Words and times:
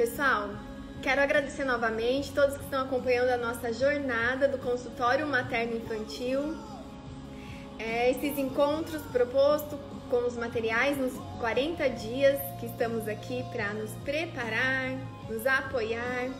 Pessoal, 0.00 0.48
quero 1.02 1.20
agradecer 1.20 1.62
novamente 1.62 2.32
todos 2.32 2.56
que 2.56 2.64
estão 2.64 2.84
acompanhando 2.84 3.28
a 3.28 3.36
nossa 3.36 3.70
jornada 3.70 4.48
do 4.48 4.56
consultório 4.56 5.26
materno 5.26 5.76
infantil. 5.76 6.56
É, 7.78 8.10
esses 8.10 8.38
encontros 8.38 9.02
propostos 9.12 9.78
com 10.08 10.26
os 10.26 10.38
materiais 10.38 10.96
nos 10.96 11.12
40 11.38 11.90
dias 11.90 12.40
que 12.58 12.64
estamos 12.64 13.06
aqui 13.06 13.44
para 13.52 13.74
nos 13.74 13.90
preparar, 14.02 14.92
nos 15.28 15.46
apoiar, 15.46 16.30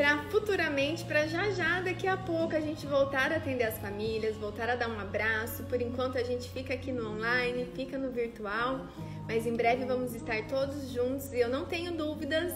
para 0.00 0.16
futuramente, 0.30 1.04
para 1.04 1.26
já 1.26 1.50
já, 1.50 1.82
daqui 1.82 2.08
a 2.08 2.16
pouco 2.16 2.56
a 2.56 2.60
gente 2.60 2.86
voltar 2.86 3.30
a 3.32 3.36
atender 3.36 3.64
as 3.64 3.76
famílias, 3.76 4.34
voltar 4.34 4.70
a 4.70 4.74
dar 4.74 4.88
um 4.88 4.98
abraço. 4.98 5.64
Por 5.64 5.78
enquanto 5.82 6.16
a 6.16 6.22
gente 6.22 6.48
fica 6.48 6.72
aqui 6.72 6.90
no 6.90 7.06
online, 7.06 7.68
fica 7.74 7.98
no 7.98 8.10
virtual, 8.10 8.86
mas 9.28 9.46
em 9.46 9.54
breve 9.54 9.84
vamos 9.84 10.14
estar 10.14 10.42
todos 10.46 10.90
juntos 10.90 11.30
e 11.34 11.40
eu 11.40 11.50
não 11.50 11.66
tenho 11.66 11.92
dúvidas 11.92 12.50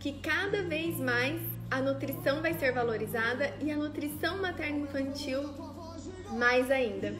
que 0.00 0.14
cada 0.14 0.64
vez 0.64 0.98
mais 0.98 1.40
a 1.70 1.80
nutrição 1.80 2.42
vai 2.42 2.54
ser 2.54 2.72
valorizada 2.72 3.54
e 3.60 3.70
a 3.70 3.76
nutrição 3.76 4.42
materno-infantil 4.42 5.54
mais 6.36 6.68
ainda 6.68 7.14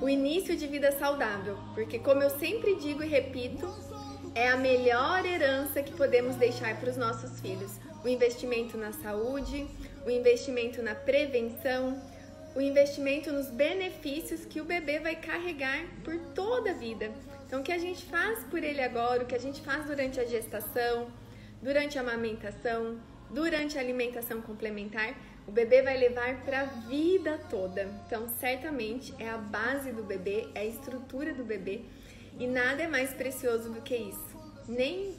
o 0.00 0.08
início 0.08 0.56
de 0.56 0.66
vida 0.66 0.90
saudável, 0.90 1.56
porque 1.74 2.00
como 2.00 2.20
eu 2.20 2.30
sempre 2.30 2.74
digo 2.76 3.04
e 3.04 3.06
repito, 3.06 3.72
é 4.34 4.48
a 4.48 4.56
melhor 4.56 5.24
herança 5.24 5.82
que 5.82 5.92
podemos 5.92 6.34
deixar 6.34 6.80
para 6.80 6.90
os 6.90 6.96
nossos 6.96 7.38
filhos. 7.40 7.78
O 8.02 8.08
investimento 8.08 8.76
na 8.76 8.92
saúde, 8.92 9.66
o 10.06 10.10
investimento 10.10 10.82
na 10.82 10.94
prevenção, 10.94 12.00
o 12.54 12.60
investimento 12.60 13.32
nos 13.32 13.48
benefícios 13.48 14.44
que 14.44 14.60
o 14.60 14.64
bebê 14.64 14.98
vai 14.98 15.16
carregar 15.16 15.84
por 16.02 16.18
toda 16.34 16.70
a 16.70 16.74
vida. 16.74 17.10
Então, 17.46 17.60
o 17.60 17.62
que 17.62 17.72
a 17.72 17.78
gente 17.78 18.04
faz 18.06 18.42
por 18.44 18.62
ele 18.62 18.80
agora, 18.80 19.22
o 19.22 19.26
que 19.26 19.34
a 19.34 19.40
gente 19.40 19.60
faz 19.60 19.84
durante 19.84 20.18
a 20.18 20.24
gestação, 20.24 21.10
durante 21.62 21.98
a 21.98 22.00
amamentação, 22.00 22.98
durante 23.28 23.76
a 23.76 23.80
alimentação 23.80 24.40
complementar, 24.40 25.14
o 25.46 25.52
bebê 25.52 25.82
vai 25.82 25.96
levar 25.96 26.42
para 26.44 26.60
a 26.60 26.64
vida 26.64 27.38
toda. 27.50 27.88
Então, 28.06 28.28
certamente 28.28 29.14
é 29.18 29.28
a 29.28 29.36
base 29.36 29.92
do 29.92 30.02
bebê, 30.02 30.48
é 30.54 30.60
a 30.60 30.64
estrutura 30.64 31.34
do 31.34 31.44
bebê 31.44 31.82
e 32.38 32.46
nada 32.46 32.82
é 32.82 32.88
mais 32.88 33.12
precioso 33.12 33.70
do 33.70 33.80
que 33.80 33.96
isso. 33.96 34.38
Nem 34.68 35.14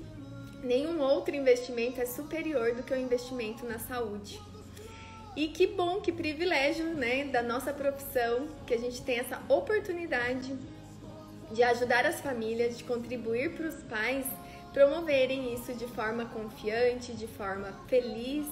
nenhum 0.64 1.02
outro 1.02 1.36
investimento 1.36 2.00
é 2.00 2.06
superior 2.06 2.74
do 2.74 2.84
que 2.84 2.94
o 2.94 2.98
investimento 2.98 3.66
na 3.66 3.80
saúde. 3.80 4.40
E 5.36 5.48
que 5.48 5.66
bom, 5.66 6.02
que 6.02 6.12
privilégio, 6.12 6.86
né, 6.86 7.26
da 7.26 7.42
nossa 7.42 7.74
profissão, 7.74 8.48
que 8.68 8.74
a 8.74 8.78
gente 8.78 9.02
tem 9.02 9.20
essa 9.20 9.42
oportunidade 9.48 10.54
de 11.52 11.64
ajudar 11.64 12.06
as 12.06 12.20
famílias, 12.20 12.78
de 12.78 12.84
contribuir 12.84 13.56
para 13.56 13.68
os 13.68 13.84
pais 13.84 14.26
promoverem 14.74 15.54
isso 15.54 15.74
de 15.74 15.86
forma 15.88 16.26
confiante, 16.26 17.14
de 17.14 17.28
forma 17.28 17.74
feliz 17.88 18.46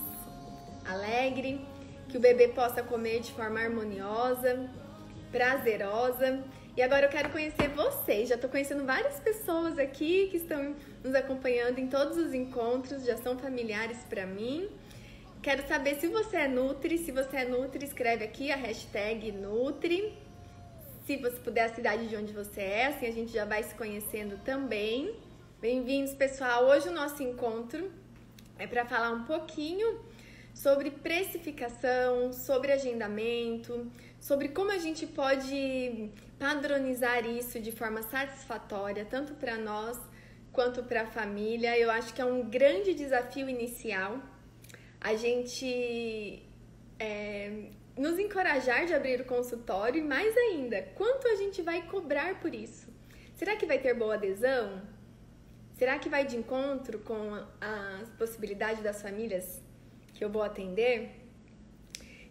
alegre, 0.86 1.66
que 2.10 2.18
o 2.18 2.20
bebê 2.20 2.50
possa 2.50 2.82
comer 2.84 3.22
de 3.22 3.32
forma 3.32 3.60
harmoniosa, 3.60 4.70
prazerosa. 5.32 6.44
E 6.80 6.82
agora 6.82 7.08
eu 7.08 7.10
quero 7.10 7.30
conhecer 7.30 7.68
vocês. 7.76 8.30
Já 8.30 8.36
estou 8.36 8.50
conhecendo 8.50 8.86
várias 8.86 9.20
pessoas 9.20 9.78
aqui 9.78 10.30
que 10.32 10.38
estão 10.38 10.74
nos 11.04 11.14
acompanhando 11.14 11.78
em 11.78 11.88
todos 11.88 12.18
os 12.18 12.34
encontros, 12.34 13.04
já 13.04 13.18
são 13.18 13.38
familiares 13.38 13.98
para 14.10 14.26
mim. 14.26 14.70
Quero 15.42 15.68
saber 15.68 15.96
se 15.96 16.08
você 16.08 16.38
é 16.38 16.48
Nutri. 16.48 16.98
Se 16.98 17.12
você 17.12 17.36
é 17.36 17.44
Nutri, 17.44 17.84
escreve 17.84 18.24
aqui 18.24 18.50
a 18.50 18.56
hashtag 18.56 19.30
Nutri. 19.34 20.18
Se 21.06 21.18
você 21.18 21.38
puder, 21.40 21.66
a 21.66 21.76
cidade 21.76 22.08
de 22.08 22.16
onde 22.16 22.32
você 22.32 22.62
é, 22.62 22.86
assim 22.86 23.08
a 23.08 23.12
gente 23.12 23.34
já 23.34 23.44
vai 23.44 23.62
se 23.62 23.76
conhecendo 23.76 24.40
também. 24.46 25.14
Bem-vindos, 25.60 26.14
pessoal. 26.14 26.64
Hoje 26.64 26.88
o 26.88 26.94
nosso 26.94 27.22
encontro 27.22 27.92
é 28.58 28.66
para 28.66 28.86
falar 28.86 29.12
um 29.12 29.26
pouquinho 29.26 30.00
sobre 30.54 30.92
precificação, 30.92 32.32
sobre 32.32 32.72
agendamento, 32.72 33.92
sobre 34.18 34.48
como 34.48 34.72
a 34.72 34.78
gente 34.78 35.06
pode 35.06 36.10
padronizar 36.40 37.26
isso 37.26 37.60
de 37.60 37.72
forma 37.72 38.02
satisfatória, 38.02 39.06
tanto 39.06 39.34
para 39.36 39.58
nós 39.58 40.00
quanto 40.52 40.84
para 40.84 41.02
a 41.04 41.06
família. 41.06 41.78
Eu 41.78 41.92
acho 41.92 42.14
que 42.14 42.22
é 42.22 42.26
um 42.26 42.50
grande 42.50 42.94
desafio 42.94 43.48
inicial 43.50 44.20
a 45.02 45.16
gente 45.16 46.44
é, 46.98 47.70
nos 47.98 48.20
encorajar 48.20 48.86
de 48.86 48.94
abrir 48.94 49.22
o 49.22 49.26
consultório 49.26 50.00
e 50.00 50.04
mais 50.04 50.36
ainda, 50.36 50.82
quanto 50.96 51.28
a 51.28 51.36
gente 51.36 51.62
vai 51.62 51.84
cobrar 51.84 52.40
por 52.40 52.54
isso? 52.54 52.88
Será 53.36 53.56
que 53.56 53.66
vai 53.66 53.80
ter 53.80 53.94
boa 53.94 54.16
adesão? 54.16 54.82
Será 55.76 55.98
que 55.98 56.10
vai 56.10 56.26
de 56.26 56.36
encontro 56.36 57.00
com 57.00 57.34
as 57.62 58.10
possibilidades 58.18 58.84
das 58.84 59.02
famílias 59.02 59.64
que 60.20 60.26
eu 60.26 60.30
vou 60.30 60.44
atender. 60.44 61.19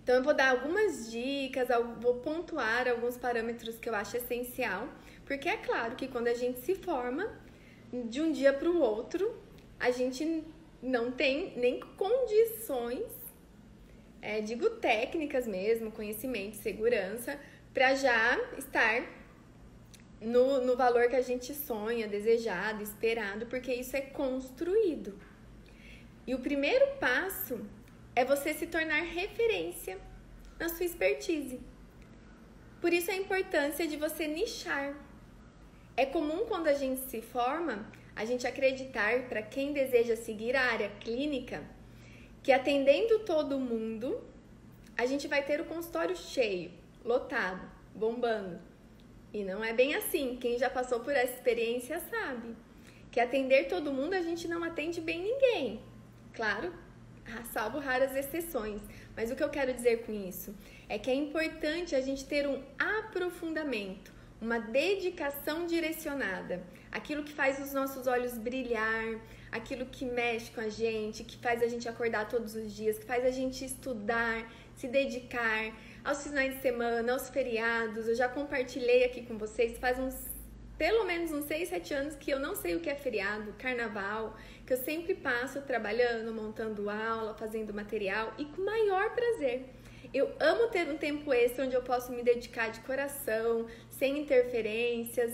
Então 0.09 0.17
eu 0.17 0.23
vou 0.23 0.33
dar 0.33 0.53
algumas 0.53 1.11
dicas, 1.11 1.69
vou 2.01 2.15
pontuar 2.15 2.89
alguns 2.89 3.19
parâmetros 3.19 3.79
que 3.79 3.91
eu 3.91 3.95
acho 3.95 4.17
essencial, 4.17 4.89
porque 5.27 5.47
é 5.47 5.59
claro 5.59 5.97
que 5.97 6.09
quando 6.09 6.29
a 6.29 6.33
gente 6.33 6.61
se 6.61 6.75
forma, 6.77 7.31
de 7.93 8.23
um 8.23 8.33
dia 8.33 8.55
para 8.55 8.71
o 8.71 8.81
outro, 8.81 9.39
a 9.79 9.91
gente 9.91 10.43
não 10.83 11.13
tem 11.13 11.53
nem 11.59 11.79
condições, 11.99 13.13
é, 14.23 14.41
digo 14.41 14.71
técnicas 14.71 15.47
mesmo, 15.47 15.93
conhecimento, 15.93 16.57
segurança, 16.57 17.39
para 17.75 17.95
já 17.95 18.41
estar 18.57 19.07
no, 20.23 20.65
no 20.65 20.75
valor 20.75 21.11
que 21.11 21.17
a 21.17 21.21
gente 21.21 21.53
sonha, 21.53 22.09
desejado, 22.09 22.83
esperado, 22.83 23.45
porque 23.45 23.75
isso 23.75 23.95
é 23.95 24.01
construído. 24.01 25.19
E 26.27 26.35
o 26.35 26.39
primeiro 26.39 26.97
passo 26.99 27.61
é 28.19 28.25
você 28.25 28.53
se 28.53 28.67
tornar 28.67 29.03
referência 29.03 29.97
na 30.59 30.69
sua 30.69 30.85
expertise. 30.85 31.61
Por 32.81 32.93
isso 32.93 33.13
a 33.13 33.15
importância 33.15 33.87
de 33.87 33.97
você 33.97 34.27
nichar. 34.27 34.93
É 35.97 36.05
comum 36.05 36.41
quando 36.47 36.67
a 36.67 36.75
gente 36.75 37.01
se 37.03 37.21
forma, 37.23 37.87
a 38.17 38.25
gente 38.25 38.45
acreditar 38.45 39.29
para 39.29 39.41
quem 39.41 39.73
deseja 39.73 40.17
seguir 40.17 40.57
a 40.57 40.65
área 40.65 40.91
clínica, 40.99 41.63
que 42.43 42.51
atendendo 42.51 43.21
todo 43.21 43.57
mundo, 43.57 44.21
a 44.97 45.07
gente 45.07 45.29
vai 45.29 45.45
ter 45.45 45.61
o 45.61 45.67
consultório 45.67 46.17
cheio, 46.17 46.73
lotado, 47.05 47.71
bombando. 47.95 48.59
E 49.33 49.45
não 49.45 49.63
é 49.63 49.73
bem 49.73 49.95
assim. 49.95 50.37
Quem 50.41 50.59
já 50.59 50.69
passou 50.69 50.99
por 50.99 51.13
essa 51.13 51.35
experiência 51.35 52.01
sabe 52.11 52.57
que 53.13 53.21
atender 53.21 53.69
todo 53.69 53.93
mundo 53.93 54.15
a 54.15 54.23
gente 54.23 54.49
não 54.49 54.65
atende 54.65 55.01
bem 55.01 55.23
ninguém. 55.23 55.81
Claro, 56.33 56.73
salvo 57.53 57.79
raras 57.79 58.15
exceções. 58.15 58.81
Mas 59.17 59.31
o 59.31 59.37
que 59.37 59.43
eu 59.43 59.49
quero 59.49 59.73
dizer 59.73 60.05
com 60.05 60.13
isso 60.13 60.55
é 60.89 60.99
que 60.99 61.11
é 61.11 61.15
importante 61.15 61.95
a 61.95 62.01
gente 62.01 62.25
ter 62.25 62.47
um 62.47 62.63
aprofundamento, 62.79 64.13
uma 64.41 64.59
dedicação 64.59 65.67
direcionada, 65.67 66.63
aquilo 66.91 67.25
que 67.25 67.33
faz 67.33 67.59
os 67.59 67.73
nossos 67.73 68.07
olhos 68.07 68.39
brilhar, 68.39 69.19
aquilo 69.51 69.87
que 69.87 70.05
mexe 70.05 70.51
com 70.51 70.61
a 70.61 70.69
gente, 70.69 71.25
que 71.25 71.37
faz 71.39 71.63
a 71.63 71.69
gente 71.69 71.89
acordar 71.89 72.29
todos 72.29 72.55
os 72.55 72.73
dias, 72.73 72.99
que 72.99 73.05
faz 73.05 73.25
a 73.25 73.31
gente 73.31 73.65
estudar, 73.65 74.51
se 74.77 74.87
dedicar 74.87 75.73
aos 76.05 76.23
finais 76.23 76.55
de 76.55 76.63
semana, 76.63 77.13
aos 77.13 77.29
feriados. 77.29 78.09
Eu 78.09 78.15
já 78.15 78.29
compartilhei 78.29 79.05
aqui 79.05 79.23
com 79.23 79.37
vocês 79.37 79.77
faz 79.79 79.99
uns 79.99 80.39
pelo 80.79 81.05
menos 81.05 81.33
uns 81.33 81.47
6, 81.47 81.69
7 81.71 81.95
anos 81.95 82.15
que 82.15 82.31
eu 82.31 82.39
não 82.39 82.55
sei 82.55 82.77
o 82.77 82.81
que 82.81 82.89
é 82.89 82.95
feriado, 82.95 83.53
carnaval, 83.59 84.37
que 84.69 84.75
eu 84.75 84.77
sempre 84.77 85.15
passo 85.15 85.63
trabalhando, 85.63 86.31
montando 86.35 86.91
aula, 86.91 87.33
fazendo 87.33 87.73
material 87.73 88.35
e 88.37 88.45
com 88.45 88.61
maior 88.61 89.15
prazer. 89.15 89.65
Eu 90.13 90.31
amo 90.39 90.69
ter 90.69 90.87
um 90.91 90.99
tempo 90.99 91.33
extra 91.33 91.65
onde 91.65 91.75
eu 91.75 91.81
posso 91.81 92.13
me 92.13 92.23
dedicar 92.23 92.69
de 92.69 92.81
coração, 92.81 93.67
sem 93.89 94.19
interferências. 94.19 95.33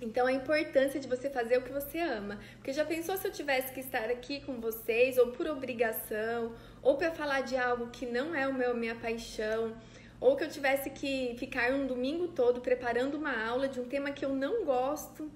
Então 0.00 0.26
a 0.26 0.32
importância 0.32 0.98
de 0.98 1.06
você 1.06 1.28
fazer 1.28 1.58
o 1.58 1.62
que 1.64 1.70
você 1.70 1.98
ama. 1.98 2.40
Porque 2.54 2.72
já 2.72 2.86
pensou 2.86 3.18
se 3.18 3.28
eu 3.28 3.30
tivesse 3.30 3.74
que 3.74 3.80
estar 3.80 4.08
aqui 4.08 4.40
com 4.40 4.58
vocês, 4.58 5.18
ou 5.18 5.32
por 5.32 5.46
obrigação, 5.46 6.54
ou 6.80 6.96
para 6.96 7.10
falar 7.10 7.42
de 7.42 7.58
algo 7.58 7.88
que 7.88 8.06
não 8.06 8.34
é 8.34 8.48
o 8.48 8.54
meu 8.54 8.74
minha 8.74 8.94
paixão, 8.94 9.76
ou 10.18 10.34
que 10.34 10.44
eu 10.44 10.48
tivesse 10.48 10.88
que 10.88 11.36
ficar 11.38 11.74
um 11.74 11.86
domingo 11.86 12.28
todo 12.28 12.62
preparando 12.62 13.16
uma 13.18 13.38
aula 13.46 13.68
de 13.68 13.78
um 13.78 13.84
tema 13.84 14.12
que 14.12 14.24
eu 14.24 14.30
não 14.30 14.64
gosto, 14.64 15.30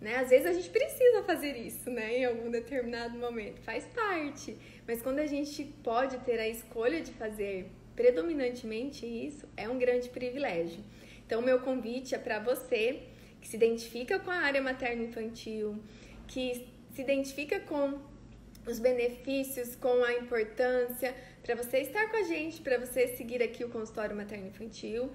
né? 0.00 0.16
Às 0.16 0.30
vezes 0.30 0.46
a 0.46 0.52
gente 0.52 0.70
precisa 0.70 1.22
fazer 1.24 1.56
isso, 1.56 1.90
né? 1.90 2.18
Em 2.18 2.24
algum 2.24 2.50
determinado 2.50 3.18
momento, 3.18 3.60
faz 3.60 3.84
parte. 3.86 4.56
Mas 4.86 5.02
quando 5.02 5.18
a 5.18 5.26
gente 5.26 5.64
pode 5.82 6.18
ter 6.18 6.40
a 6.40 6.48
escolha 6.48 7.00
de 7.00 7.12
fazer 7.12 7.70
predominantemente 7.94 9.04
isso, 9.04 9.46
é 9.56 9.68
um 9.68 9.78
grande 9.78 10.08
privilégio. 10.08 10.82
Então, 11.26 11.42
meu 11.42 11.60
convite 11.60 12.14
é 12.14 12.18
para 12.18 12.38
você 12.38 13.02
que 13.40 13.48
se 13.48 13.56
identifica 13.56 14.18
com 14.18 14.30
a 14.30 14.36
área 14.36 14.62
materno-infantil, 14.62 15.78
que 16.26 16.66
se 16.94 17.02
identifica 17.02 17.60
com 17.60 18.00
os 18.66 18.78
benefícios, 18.78 19.76
com 19.76 20.02
a 20.04 20.14
importância, 20.14 21.14
para 21.42 21.54
você 21.54 21.78
estar 21.78 22.10
com 22.10 22.16
a 22.16 22.22
gente, 22.22 22.60
para 22.60 22.78
você 22.78 23.08
seguir 23.08 23.42
aqui 23.42 23.64
o 23.64 23.68
consultório 23.68 24.14
materno 24.14 24.48
infantil. 24.48 25.10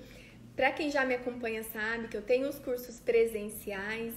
Para 0.56 0.72
quem 0.72 0.90
já 0.90 1.06
me 1.06 1.16
acompanha 1.16 1.64
sabe 1.64 2.08
que 2.08 2.18
eu 2.18 2.22
tenho 2.22 2.48
os 2.48 2.60
cursos 2.60 3.00
presenciais, 3.00 4.14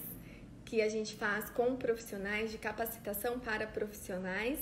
que 0.69 0.83
a 0.83 0.89
gente 0.89 1.15
faz 1.15 1.49
com 1.49 1.77
profissionais, 1.77 2.51
de 2.51 2.59
capacitação 2.59 3.39
para 3.39 3.67
profissionais, 3.67 4.59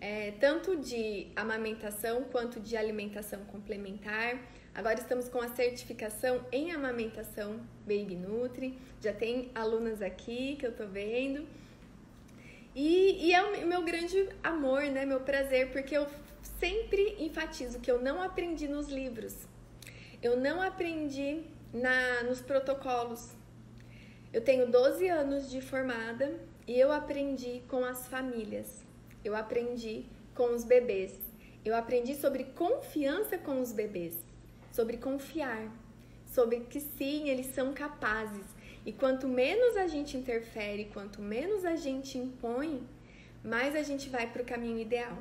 é, 0.00 0.32
tanto 0.40 0.76
de 0.76 1.28
amamentação 1.36 2.24
quanto 2.24 2.58
de 2.58 2.76
alimentação 2.76 3.44
complementar. 3.44 4.42
Agora 4.74 4.98
estamos 4.98 5.28
com 5.28 5.40
a 5.40 5.48
certificação 5.54 6.44
em 6.50 6.72
amamentação 6.72 7.60
Baby 7.86 8.16
Nutri, 8.16 8.76
já 9.00 9.12
tem 9.12 9.52
alunas 9.54 10.02
aqui 10.02 10.56
que 10.56 10.66
eu 10.66 10.72
tô 10.72 10.84
vendo. 10.88 11.46
E, 12.74 13.28
e 13.28 13.32
é 13.32 13.40
o 13.40 13.68
meu 13.68 13.82
grande 13.84 14.28
amor, 14.42 14.82
né, 14.82 15.06
meu 15.06 15.20
prazer, 15.20 15.70
porque 15.70 15.96
eu 15.96 16.08
sempre 16.58 17.16
enfatizo 17.20 17.78
que 17.78 17.90
eu 17.90 18.02
não 18.02 18.20
aprendi 18.20 18.66
nos 18.66 18.88
livros, 18.88 19.46
eu 20.20 20.36
não 20.36 20.60
aprendi 20.60 21.44
na, 21.72 22.24
nos 22.24 22.40
protocolos. 22.40 23.35
Eu 24.36 24.42
tenho 24.42 24.70
12 24.70 25.08
anos 25.08 25.50
de 25.50 25.62
formada 25.62 26.38
e 26.68 26.78
eu 26.78 26.92
aprendi 26.92 27.62
com 27.68 27.82
as 27.82 28.06
famílias, 28.06 28.84
eu 29.24 29.34
aprendi 29.34 30.04
com 30.34 30.54
os 30.54 30.62
bebês, 30.62 31.18
eu 31.64 31.74
aprendi 31.74 32.14
sobre 32.14 32.44
confiança 32.44 33.38
com 33.38 33.62
os 33.62 33.72
bebês, 33.72 34.14
sobre 34.70 34.98
confiar, 34.98 35.72
sobre 36.26 36.60
que 36.60 36.80
sim, 36.80 37.30
eles 37.30 37.46
são 37.46 37.72
capazes. 37.72 38.44
E 38.84 38.92
quanto 38.92 39.26
menos 39.26 39.74
a 39.74 39.86
gente 39.86 40.18
interfere, 40.18 40.90
quanto 40.92 41.22
menos 41.22 41.64
a 41.64 41.74
gente 41.74 42.18
impõe, 42.18 42.86
mais 43.42 43.74
a 43.74 43.82
gente 43.82 44.10
vai 44.10 44.30
para 44.30 44.42
o 44.42 44.46
caminho 44.46 44.78
ideal. 44.78 45.16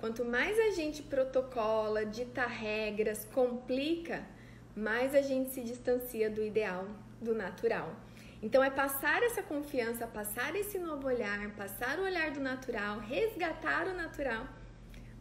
Quanto 0.00 0.24
mais 0.24 0.58
a 0.58 0.70
gente 0.70 1.00
protocola, 1.00 2.04
dita 2.04 2.44
regras, 2.44 3.24
complica, 3.32 4.26
mais 4.74 5.14
a 5.14 5.22
gente 5.22 5.50
se 5.50 5.62
distancia 5.62 6.28
do 6.28 6.42
ideal, 6.42 6.88
do 7.22 7.32
natural. 7.32 8.04
Então 8.42 8.62
é 8.62 8.70
passar 8.70 9.22
essa 9.22 9.42
confiança, 9.42 10.06
passar 10.06 10.54
esse 10.54 10.78
novo 10.78 11.06
olhar, 11.06 11.50
passar 11.52 11.98
o 11.98 12.02
olhar 12.02 12.30
do 12.30 12.40
natural, 12.40 12.98
resgatar 12.98 13.86
o 13.88 13.94
natural, 13.94 14.46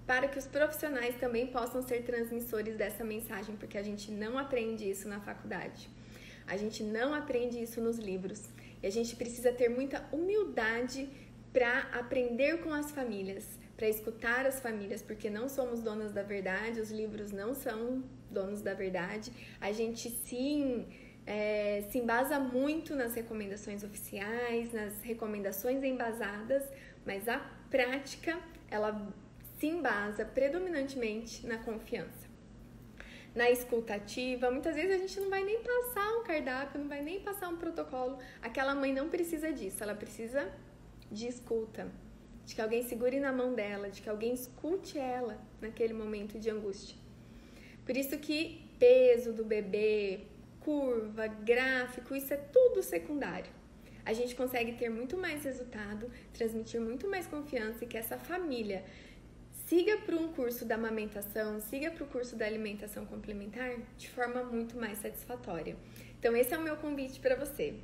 para 0.06 0.28
que 0.28 0.38
os 0.38 0.46
profissionais 0.46 1.16
também 1.16 1.48
possam 1.48 1.82
ser 1.82 2.04
transmissores 2.04 2.76
dessa 2.76 3.04
mensagem, 3.04 3.56
porque 3.56 3.78
a 3.78 3.84
gente 3.84 4.12
não 4.12 4.38
aprende 4.38 4.90
isso 4.90 5.08
na 5.08 5.20
faculdade. 5.20 5.90
A 6.46 6.58
gente 6.58 6.84
não 6.84 7.14
aprende 7.14 7.62
isso 7.62 7.82
nos 7.82 7.98
livros. 7.98 8.44
E 8.84 8.88
a 8.88 8.92
gente 8.92 9.16
precisa 9.16 9.52
ter 9.52 9.70
muita 9.70 10.06
humildade 10.12 11.10
para 11.52 11.80
aprender 11.94 12.62
com 12.62 12.72
as 12.72 12.92
famílias, 12.92 13.58
para 13.78 13.88
escutar 13.88 14.46
as 14.46 14.60
famílias, 14.60 15.02
porque 15.02 15.30
não 15.30 15.50
somos 15.50 15.82
donas 15.82 16.12
da 16.12 16.22
verdade, 16.22 16.82
os 16.82 16.92
livros 16.92 17.32
não 17.32 17.56
são 17.56 18.04
donos 18.30 18.62
da 18.62 18.74
verdade. 18.74 19.32
A 19.60 19.72
gente 19.72 20.10
sim 20.10 20.86
é, 21.26 21.84
se 21.90 21.98
embasa 21.98 22.40
muito 22.40 22.96
nas 22.96 23.14
recomendações 23.16 23.84
oficiais, 23.84 24.72
nas 24.72 25.02
recomendações 25.02 25.84
embasadas, 25.84 26.64
mas 27.06 27.28
a 27.28 27.40
prática 27.70 28.40
ela 28.70 29.12
se 29.58 29.68
embasa 29.68 30.26
predominantemente 30.26 31.46
na 31.48 31.58
confiança. 31.58 32.26
Na 33.34 33.50
escutativa, 33.50 34.50
muitas 34.50 34.76
vezes 34.76 34.96
a 34.96 34.98
gente 34.98 35.20
não 35.20 35.30
vai 35.30 35.44
nem 35.44 35.60
passar 35.62 36.18
um 36.18 36.24
cardápio, 36.24 36.80
não 36.80 36.88
vai 36.88 37.02
nem 37.02 37.20
passar 37.20 37.50
um 37.50 37.58
protocolo. 37.58 38.18
Aquela 38.42 38.74
mãe 38.74 38.94
não 38.94 39.10
precisa 39.10 39.52
disso, 39.52 39.84
ela 39.84 39.94
precisa 39.94 40.50
de 41.12 41.28
escuta, 41.28 41.92
de 42.46 42.56
que 42.56 42.62
alguém 42.62 42.84
segure 42.84 43.20
na 43.20 43.34
mão 43.34 43.54
dela, 43.54 43.90
de 43.90 44.02
que 44.02 44.10
alguém 44.10 44.34
escute 44.34 44.98
ela 44.98 45.38
naquele 45.60 45.94
momento 45.94 46.40
de 46.40 46.50
angústia. 46.50 46.98
Por 47.86 47.98
isso 47.98 48.18
que 48.18 48.66
peso 48.80 49.34
do 49.34 49.44
bebê, 49.44 50.22
curva, 50.66 51.28
gráfico, 51.28 52.16
isso 52.16 52.34
é 52.34 52.38
tudo 52.38 52.82
secundário. 52.82 53.52
A 54.04 54.14
gente 54.14 54.36
consegue 54.36 54.74
ter 54.74 54.90
muito 54.90 55.16
mais 55.16 55.44
resultado, 55.44 56.12
transmitir 56.34 56.82
muito 56.82 57.08
mais 57.08 57.28
confiança 57.28 57.84
e 57.84 57.88
que 57.88 57.98
essa 57.98 58.18
família 58.18 58.84
siga 59.68 59.98
para 59.98 60.16
um 60.16 60.34
curso 60.34 60.66
da 60.66 60.74
amamentação, 60.74 61.60
siga 61.60 61.92
para 61.92 62.04
o 62.04 62.08
curso 62.08 62.36
da 62.36 62.46
alimentação 62.46 63.06
complementar 63.06 63.78
de 63.96 64.10
forma 64.10 64.44
muito 64.44 64.76
mais 64.76 64.98
satisfatória. 64.98 65.76
Então, 66.20 66.36
esse 66.36 66.54
é 66.54 66.58
o 66.58 66.62
meu 66.62 66.78
convite 66.78 67.20
para 67.20 67.36
você 67.36 67.76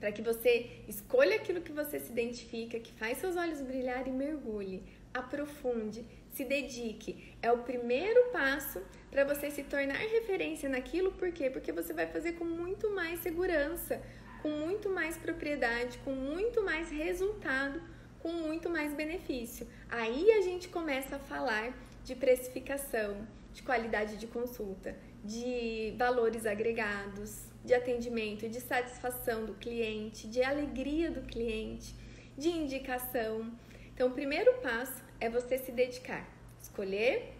para 0.00 0.10
que 0.10 0.22
você 0.22 0.82
escolha 0.88 1.36
aquilo 1.36 1.60
que 1.60 1.72
você 1.72 2.00
se 2.00 2.10
identifica, 2.10 2.80
que 2.80 2.90
faz 2.92 3.18
seus 3.18 3.36
olhos 3.36 3.60
brilhar 3.60 4.08
e 4.08 4.10
mergulhe, 4.10 4.82
aprofunde, 5.12 6.06
se 6.32 6.42
dedique. 6.42 7.36
É 7.42 7.52
o 7.52 7.58
primeiro 7.58 8.32
passo 8.32 8.80
para 9.10 9.24
você 9.24 9.50
se 9.50 9.64
tornar 9.64 9.98
referência 9.98 10.68
naquilo, 10.68 11.10
por 11.12 11.32
quê? 11.32 11.50
Porque 11.50 11.72
você 11.72 11.92
vai 11.92 12.06
fazer 12.06 12.32
com 12.32 12.44
muito 12.44 12.90
mais 12.90 13.20
segurança, 13.20 14.00
com 14.40 14.50
muito 14.50 14.88
mais 14.88 15.16
propriedade, 15.16 15.98
com 15.98 16.12
muito 16.12 16.62
mais 16.62 16.90
resultado, 16.90 17.82
com 18.20 18.32
muito 18.32 18.70
mais 18.70 18.94
benefício. 18.94 19.66
Aí 19.88 20.30
a 20.32 20.40
gente 20.40 20.68
começa 20.68 21.16
a 21.16 21.18
falar 21.18 21.74
de 22.04 22.14
precificação, 22.14 23.26
de 23.52 23.62
qualidade 23.62 24.16
de 24.16 24.26
consulta, 24.26 24.96
de 25.24 25.94
valores 25.98 26.46
agregados, 26.46 27.50
de 27.64 27.74
atendimento, 27.74 28.48
de 28.48 28.60
satisfação 28.60 29.44
do 29.44 29.54
cliente, 29.54 30.28
de 30.28 30.42
alegria 30.42 31.10
do 31.10 31.22
cliente, 31.22 31.94
de 32.38 32.48
indicação. 32.48 33.52
Então, 33.92 34.08
o 34.08 34.12
primeiro 34.12 34.54
passo 34.60 35.02
é 35.18 35.28
você 35.28 35.58
se 35.58 35.72
dedicar, 35.72 36.26
escolher 36.62 37.39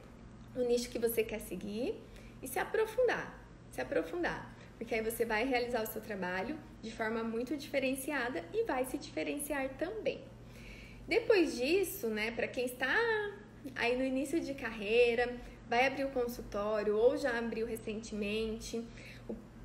o 0.54 0.60
nicho 0.60 0.90
que 0.90 0.98
você 0.98 1.22
quer 1.22 1.40
seguir 1.40 1.94
e 2.42 2.48
se 2.48 2.58
aprofundar, 2.58 3.38
se 3.70 3.80
aprofundar, 3.80 4.54
porque 4.78 4.94
aí 4.94 5.02
você 5.02 5.24
vai 5.24 5.44
realizar 5.44 5.82
o 5.82 5.86
seu 5.86 6.00
trabalho 6.00 6.58
de 6.82 6.90
forma 6.90 7.22
muito 7.22 7.56
diferenciada 7.56 8.44
e 8.52 8.64
vai 8.64 8.84
se 8.84 8.98
diferenciar 8.98 9.68
também. 9.78 10.20
Depois 11.06 11.56
disso, 11.56 12.08
né, 12.08 12.30
para 12.30 12.48
quem 12.48 12.66
está 12.66 12.96
aí 13.74 13.96
no 13.96 14.04
início 14.04 14.40
de 14.40 14.54
carreira, 14.54 15.34
vai 15.68 15.86
abrir 15.86 16.04
o 16.04 16.10
consultório 16.10 16.96
ou 16.96 17.16
já 17.16 17.38
abriu 17.38 17.66
recentemente, 17.66 18.84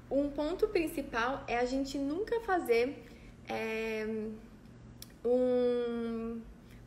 um 0.10 0.30
ponto 0.30 0.68
principal 0.68 1.44
é 1.48 1.58
a 1.58 1.66
gente 1.66 1.98
nunca 1.98 2.40
fazer 2.42 3.04
é, 3.48 4.06
um. 5.24 6.42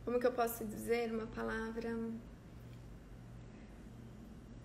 Como 0.05 0.19
que 0.19 0.25
eu 0.25 0.31
posso 0.31 0.65
dizer 0.65 1.11
uma 1.11 1.27
palavra? 1.27 1.89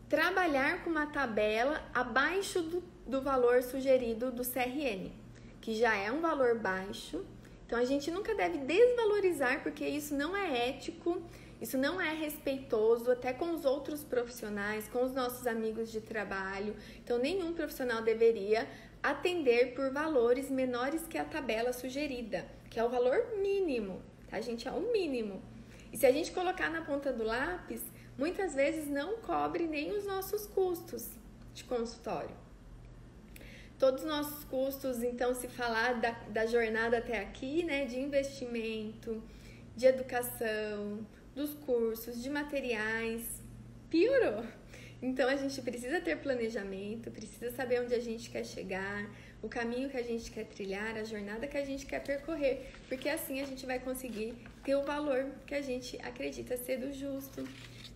Trabalhar 0.08 0.84
com 0.84 0.90
uma 0.90 1.06
tabela 1.06 1.82
abaixo 1.94 2.62
do, 2.62 2.82
do 3.06 3.20
valor 3.20 3.62
sugerido 3.62 4.30
do 4.30 4.42
CRN, 4.42 5.10
que 5.60 5.74
já 5.74 5.96
é 5.96 6.10
um 6.12 6.20
valor 6.20 6.58
baixo. 6.58 7.24
Então 7.66 7.78
a 7.78 7.84
gente 7.84 8.10
nunca 8.10 8.34
deve 8.34 8.58
desvalorizar, 8.58 9.62
porque 9.62 9.86
isso 9.86 10.14
não 10.14 10.36
é 10.36 10.68
ético 10.68 11.22
isso 11.64 11.78
não 11.78 11.98
é 11.98 12.12
respeitoso 12.12 13.10
até 13.10 13.32
com 13.32 13.52
os 13.52 13.64
outros 13.64 14.04
profissionais, 14.04 14.86
com 14.88 15.02
os 15.02 15.12
nossos 15.12 15.46
amigos 15.46 15.90
de 15.90 15.98
trabalho. 15.98 16.76
Então, 17.02 17.18
nenhum 17.18 17.54
profissional 17.54 18.02
deveria 18.02 18.68
atender 19.02 19.74
por 19.74 19.90
valores 19.90 20.50
menores 20.50 21.06
que 21.06 21.16
a 21.16 21.24
tabela 21.24 21.72
sugerida, 21.72 22.44
que 22.68 22.78
é 22.78 22.84
o 22.84 22.90
valor 22.90 23.38
mínimo, 23.40 24.02
tá, 24.28 24.40
gente? 24.42 24.66
É 24.68 24.72
o 24.72 24.92
mínimo. 24.92 25.42
E 25.90 25.96
se 25.96 26.04
a 26.04 26.12
gente 26.12 26.32
colocar 26.32 26.68
na 26.68 26.82
ponta 26.82 27.10
do 27.12 27.24
lápis, 27.24 27.82
muitas 28.18 28.54
vezes 28.54 28.88
não 28.88 29.18
cobre 29.18 29.66
nem 29.66 29.92
os 29.92 30.04
nossos 30.04 30.46
custos 30.46 31.08
de 31.52 31.64
consultório. 31.64 32.34
Todos 33.78 34.02
os 34.02 34.08
nossos 34.08 34.44
custos, 34.44 35.02
então, 35.02 35.34
se 35.34 35.48
falar 35.48 36.00
da, 36.00 36.12
da 36.30 36.46
jornada 36.46 36.98
até 36.98 37.20
aqui, 37.20 37.64
né, 37.64 37.84
de 37.84 37.98
investimento, 37.98 39.22
de 39.76 39.86
educação, 39.86 41.04
dos 41.34 41.54
cursos, 41.54 42.22
de 42.22 42.30
materiais, 42.30 43.42
piorou. 43.90 44.44
Então 45.02 45.28
a 45.28 45.36
gente 45.36 45.60
precisa 45.60 46.00
ter 46.00 46.16
planejamento, 46.16 47.10
precisa 47.10 47.50
saber 47.50 47.82
onde 47.82 47.94
a 47.94 48.00
gente 48.00 48.30
quer 48.30 48.44
chegar, 48.44 49.10
o 49.42 49.48
caminho 49.48 49.90
que 49.90 49.96
a 49.96 50.02
gente 50.02 50.30
quer 50.30 50.46
trilhar, 50.46 50.96
a 50.96 51.04
jornada 51.04 51.46
que 51.46 51.58
a 51.58 51.64
gente 51.64 51.84
quer 51.84 52.02
percorrer, 52.02 52.72
porque 52.88 53.08
assim 53.08 53.40
a 53.42 53.44
gente 53.44 53.66
vai 53.66 53.78
conseguir 53.78 54.34
ter 54.64 54.74
o 54.74 54.82
valor 54.82 55.26
que 55.46 55.54
a 55.54 55.60
gente 55.60 55.98
acredita 56.00 56.56
ser 56.56 56.82
o 56.82 56.92
justo, 56.92 57.46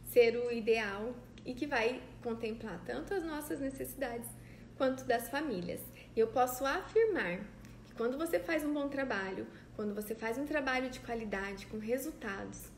ser 0.09 0.37
o 0.37 0.51
ideal 0.51 1.15
e 1.45 1.55
que 1.55 1.67
vai 1.67 2.03
contemplar 2.23 2.83
tanto 2.85 3.15
as 3.15 3.25
nossas 3.25 3.61
necessidades 3.61 4.29
quanto 4.77 5.05
das 5.05 5.29
famílias. 5.29 5.81
E 6.15 6.21
eu 6.21 6.29
posso 6.29 6.65
afirmar 6.65 7.39
que 7.87 7.95
quando 7.95 8.19
você 8.19 8.39
faz 8.39 8.65
um 8.65 8.73
bom 8.73 8.89
trabalho, 8.89 9.47
quando 9.75 9.95
você 9.95 10.15
faz 10.15 10.39
um 10.39 10.47
trabalho 10.47 10.91
de 10.91 11.01
qualidade 11.01 11.67
com 11.67 11.79
resultados, 11.79 12.71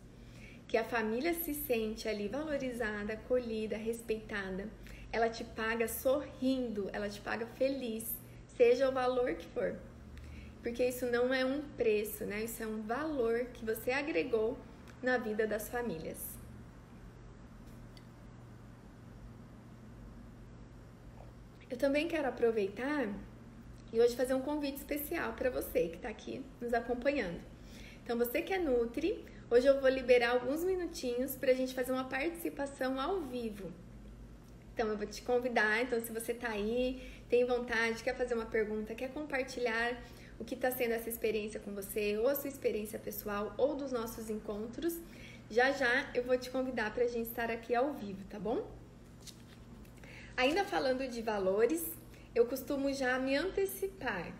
que 0.66 0.76
a 0.76 0.84
família 0.84 1.34
se 1.34 1.52
sente 1.52 2.08
ali 2.08 2.28
valorizada, 2.28 3.14
acolhida, 3.14 3.76
respeitada, 3.76 4.68
ela 5.12 5.28
te 5.28 5.42
paga 5.42 5.88
sorrindo, 5.88 6.88
ela 6.92 7.08
te 7.08 7.20
paga 7.20 7.46
feliz, 7.46 8.14
seja 8.56 8.88
o 8.88 8.92
valor 8.92 9.34
que 9.34 9.46
for. 9.48 9.76
Porque 10.62 10.86
isso 10.86 11.06
não 11.06 11.32
é 11.34 11.44
um 11.44 11.62
preço, 11.76 12.24
né? 12.24 12.44
Isso 12.44 12.62
é 12.62 12.66
um 12.66 12.82
valor 12.82 13.46
que 13.46 13.64
você 13.64 13.90
agregou 13.90 14.56
na 15.02 15.16
vida 15.16 15.46
das 15.46 15.68
famílias. 15.68 16.39
Eu 21.70 21.76
também 21.76 22.08
quero 22.08 22.26
aproveitar 22.26 23.08
e 23.92 24.00
hoje 24.00 24.16
fazer 24.16 24.34
um 24.34 24.40
convite 24.40 24.78
especial 24.78 25.34
para 25.34 25.48
você 25.50 25.86
que 25.86 25.96
está 25.96 26.08
aqui 26.08 26.44
nos 26.60 26.74
acompanhando. 26.74 27.40
Então, 28.02 28.18
você 28.18 28.42
que 28.42 28.52
é 28.52 28.58
Nutri, 28.58 29.24
hoje 29.48 29.68
eu 29.68 29.80
vou 29.80 29.88
liberar 29.88 30.30
alguns 30.30 30.64
minutinhos 30.64 31.36
para 31.36 31.52
a 31.52 31.54
gente 31.54 31.72
fazer 31.72 31.92
uma 31.92 32.08
participação 32.08 33.00
ao 33.00 33.20
vivo. 33.20 33.70
Então, 34.74 34.88
eu 34.88 34.96
vou 34.96 35.06
te 35.06 35.22
convidar. 35.22 35.80
Então, 35.82 36.00
se 36.00 36.10
você 36.10 36.32
está 36.32 36.48
aí, 36.48 37.08
tem 37.28 37.44
vontade, 37.44 38.02
quer 38.02 38.16
fazer 38.16 38.34
uma 38.34 38.46
pergunta, 38.46 38.92
quer 38.92 39.12
compartilhar 39.12 39.96
o 40.40 40.44
que 40.44 40.56
está 40.56 40.72
sendo 40.72 40.94
essa 40.94 41.08
experiência 41.08 41.60
com 41.60 41.72
você, 41.72 42.18
ou 42.18 42.26
a 42.26 42.34
sua 42.34 42.48
experiência 42.48 42.98
pessoal, 42.98 43.54
ou 43.56 43.76
dos 43.76 43.92
nossos 43.92 44.28
encontros, 44.28 44.98
já 45.48 45.70
já 45.70 46.10
eu 46.14 46.24
vou 46.24 46.36
te 46.36 46.50
convidar 46.50 46.92
para 46.92 47.04
a 47.04 47.08
gente 47.08 47.28
estar 47.28 47.48
aqui 47.48 47.76
ao 47.76 47.92
vivo, 47.92 48.24
tá 48.28 48.40
bom? 48.40 48.79
Ainda 50.40 50.64
falando 50.64 51.06
de 51.06 51.20
valores, 51.20 51.86
eu 52.34 52.46
costumo 52.46 52.90
já 52.94 53.18
me 53.18 53.36
antecipar. 53.36 54.32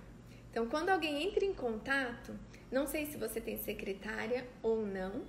Então, 0.51 0.67
quando 0.67 0.89
alguém 0.89 1.25
entra 1.25 1.45
em 1.45 1.53
contato, 1.53 2.35
não 2.73 2.87
sei 2.87 3.05
se 3.05 3.19
você 3.19 3.39
tem 3.39 3.59
secretária 3.59 4.49
ou 4.63 4.87
não, 4.87 5.27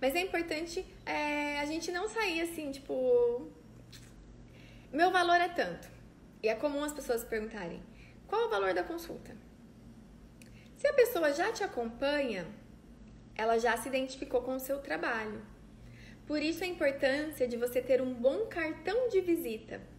mas 0.00 0.14
é 0.14 0.20
importante 0.20 0.86
é, 1.04 1.58
a 1.58 1.64
gente 1.64 1.90
não 1.90 2.08
sair 2.08 2.40
assim, 2.40 2.70
tipo, 2.70 3.50
meu 4.92 5.10
valor 5.10 5.40
é 5.40 5.48
tanto. 5.48 5.88
E 6.40 6.48
é 6.48 6.54
comum 6.54 6.84
as 6.84 6.92
pessoas 6.92 7.24
perguntarem: 7.24 7.82
qual 8.28 8.46
o 8.46 8.48
valor 8.48 8.72
da 8.74 8.84
consulta? 8.84 9.36
Se 10.76 10.86
a 10.86 10.94
pessoa 10.94 11.32
já 11.32 11.50
te 11.50 11.64
acompanha, 11.64 12.46
ela 13.34 13.58
já 13.58 13.76
se 13.76 13.88
identificou 13.88 14.40
com 14.42 14.54
o 14.54 14.60
seu 14.60 14.78
trabalho. 14.78 15.44
Por 16.28 16.40
isso 16.40 16.62
a 16.62 16.68
importância 16.68 17.48
de 17.48 17.56
você 17.56 17.82
ter 17.82 18.00
um 18.00 18.14
bom 18.14 18.46
cartão 18.46 19.08
de 19.08 19.20
visita 19.20 19.95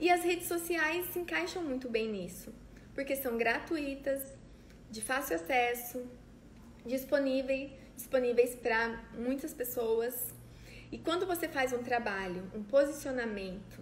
e 0.00 0.10
as 0.10 0.24
redes 0.24 0.48
sociais 0.48 1.06
se 1.12 1.18
encaixam 1.18 1.62
muito 1.62 1.88
bem 1.88 2.10
nisso, 2.10 2.52
porque 2.94 3.14
são 3.14 3.36
gratuitas, 3.36 4.22
de 4.90 5.02
fácil 5.02 5.36
acesso, 5.36 6.02
disponíveis, 6.86 7.70
disponíveis 7.94 8.54
para 8.56 9.04
muitas 9.12 9.52
pessoas. 9.52 10.34
E 10.90 10.98
quando 10.98 11.26
você 11.26 11.46
faz 11.46 11.72
um 11.74 11.82
trabalho, 11.82 12.50
um 12.54 12.62
posicionamento 12.62 13.78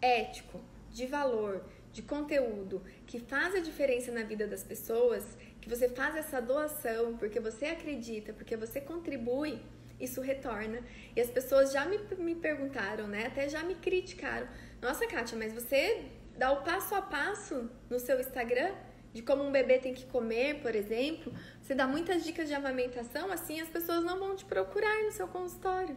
ético, 0.00 0.60
de 0.90 1.06
valor, 1.06 1.64
de 1.92 2.02
conteúdo, 2.02 2.82
que 3.06 3.20
faz 3.20 3.54
a 3.54 3.60
diferença 3.60 4.10
na 4.10 4.22
vida 4.22 4.46
das 4.46 4.64
pessoas, 4.64 5.36
que 5.60 5.68
você 5.68 5.88
faz 5.88 6.16
essa 6.16 6.40
doação 6.40 7.16
porque 7.16 7.38
você 7.38 7.66
acredita, 7.66 8.32
porque 8.32 8.56
você 8.56 8.80
contribui, 8.80 9.60
isso 10.00 10.20
retorna. 10.20 10.80
E 11.14 11.20
as 11.20 11.30
pessoas 11.30 11.72
já 11.72 11.84
me, 11.84 11.98
me 12.18 12.34
perguntaram, 12.34 13.06
né? 13.06 13.26
Até 13.26 13.48
já 13.48 13.62
me 13.62 13.74
criticaram. 13.74 14.48
Nossa, 14.80 15.06
Kátia, 15.06 15.36
mas 15.36 15.52
você 15.52 16.06
dá 16.38 16.52
o 16.52 16.62
passo 16.62 16.94
a 16.94 17.02
passo 17.02 17.70
no 17.90 17.98
seu 17.98 18.18
Instagram 18.18 18.72
de 19.12 19.20
como 19.22 19.42
um 19.42 19.52
bebê 19.52 19.78
tem 19.78 19.92
que 19.92 20.06
comer, 20.06 20.62
por 20.62 20.74
exemplo. 20.74 21.32
Você 21.60 21.74
dá 21.74 21.86
muitas 21.86 22.24
dicas 22.24 22.48
de 22.48 22.54
amamentação, 22.54 23.30
assim 23.30 23.60
as 23.60 23.68
pessoas 23.68 24.02
não 24.02 24.18
vão 24.18 24.34
te 24.34 24.44
procurar 24.44 25.02
no 25.02 25.12
seu 25.12 25.28
consultório. 25.28 25.96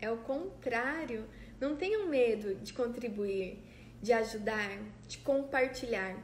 É 0.00 0.10
o 0.10 0.16
contrário. 0.16 1.26
Não 1.60 1.76
tenham 1.76 2.08
medo 2.08 2.56
de 2.56 2.72
contribuir, 2.72 3.62
de 4.00 4.12
ajudar, 4.12 4.80
de 5.06 5.18
compartilhar. 5.18 6.16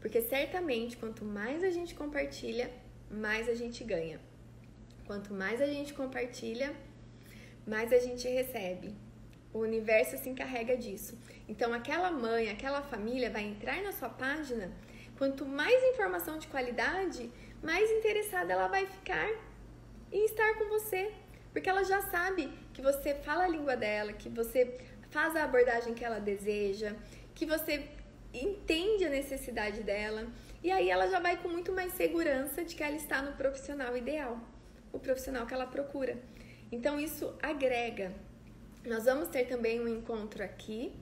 Porque 0.00 0.22
certamente 0.22 0.96
quanto 0.96 1.24
mais 1.26 1.62
a 1.62 1.70
gente 1.70 1.94
compartilha, 1.94 2.70
mais 3.10 3.50
a 3.50 3.54
gente 3.54 3.84
ganha. 3.84 4.18
Quanto 5.06 5.34
mais 5.34 5.60
a 5.60 5.66
gente 5.66 5.92
compartilha, 5.92 6.74
mais 7.66 7.92
a 7.92 7.98
gente 7.98 8.26
recebe. 8.28 8.94
O 9.58 9.62
universo 9.62 10.16
se 10.16 10.28
encarrega 10.28 10.76
disso. 10.76 11.18
Então, 11.48 11.72
aquela 11.72 12.12
mãe, 12.12 12.48
aquela 12.48 12.80
família 12.80 13.28
vai 13.28 13.42
entrar 13.42 13.82
na 13.82 13.90
sua 13.90 14.08
página. 14.08 14.70
Quanto 15.16 15.44
mais 15.44 15.82
informação 15.92 16.38
de 16.38 16.46
qualidade, 16.46 17.28
mais 17.60 17.90
interessada 17.90 18.52
ela 18.52 18.68
vai 18.68 18.86
ficar 18.86 19.28
em 20.12 20.24
estar 20.26 20.54
com 20.54 20.68
você. 20.68 21.10
Porque 21.52 21.68
ela 21.68 21.82
já 21.82 22.00
sabe 22.02 22.52
que 22.72 22.80
você 22.80 23.16
fala 23.16 23.44
a 23.46 23.48
língua 23.48 23.76
dela, 23.76 24.12
que 24.12 24.28
você 24.28 24.78
faz 25.10 25.34
a 25.34 25.42
abordagem 25.42 25.92
que 25.92 26.04
ela 26.04 26.20
deseja, 26.20 26.94
que 27.34 27.44
você 27.44 27.84
entende 28.32 29.06
a 29.06 29.10
necessidade 29.10 29.82
dela. 29.82 30.24
E 30.62 30.70
aí 30.70 30.88
ela 30.88 31.08
já 31.08 31.18
vai 31.18 31.36
com 31.36 31.48
muito 31.48 31.72
mais 31.72 31.94
segurança 31.94 32.64
de 32.64 32.76
que 32.76 32.84
ela 32.84 32.94
está 32.94 33.20
no 33.22 33.32
profissional 33.32 33.96
ideal 33.96 34.38
o 34.92 35.00
profissional 35.00 35.46
que 35.46 35.54
ela 35.54 35.66
procura. 35.66 36.16
Então 36.70 37.00
isso 37.00 37.34
agrega. 37.42 38.12
Nós 38.84 39.04
vamos 39.04 39.28
ter 39.28 39.44
também 39.46 39.80
um 39.80 39.88
encontro 39.88 40.42
aqui 40.42 40.92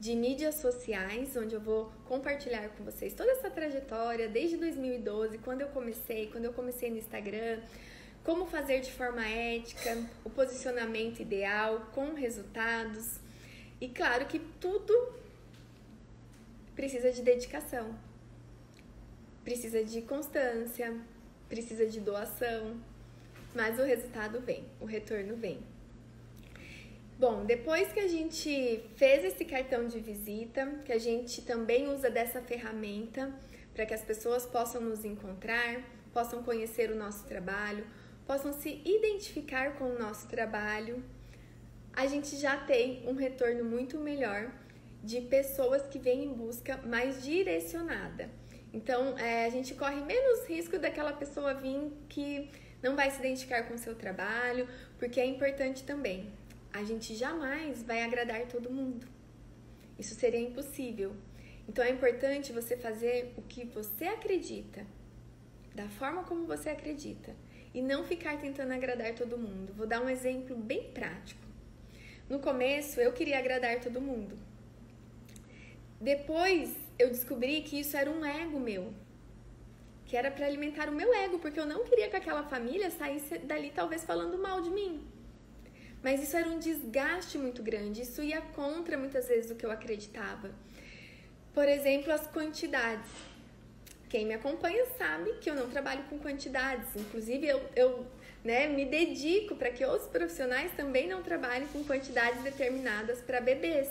de 0.00 0.14
mídias 0.14 0.54
sociais, 0.56 1.36
onde 1.36 1.54
eu 1.54 1.60
vou 1.60 1.90
compartilhar 2.06 2.68
com 2.70 2.84
vocês 2.84 3.12
toda 3.12 3.32
essa 3.32 3.50
trajetória 3.50 4.28
desde 4.28 4.56
2012, 4.56 5.38
quando 5.38 5.62
eu 5.62 5.68
comecei, 5.68 6.28
quando 6.28 6.44
eu 6.44 6.52
comecei 6.52 6.88
no 6.90 6.98
Instagram, 6.98 7.60
como 8.22 8.46
fazer 8.46 8.80
de 8.80 8.92
forma 8.92 9.26
ética, 9.26 9.96
o 10.24 10.30
posicionamento 10.30 11.20
ideal 11.20 11.88
com 11.92 12.14
resultados. 12.14 13.18
E 13.80 13.88
claro 13.88 14.26
que 14.26 14.38
tudo 14.38 15.14
precisa 16.76 17.10
de 17.10 17.22
dedicação, 17.22 17.92
precisa 19.42 19.82
de 19.82 20.02
constância, 20.02 20.96
precisa 21.48 21.84
de 21.86 21.98
doação, 21.98 22.80
mas 23.54 23.80
o 23.80 23.82
resultado 23.82 24.40
vem, 24.40 24.64
o 24.80 24.84
retorno 24.84 25.34
vem. 25.34 25.58
Bom, 27.18 27.44
depois 27.44 27.92
que 27.92 27.98
a 27.98 28.06
gente 28.06 28.80
fez 28.94 29.24
esse 29.24 29.44
cartão 29.44 29.88
de 29.88 29.98
visita, 29.98 30.64
que 30.84 30.92
a 30.92 30.98
gente 30.98 31.42
também 31.42 31.88
usa 31.88 32.08
dessa 32.08 32.40
ferramenta 32.40 33.34
para 33.74 33.84
que 33.84 33.92
as 33.92 34.02
pessoas 34.02 34.46
possam 34.46 34.80
nos 34.80 35.04
encontrar, 35.04 35.82
possam 36.12 36.44
conhecer 36.44 36.92
o 36.92 36.94
nosso 36.94 37.26
trabalho, 37.26 37.84
possam 38.24 38.52
se 38.52 38.80
identificar 38.84 39.74
com 39.74 39.86
o 39.86 39.98
nosso 39.98 40.28
trabalho, 40.28 41.02
a 41.92 42.06
gente 42.06 42.36
já 42.36 42.56
tem 42.56 43.02
um 43.04 43.14
retorno 43.14 43.64
muito 43.64 43.98
melhor 43.98 44.52
de 45.02 45.20
pessoas 45.22 45.82
que 45.88 45.98
vêm 45.98 46.22
em 46.22 46.32
busca 46.32 46.76
mais 46.86 47.24
direcionada. 47.24 48.30
Então, 48.72 49.18
é, 49.18 49.44
a 49.44 49.50
gente 49.50 49.74
corre 49.74 50.00
menos 50.02 50.46
risco 50.46 50.78
daquela 50.78 51.12
pessoa 51.12 51.52
vir 51.52 51.90
que 52.08 52.48
não 52.80 52.94
vai 52.94 53.10
se 53.10 53.18
identificar 53.18 53.64
com 53.64 53.74
o 53.74 53.78
seu 53.78 53.96
trabalho, 53.96 54.68
porque 55.00 55.18
é 55.18 55.26
importante 55.26 55.82
também. 55.82 56.37
A 56.78 56.84
gente 56.84 57.16
jamais 57.16 57.82
vai 57.82 58.02
agradar 58.02 58.46
todo 58.46 58.70
mundo. 58.70 59.04
Isso 59.98 60.14
seria 60.14 60.38
impossível. 60.38 61.12
Então 61.68 61.84
é 61.84 61.90
importante 61.90 62.52
você 62.52 62.76
fazer 62.76 63.34
o 63.36 63.42
que 63.42 63.64
você 63.64 64.04
acredita, 64.04 64.86
da 65.74 65.88
forma 65.88 66.22
como 66.22 66.46
você 66.46 66.68
acredita, 66.70 67.34
e 67.74 67.82
não 67.82 68.04
ficar 68.04 68.38
tentando 68.38 68.72
agradar 68.72 69.12
todo 69.16 69.36
mundo. 69.36 69.74
Vou 69.74 69.88
dar 69.88 70.00
um 70.00 70.08
exemplo 70.08 70.54
bem 70.54 70.84
prático. 70.92 71.44
No 72.28 72.38
começo 72.38 73.00
eu 73.00 73.12
queria 73.12 73.40
agradar 73.40 73.80
todo 73.80 74.00
mundo. 74.00 74.38
Depois 76.00 76.76
eu 76.96 77.08
descobri 77.08 77.62
que 77.62 77.80
isso 77.80 77.96
era 77.96 78.08
um 78.08 78.24
ego 78.24 78.60
meu 78.60 78.94
que 80.06 80.16
era 80.16 80.30
para 80.30 80.46
alimentar 80.46 80.88
o 80.88 80.92
meu 80.92 81.12
ego, 81.12 81.38
porque 81.38 81.60
eu 81.60 81.66
não 81.66 81.84
queria 81.84 82.08
que 82.08 82.16
aquela 82.16 82.44
família 82.44 82.88
saísse 82.88 83.36
dali 83.40 83.70
talvez 83.70 84.04
falando 84.04 84.38
mal 84.38 84.62
de 84.62 84.70
mim. 84.70 85.17
Mas 86.02 86.22
isso 86.22 86.36
era 86.36 86.48
um 86.48 86.58
desgaste 86.58 87.36
muito 87.36 87.62
grande, 87.62 88.02
isso 88.02 88.22
ia 88.22 88.40
contra 88.40 88.96
muitas 88.96 89.26
vezes 89.26 89.50
o 89.50 89.54
que 89.54 89.66
eu 89.66 89.70
acreditava. 89.70 90.50
Por 91.52 91.68
exemplo, 91.68 92.12
as 92.12 92.26
quantidades. 92.26 93.10
Quem 94.08 94.24
me 94.24 94.34
acompanha 94.34 94.86
sabe 94.96 95.34
que 95.34 95.50
eu 95.50 95.54
não 95.54 95.68
trabalho 95.68 96.02
com 96.04 96.18
quantidades, 96.18 96.88
inclusive 96.96 97.46
eu, 97.46 97.60
eu 97.76 98.06
né, 98.42 98.66
me 98.68 98.84
dedico 98.84 99.54
para 99.56 99.70
que 99.70 99.84
outros 99.84 100.08
profissionais 100.08 100.72
também 100.76 101.08
não 101.08 101.22
trabalhem 101.22 101.66
com 101.68 101.84
quantidades 101.84 102.42
determinadas 102.42 103.20
para 103.20 103.40
bebês, 103.40 103.88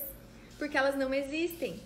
porque 0.58 0.78
elas 0.78 0.96
não 0.96 1.14
existem. 1.14 1.80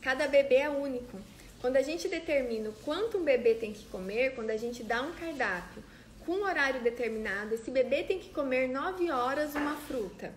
Cada 0.00 0.28
bebê 0.28 0.56
é 0.56 0.70
único. 0.70 1.20
Quando 1.60 1.76
a 1.76 1.82
gente 1.82 2.08
determina 2.08 2.70
o 2.70 2.72
quanto 2.84 3.18
um 3.18 3.24
bebê 3.24 3.54
tem 3.54 3.72
que 3.72 3.84
comer, 3.86 4.34
quando 4.34 4.50
a 4.50 4.56
gente 4.56 4.82
dá 4.84 5.02
um 5.02 5.12
cardápio 5.12 5.82
com 6.28 6.34
um 6.34 6.44
horário 6.44 6.82
determinado, 6.82 7.54
esse 7.54 7.70
bebê 7.70 8.02
tem 8.02 8.18
que 8.18 8.28
comer 8.28 8.68
9 8.68 9.10
horas 9.10 9.54
uma 9.54 9.76
fruta, 9.76 10.34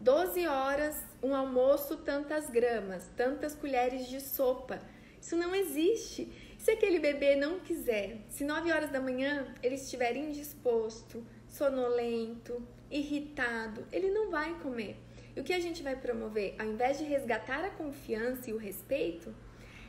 12 0.00 0.46
horas 0.46 0.98
um 1.22 1.34
almoço, 1.34 1.98
tantas 1.98 2.48
gramas, 2.48 3.10
tantas 3.14 3.54
colheres 3.54 4.08
de 4.08 4.22
sopa. 4.22 4.80
Isso 5.20 5.36
não 5.36 5.54
existe. 5.54 6.32
Se 6.56 6.70
aquele 6.70 6.98
bebê 6.98 7.36
não 7.36 7.60
quiser, 7.60 8.20
se 8.30 8.42
9 8.42 8.72
horas 8.72 8.88
da 8.88 9.02
manhã 9.02 9.54
ele 9.62 9.74
estiver 9.74 10.16
indisposto, 10.16 11.22
sonolento, 11.46 12.66
irritado, 12.90 13.84
ele 13.92 14.10
não 14.10 14.30
vai 14.30 14.58
comer. 14.60 14.96
E 15.36 15.40
o 15.40 15.44
que 15.44 15.52
a 15.52 15.60
gente 15.60 15.82
vai 15.82 15.94
promover? 15.94 16.54
Ao 16.58 16.66
invés 16.66 16.96
de 16.96 17.04
resgatar 17.04 17.62
a 17.62 17.70
confiança 17.70 18.48
e 18.48 18.54
o 18.54 18.56
respeito, 18.56 19.34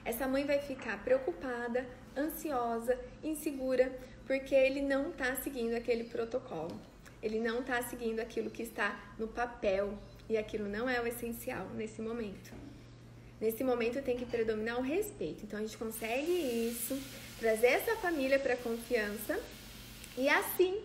essa 0.04 0.28
mãe 0.28 0.46
vai 0.46 0.60
ficar 0.60 1.02
preocupada, 1.02 1.88
ansiosa, 2.18 3.00
insegura, 3.24 3.90
porque 4.34 4.56
ele 4.56 4.82
não 4.82 5.12
está 5.12 5.36
seguindo 5.36 5.76
aquele 5.76 6.06
protocolo. 6.06 6.76
Ele 7.22 7.40
não 7.40 7.60
está 7.60 7.84
seguindo 7.84 8.20
aquilo 8.20 8.50
que 8.50 8.64
está 8.64 9.00
no 9.20 9.28
papel 9.28 9.96
e 10.28 10.36
aquilo 10.36 10.68
não 10.68 10.90
é 10.90 11.00
o 11.00 11.06
essencial 11.06 11.70
nesse 11.76 12.02
momento. 12.02 12.52
Nesse 13.40 13.64
momento 13.64 14.02
tem 14.02 14.18
que 14.18 14.26
predominar 14.26 14.80
o 14.80 14.82
respeito. 14.82 15.44
Então 15.44 15.60
a 15.60 15.62
gente 15.62 15.78
consegue 15.78 16.32
isso, 16.32 17.00
trazer 17.40 17.68
essa 17.68 17.96
família 17.98 18.40
para 18.40 18.56
confiança 18.56 19.40
e 20.18 20.28
assim 20.28 20.82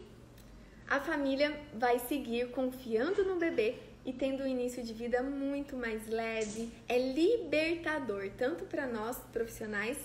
a 0.86 1.00
família 1.00 1.58
vai 1.72 1.98
seguir 2.00 2.50
confiando 2.50 3.24
no 3.24 3.36
bebê 3.36 3.76
e 4.04 4.12
tendo 4.12 4.44
um 4.44 4.46
início 4.46 4.84
de 4.84 4.92
vida 4.92 5.22
muito 5.22 5.74
mais 5.74 6.06
leve. 6.06 6.70
É 6.86 6.98
libertador, 6.98 8.30
tanto 8.36 8.66
para 8.66 8.86
nós 8.86 9.16
profissionais 9.32 9.96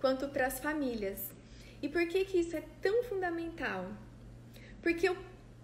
quanto 0.00 0.28
para 0.28 0.46
as 0.46 0.58
famílias. 0.58 1.35
E 1.82 1.88
por 1.88 2.06
que, 2.06 2.24
que 2.24 2.38
isso 2.38 2.56
é 2.56 2.62
tão 2.80 3.02
fundamental? 3.04 3.86
Porque 4.82 5.08
eu, 5.08 5.16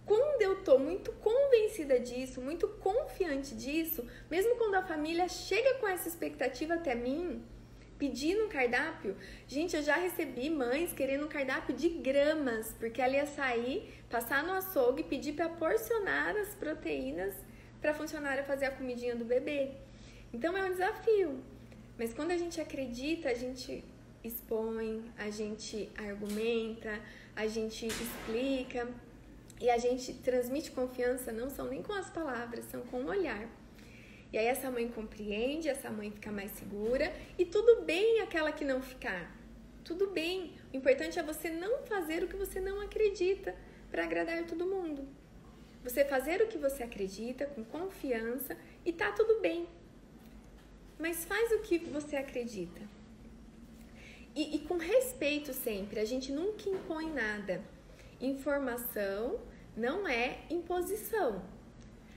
quando 0.04 0.42
eu 0.42 0.62
tô 0.62 0.78
muito 0.78 1.12
convencida 1.12 1.98
disso, 1.98 2.40
muito 2.40 2.68
confiante 2.68 3.54
disso, 3.54 4.06
mesmo 4.30 4.56
quando 4.56 4.74
a 4.74 4.82
família 4.82 5.28
chega 5.28 5.74
com 5.74 5.88
essa 5.88 6.08
expectativa 6.08 6.74
até 6.74 6.94
mim, 6.94 7.42
pedindo 7.98 8.44
um 8.44 8.48
cardápio, 8.48 9.16
gente, 9.46 9.76
eu 9.76 9.82
já 9.82 9.94
recebi 9.94 10.50
mães 10.50 10.92
querendo 10.92 11.26
um 11.26 11.28
cardápio 11.28 11.74
de 11.74 11.88
gramas, 11.88 12.74
porque 12.78 13.00
ela 13.00 13.14
ia 13.14 13.26
sair, 13.26 13.94
passar 14.10 14.42
no 14.42 14.52
açougue 14.52 15.02
e 15.02 15.04
pedir 15.04 15.34
para 15.34 15.48
porcionar 15.48 16.36
as 16.36 16.54
proteínas 16.54 17.34
para 17.80 17.92
a 17.92 17.94
funcionária 17.94 18.44
fazer 18.44 18.66
a 18.66 18.70
comidinha 18.70 19.14
do 19.16 19.24
bebê. 19.24 19.72
Então 20.32 20.56
é 20.56 20.64
um 20.64 20.70
desafio. 20.70 21.42
Mas 21.98 22.14
quando 22.14 22.30
a 22.30 22.36
gente 22.36 22.60
acredita, 22.60 23.28
a 23.28 23.34
gente 23.34 23.84
expõe, 24.24 25.10
a 25.16 25.30
gente 25.30 25.90
argumenta, 25.96 27.00
a 27.34 27.46
gente 27.46 27.86
explica 27.86 28.88
e 29.60 29.70
a 29.70 29.78
gente 29.78 30.12
transmite 30.14 30.70
confiança, 30.70 31.32
não 31.32 31.48
são 31.48 31.68
nem 31.68 31.82
com 31.82 31.92
as 31.92 32.10
palavras, 32.10 32.64
são 32.66 32.82
com 32.82 33.02
o 33.02 33.08
olhar. 33.08 33.48
E 34.32 34.38
aí 34.38 34.46
essa 34.46 34.70
mãe 34.70 34.88
compreende, 34.88 35.68
essa 35.68 35.90
mãe 35.90 36.10
fica 36.10 36.32
mais 36.32 36.50
segura 36.52 37.12
e 37.38 37.44
tudo 37.44 37.82
bem 37.82 38.20
aquela 38.20 38.50
que 38.50 38.64
não 38.64 38.80
ficar. 38.80 39.30
Tudo 39.84 40.08
bem. 40.08 40.54
O 40.72 40.76
importante 40.76 41.18
é 41.18 41.22
você 41.22 41.50
não 41.50 41.82
fazer 41.82 42.24
o 42.24 42.28
que 42.28 42.36
você 42.36 42.60
não 42.60 42.80
acredita 42.80 43.54
para 43.90 44.04
agradar 44.04 44.44
todo 44.46 44.66
mundo. 44.66 45.06
Você 45.84 46.04
fazer 46.04 46.40
o 46.40 46.46
que 46.46 46.56
você 46.56 46.82
acredita 46.82 47.44
com 47.46 47.64
confiança 47.64 48.56
e 48.86 48.92
tá 48.92 49.12
tudo 49.12 49.40
bem. 49.40 49.68
Mas 50.98 51.24
faz 51.24 51.52
o 51.52 51.58
que 51.58 51.78
você 51.78 52.16
acredita. 52.16 52.80
E, 54.34 54.56
e 54.56 54.58
com 54.60 54.76
respeito 54.76 55.52
sempre, 55.52 56.00
a 56.00 56.04
gente 56.04 56.32
nunca 56.32 56.68
impõe 56.68 57.12
nada. 57.12 57.62
Informação 58.20 59.38
não 59.76 60.06
é 60.06 60.38
imposição. 60.50 61.42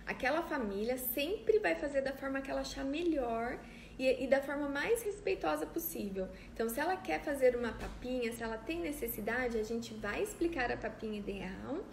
Aquela 0.05 0.43
família 0.43 0.97
sempre 0.97 1.59
vai 1.59 1.75
fazer 1.75 2.01
da 2.01 2.13
forma 2.13 2.41
que 2.41 2.49
ela 2.49 2.61
achar 2.61 2.85
melhor 2.85 3.59
e, 3.97 4.23
e, 4.23 4.27
da 4.27 4.41
forma 4.41 4.69
mais 4.69 5.03
respeitosa 5.03 5.65
possível. 5.65 6.27
Então, 6.53 6.69
se 6.69 6.79
ela 6.79 6.95
quer 6.95 7.21
fazer 7.21 7.55
uma 7.55 7.71
papinha, 7.71 8.31
se 8.31 8.43
ela 8.43 8.57
tem 8.57 8.79
necessidade, 8.79 9.57
a 9.57 9.63
gente 9.63 9.93
vai 9.95 10.21
explicar 10.21 10.71
a 10.71 10.77
papinha 10.77 11.17
ideal, 11.17 11.83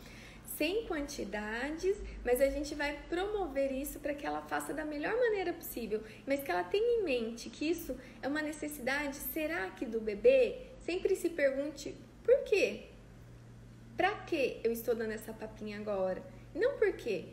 sem 0.56 0.86
quantidades, 0.86 1.96
mas 2.24 2.40
a 2.40 2.48
gente 2.48 2.74
vai 2.74 2.98
promover 3.08 3.72
isso 3.72 3.98
para 3.98 4.14
que 4.14 4.26
ela 4.26 4.42
faça 4.42 4.72
da 4.72 4.84
melhor 4.84 5.14
maneira 5.14 5.52
possível, 5.52 6.02
mas 6.26 6.42
que 6.42 6.50
ela 6.50 6.64
tenha 6.64 7.00
em 7.00 7.04
mente 7.04 7.50
que 7.50 7.68
isso 7.68 7.96
é 8.20 8.28
uma 8.28 8.42
necessidade, 8.42 9.16
será 9.16 9.70
que 9.70 9.86
do 9.86 10.00
bebê? 10.00 10.66
Sempre 10.80 11.16
se 11.16 11.30
pergunte 11.30 11.94
por 12.22 12.44
quê? 12.44 12.84
Para 13.96 14.10
que 14.22 14.60
eu 14.64 14.72
estou 14.72 14.94
dando 14.94 15.12
essa 15.12 15.32
papinha 15.32 15.78
agora? 15.78 16.22
Não 16.54 16.76
por 16.78 16.92
quê. 16.92 17.26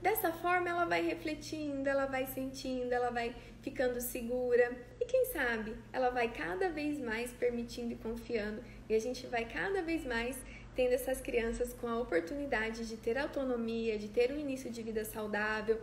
Dessa 0.00 0.32
forma 0.32 0.68
ela 0.68 0.84
vai 0.84 1.02
refletindo, 1.02 1.88
ela 1.88 2.06
vai 2.06 2.26
sentindo, 2.26 2.92
ela 2.92 3.10
vai 3.10 3.34
ficando 3.62 4.00
segura 4.00 4.70
e 5.00 5.04
quem 5.04 5.24
sabe 5.26 5.74
ela 5.92 6.10
vai 6.10 6.30
cada 6.32 6.68
vez 6.68 6.98
mais 7.00 7.32
permitindo 7.32 7.92
e 7.92 7.96
confiando 7.96 8.62
e 8.88 8.94
a 8.94 8.98
gente 9.00 9.26
vai 9.26 9.44
cada 9.44 9.82
vez 9.82 10.04
mais 10.04 10.36
tendo 10.78 10.92
essas 10.92 11.20
crianças 11.20 11.72
com 11.72 11.88
a 11.88 11.98
oportunidade 11.98 12.86
de 12.86 12.96
ter 12.96 13.18
autonomia, 13.18 13.98
de 13.98 14.06
ter 14.06 14.30
um 14.30 14.38
início 14.38 14.70
de 14.70 14.80
vida 14.80 15.04
saudável. 15.04 15.76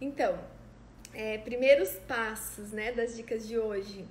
Então, 0.00 0.42
é, 1.12 1.36
primeiros 1.36 1.90
passos 2.14 2.72
né, 2.72 2.90
das 2.90 3.14
dicas 3.14 3.46
de 3.46 3.58
hoje. 3.58 4.06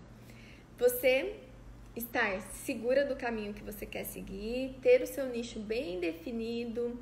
Você 0.78 1.34
estar 1.96 2.40
segura 2.68 3.04
do 3.04 3.16
caminho 3.16 3.52
que 3.52 3.64
você 3.64 3.84
quer 3.84 4.04
seguir, 4.04 4.76
ter 4.80 5.02
o 5.02 5.08
seu 5.08 5.26
nicho 5.28 5.60
bem 5.60 6.00
definido, 6.00 7.00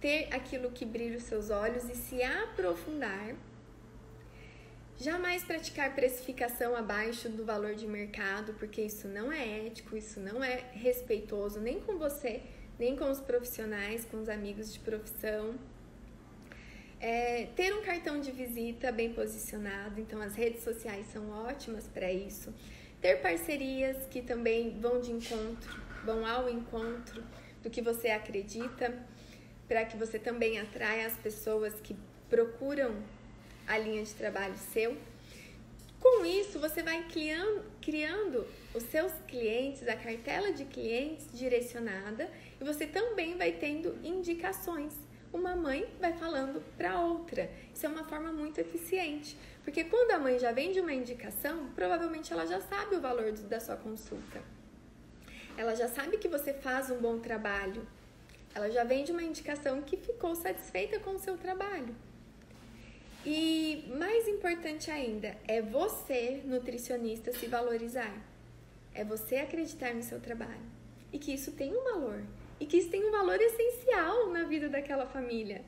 ter 0.00 0.28
aquilo 0.32 0.70
que 0.70 0.86
brilha 0.86 1.18
os 1.18 1.24
seus 1.24 1.50
olhos 1.50 1.84
e 1.84 1.94
se 1.94 2.22
aprofundar. 2.22 3.34
Jamais 4.96 5.44
praticar 5.44 5.94
precificação 5.94 6.74
abaixo 6.74 7.28
do 7.28 7.44
valor 7.44 7.74
de 7.74 7.86
mercado, 7.86 8.54
porque 8.54 8.80
isso 8.80 9.06
não 9.06 9.30
é 9.30 9.66
ético, 9.66 9.98
isso 9.98 10.18
não 10.18 10.42
é 10.42 10.64
respeitoso 10.72 11.60
nem 11.60 11.78
com 11.78 11.98
você, 11.98 12.40
nem 12.80 12.96
com 12.96 13.10
os 13.10 13.20
profissionais, 13.20 14.06
com 14.06 14.16
os 14.22 14.28
amigos 14.28 14.72
de 14.72 14.80
profissão. 14.80 15.54
É, 16.98 17.48
ter 17.54 17.74
um 17.74 17.82
cartão 17.82 18.20
de 18.20 18.32
visita 18.32 18.90
bem 18.90 19.12
posicionado, 19.12 20.00
então 20.00 20.20
as 20.20 20.34
redes 20.34 20.64
sociais 20.64 21.06
são 21.12 21.30
ótimas 21.30 21.86
para 21.86 22.10
isso. 22.10 22.52
Ter 23.00 23.16
parcerias 23.16 24.06
que 24.10 24.22
também 24.22 24.78
vão 24.80 24.98
de 24.98 25.12
encontro, 25.12 25.80
vão 26.04 26.26
ao 26.26 26.48
encontro 26.48 27.22
do 27.62 27.68
que 27.68 27.82
você 27.82 28.08
acredita, 28.08 28.98
para 29.68 29.84
que 29.84 29.96
você 29.96 30.18
também 30.18 30.58
atraia 30.58 31.06
as 31.06 31.16
pessoas 31.16 31.74
que 31.82 31.94
procuram 32.30 32.96
a 33.66 33.76
linha 33.76 34.02
de 34.02 34.14
trabalho 34.14 34.56
seu. 34.56 34.96
Com 36.00 36.24
isso, 36.24 36.58
você 36.58 36.82
vai 36.82 37.06
criando, 37.08 37.62
criando 37.82 38.46
os 38.74 38.82
seus 38.84 39.12
clientes, 39.28 39.86
a 39.86 39.94
cartela 39.94 40.50
de 40.50 40.64
clientes 40.64 41.26
direcionada 41.30 42.30
e 42.58 42.64
você 42.64 42.86
também 42.86 43.36
vai 43.36 43.52
tendo 43.52 43.94
indicações. 44.02 44.94
Uma 45.30 45.54
mãe 45.54 45.86
vai 46.00 46.14
falando 46.14 46.62
para 46.78 47.00
outra. 47.02 47.50
Isso 47.74 47.84
é 47.84 47.88
uma 47.88 48.04
forma 48.04 48.32
muito 48.32 48.58
eficiente, 48.58 49.36
porque 49.62 49.84
quando 49.84 50.12
a 50.12 50.18
mãe 50.18 50.38
já 50.38 50.52
vende 50.52 50.80
uma 50.80 50.92
indicação, 50.92 51.68
provavelmente 51.74 52.32
ela 52.32 52.46
já 52.46 52.60
sabe 52.62 52.96
o 52.96 53.00
valor 53.00 53.30
da 53.32 53.60
sua 53.60 53.76
consulta. 53.76 54.42
Ela 55.56 55.74
já 55.74 55.86
sabe 55.86 56.16
que 56.16 56.28
você 56.28 56.54
faz 56.54 56.90
um 56.90 56.98
bom 56.98 57.18
trabalho. 57.18 57.86
Ela 58.54 58.70
já 58.70 58.84
vende 58.84 59.12
uma 59.12 59.22
indicação 59.22 59.82
que 59.82 59.98
ficou 59.98 60.34
satisfeita 60.34 60.98
com 60.98 61.10
o 61.10 61.18
seu 61.18 61.36
trabalho. 61.36 61.94
E 63.24 63.84
mais 63.98 64.26
importante 64.26 64.90
ainda, 64.90 65.36
é 65.46 65.60
você, 65.60 66.40
nutricionista, 66.44 67.32
se 67.32 67.46
valorizar. 67.46 68.14
É 68.94 69.04
você 69.04 69.36
acreditar 69.36 69.94
no 69.94 70.02
seu 70.02 70.20
trabalho. 70.20 70.62
E 71.12 71.18
que 71.18 71.32
isso 71.32 71.52
tem 71.52 71.76
um 71.76 71.84
valor. 71.84 72.22
E 72.58 72.66
que 72.66 72.78
isso 72.78 72.90
tem 72.90 73.06
um 73.06 73.10
valor 73.10 73.38
essencial 73.40 74.30
na 74.30 74.44
vida 74.44 74.68
daquela 74.68 75.06
família. 75.06 75.62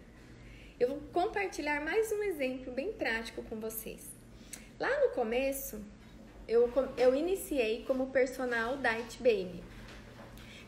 Eu 0.80 0.88
vou 0.88 1.00
compartilhar 1.12 1.84
mais 1.84 2.10
um 2.10 2.22
exemplo 2.22 2.72
bem 2.72 2.92
prático 2.92 3.42
com 3.42 3.60
vocês. 3.60 4.08
Lá 4.80 5.00
no 5.00 5.10
começo, 5.10 5.80
eu, 6.48 6.70
eu 6.96 7.14
iniciei 7.14 7.84
como 7.86 8.10
personal 8.10 8.78
Diet 8.78 9.18
Baby. 9.18 9.62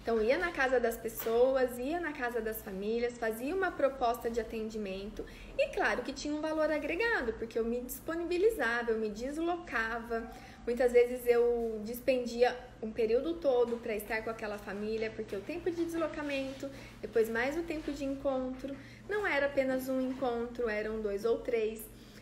Então, 0.04 0.20
ia 0.20 0.36
na 0.36 0.52
casa 0.52 0.78
das 0.78 0.98
pessoas, 0.98 1.78
ia 1.78 1.98
na 1.98 2.12
casa 2.12 2.38
das 2.38 2.60
famílias, 2.60 3.16
fazia 3.16 3.56
uma 3.56 3.70
proposta 3.70 4.28
de 4.28 4.38
atendimento 4.38 5.24
e, 5.58 5.68
claro, 5.68 6.02
que 6.02 6.12
tinha 6.12 6.34
um 6.34 6.42
valor 6.42 6.70
agregado, 6.70 7.32
porque 7.32 7.58
eu 7.58 7.64
me 7.64 7.80
disponibilizava, 7.80 8.90
eu 8.90 8.98
me 8.98 9.08
deslocava. 9.08 10.30
Muitas 10.66 10.92
vezes 10.92 11.26
eu 11.26 11.80
dispendia 11.84 12.54
um 12.82 12.90
período 12.92 13.32
todo 13.36 13.78
para 13.78 13.96
estar 13.96 14.22
com 14.22 14.28
aquela 14.28 14.58
família, 14.58 15.10
porque 15.10 15.34
o 15.34 15.40
tempo 15.40 15.70
de 15.70 15.82
deslocamento, 15.82 16.70
depois 17.00 17.30
mais 17.30 17.56
o 17.56 17.62
tempo 17.62 17.90
de 17.90 18.04
encontro, 18.04 18.76
não 19.08 19.26
era 19.26 19.46
apenas 19.46 19.88
um 19.88 20.02
encontro, 20.02 20.68
eram 20.68 21.00
dois 21.00 21.24
ou 21.24 21.38
três. 21.38 21.80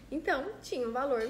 Então, 0.08 0.52
tinha 0.62 0.86
um 0.86 0.92
valor 0.92 1.28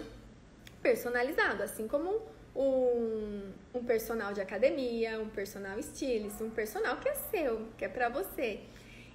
personalizado, 0.82 1.62
assim 1.62 1.88
como 1.88 2.20
um, 2.54 3.52
um 3.74 3.84
personal 3.84 4.32
de 4.32 4.40
academia, 4.40 5.20
um 5.20 5.28
personal 5.28 5.78
stylist, 5.78 6.40
um 6.40 6.50
personal 6.50 6.96
que 6.98 7.08
é 7.08 7.14
seu, 7.14 7.68
que 7.76 7.84
é 7.84 7.88
para 7.88 8.08
você. 8.08 8.60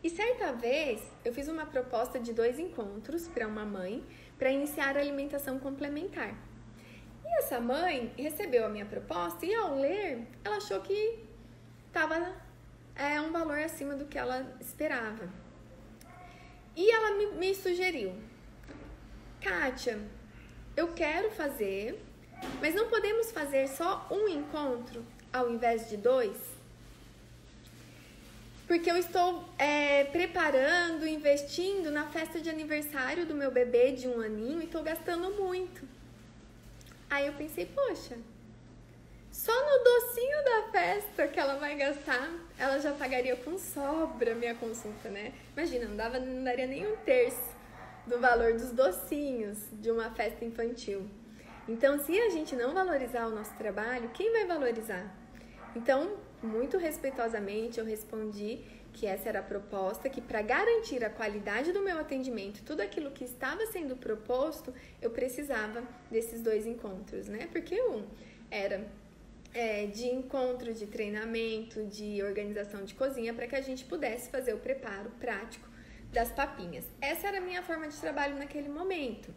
E 0.04 0.10
certa 0.10 0.54
vez 0.54 1.02
eu 1.26 1.34
fiz 1.34 1.48
uma 1.48 1.66
proposta 1.66 2.20
de 2.20 2.34
dois 2.34 2.60
encontros 2.60 3.28
para 3.28 3.48
uma 3.48 3.66
mãe 3.66 4.04
para 4.38 4.52
iniciar 4.52 4.96
a 4.96 5.00
alimentação 5.00 5.60
complementar. 5.60 6.36
E 7.26 7.40
essa 7.40 7.60
mãe 7.60 8.14
recebeu 8.18 8.66
a 8.66 8.70
minha 8.70 8.86
proposta 8.86 9.46
e 9.46 9.54
ao 9.54 9.76
ler, 9.76 10.26
ela 10.44 10.58
achou 10.58 10.80
que 10.82 11.20
estava 11.88 12.34
é, 12.96 13.20
um 13.20 13.32
valor 13.32 13.60
acima 13.60 13.96
do 13.96 14.06
que 14.06 14.18
ela 14.18 14.56
esperava. 14.60 15.28
E 16.76 16.92
ela 16.92 17.18
me, 17.18 17.26
me 17.38 17.56
sugeriu, 17.56 18.16
Kátia, 19.42 20.00
eu 20.76 20.94
quero 20.94 21.32
fazer 21.32 22.00
mas 22.62 22.74
não 22.76 22.88
podemos 22.88 23.32
fazer 23.32 23.68
só 23.68 24.08
um 24.12 24.28
encontro 24.28 25.06
ao 25.32 25.50
invés 25.50 25.90
de 25.90 25.98
dois? 25.98 26.38
Porque 28.68 28.92
eu 28.92 28.98
estou 28.98 29.46
é, 29.58 30.04
preparando, 30.06 31.08
investindo 31.08 31.90
na 31.90 32.08
festa 32.08 32.40
de 32.40 32.50
aniversário 32.50 33.26
do 33.26 33.34
meu 33.34 33.50
bebê 33.50 33.94
de 33.94 34.08
um 34.08 34.20
aninho 34.20 34.62
e 34.62 34.66
estou 34.66 34.84
gastando 34.84 35.32
muito. 35.42 35.88
Aí 37.10 37.28
eu 37.28 37.34
pensei, 37.34 37.66
poxa, 37.66 38.18
só 39.32 39.54
no 39.54 39.84
docinho 39.84 40.44
da 40.44 40.72
festa 40.72 41.28
que 41.28 41.40
ela 41.40 41.56
vai 41.56 41.76
gastar, 41.76 42.30
ela 42.58 42.80
já 42.80 42.92
pagaria 42.92 43.36
com 43.38 43.58
sobra 43.58 44.36
minha 44.36 44.56
consulta, 44.56 45.10
né? 45.10 45.32
Imagina, 45.56 45.86
não, 45.86 45.96
dava, 45.96 46.20
não 46.20 46.44
daria 46.44 46.68
nem 46.68 46.92
um 46.92 46.98
terço 46.98 47.56
do 48.06 48.20
valor 48.20 48.54
dos 48.54 48.72
docinhos 48.72 49.60
de 49.74 49.92
uma 49.92 50.10
festa 50.12 50.44
infantil. 50.44 51.08
Então, 51.68 52.00
se 52.00 52.18
a 52.18 52.30
gente 52.30 52.56
não 52.56 52.74
valorizar 52.74 53.28
o 53.28 53.30
nosso 53.30 53.54
trabalho, 53.56 54.10
quem 54.14 54.32
vai 54.32 54.46
valorizar? 54.46 55.14
Então, 55.76 56.18
muito 56.42 56.78
respeitosamente, 56.78 57.80
eu 57.80 57.86
respondi 57.86 58.62
que 58.94 59.06
essa 59.06 59.30
era 59.30 59.40
a 59.40 59.44
proposta, 59.44 60.10
que 60.10 60.22
para 60.22 60.42
garantir 60.42 61.04
a 61.04 61.10
qualidade 61.10 61.72
do 61.72 61.82
meu 61.82 62.00
atendimento, 62.00 62.64
tudo 62.64 62.82
aquilo 62.82 63.12
que 63.12 63.24
estava 63.24 63.66
sendo 63.68 63.96
proposto, 63.96 64.74
eu 65.02 65.12
precisava 65.12 65.84
desses 66.10 66.42
dois 66.42 66.66
encontros, 66.66 67.28
né? 67.28 67.48
Porque 67.52 67.80
um 67.80 68.06
era 68.50 68.88
é, 69.54 69.86
de 69.86 70.08
encontro, 70.08 70.74
de 70.74 70.88
treinamento, 70.88 71.86
de 71.86 72.24
organização 72.24 72.86
de 72.86 72.94
cozinha, 72.94 73.34
para 73.34 73.46
que 73.46 73.56
a 73.56 73.62
gente 73.62 73.84
pudesse 73.86 74.30
fazer 74.30 74.54
o 74.54 74.58
preparo 74.58 75.12
prático 75.20 75.68
das 76.12 76.32
papinhas. 76.32 76.86
Essa 77.02 77.28
era 77.28 77.38
a 77.38 77.42
minha 77.42 77.62
forma 77.62 77.88
de 77.88 77.98
trabalho 77.98 78.38
naquele 78.38 78.70
momento. 78.70 79.34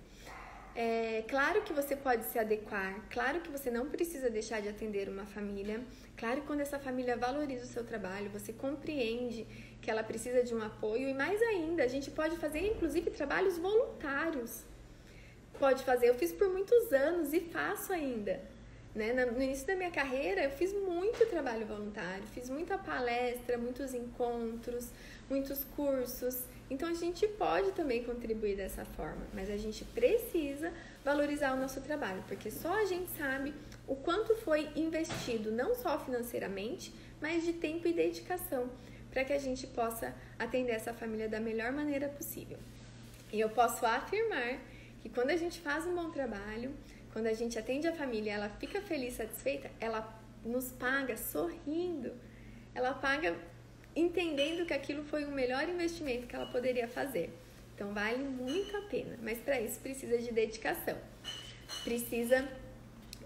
É, 0.82 1.22
claro 1.28 1.60
que 1.60 1.74
você 1.74 1.94
pode 1.94 2.24
se 2.24 2.38
adequar, 2.38 3.04
claro 3.10 3.40
que 3.42 3.50
você 3.50 3.70
não 3.70 3.90
precisa 3.90 4.30
deixar 4.30 4.62
de 4.62 4.68
atender 4.70 5.10
uma 5.10 5.26
família, 5.26 5.78
claro 6.16 6.40
que 6.40 6.46
quando 6.46 6.60
essa 6.60 6.78
família 6.78 7.18
valoriza 7.18 7.64
o 7.64 7.68
seu 7.68 7.84
trabalho, 7.84 8.30
você 8.30 8.50
compreende 8.50 9.46
que 9.82 9.90
ela 9.90 10.02
precisa 10.02 10.42
de 10.42 10.54
um 10.54 10.62
apoio 10.62 11.06
e 11.06 11.12
mais 11.12 11.38
ainda, 11.42 11.84
a 11.84 11.86
gente 11.86 12.10
pode 12.10 12.34
fazer 12.38 12.60
inclusive 12.60 13.10
trabalhos 13.10 13.58
voluntários. 13.58 14.62
Pode 15.58 15.84
fazer, 15.84 16.08
eu 16.08 16.14
fiz 16.14 16.32
por 16.32 16.48
muitos 16.48 16.90
anos 16.94 17.34
e 17.34 17.40
faço 17.40 17.92
ainda. 17.92 18.40
Né? 18.94 19.12
No 19.12 19.42
início 19.42 19.66
da 19.66 19.76
minha 19.76 19.90
carreira, 19.90 20.44
eu 20.44 20.50
fiz 20.50 20.72
muito 20.72 21.28
trabalho 21.28 21.66
voluntário, 21.66 22.26
fiz 22.28 22.48
muita 22.48 22.78
palestra, 22.78 23.58
muitos 23.58 23.92
encontros, 23.92 24.88
muitos 25.28 25.62
cursos. 25.76 26.42
Então 26.70 26.88
a 26.88 26.94
gente 26.94 27.26
pode 27.26 27.72
também 27.72 28.04
contribuir 28.04 28.56
dessa 28.56 28.84
forma, 28.84 29.26
mas 29.34 29.50
a 29.50 29.56
gente 29.56 29.84
precisa 29.84 30.72
valorizar 31.04 31.52
o 31.52 31.60
nosso 31.60 31.80
trabalho, 31.80 32.22
porque 32.28 32.48
só 32.48 32.72
a 32.72 32.84
gente 32.84 33.10
sabe 33.10 33.52
o 33.88 33.96
quanto 33.96 34.36
foi 34.36 34.70
investido, 34.76 35.50
não 35.50 35.74
só 35.74 35.98
financeiramente, 35.98 36.94
mas 37.20 37.44
de 37.44 37.54
tempo 37.54 37.88
e 37.88 37.92
dedicação, 37.92 38.70
para 39.10 39.24
que 39.24 39.32
a 39.32 39.38
gente 39.38 39.66
possa 39.66 40.14
atender 40.38 40.72
essa 40.72 40.94
família 40.94 41.28
da 41.28 41.40
melhor 41.40 41.72
maneira 41.72 42.08
possível. 42.08 42.58
E 43.32 43.40
eu 43.40 43.50
posso 43.50 43.84
afirmar 43.84 44.60
que 45.00 45.08
quando 45.08 45.30
a 45.30 45.36
gente 45.36 45.60
faz 45.60 45.84
um 45.86 45.94
bom 45.94 46.10
trabalho, 46.10 46.72
quando 47.12 47.26
a 47.26 47.32
gente 47.32 47.58
atende 47.58 47.88
a 47.88 47.92
família, 47.92 48.32
ela 48.32 48.48
fica 48.48 48.80
feliz, 48.80 49.14
satisfeita, 49.14 49.68
ela 49.80 50.20
nos 50.44 50.70
paga 50.70 51.16
sorrindo. 51.16 52.12
Ela 52.74 52.94
paga 52.94 53.36
entendendo 53.94 54.66
que 54.66 54.72
aquilo 54.72 55.04
foi 55.04 55.24
o 55.24 55.30
melhor 55.30 55.68
investimento 55.68 56.26
que 56.26 56.34
ela 56.34 56.46
poderia 56.46 56.88
fazer. 56.88 57.30
Então 57.74 57.92
vale 57.94 58.22
muito 58.22 58.76
a 58.76 58.82
pena, 58.82 59.18
mas 59.22 59.38
para 59.38 59.60
isso 59.60 59.80
precisa 59.80 60.18
de 60.18 60.32
dedicação, 60.32 60.96
precisa 61.82 62.46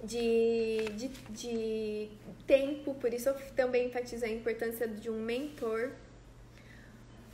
de, 0.05 0.85
de, 0.97 1.09
de 1.31 2.09
tempo, 2.47 2.95
por 2.95 3.13
isso 3.13 3.29
eu 3.29 3.35
também 3.57 3.87
enfatizo 3.87 4.25
a 4.25 4.29
importância 4.29 4.87
de 4.87 5.11
um 5.11 5.21
mentor. 5.21 5.91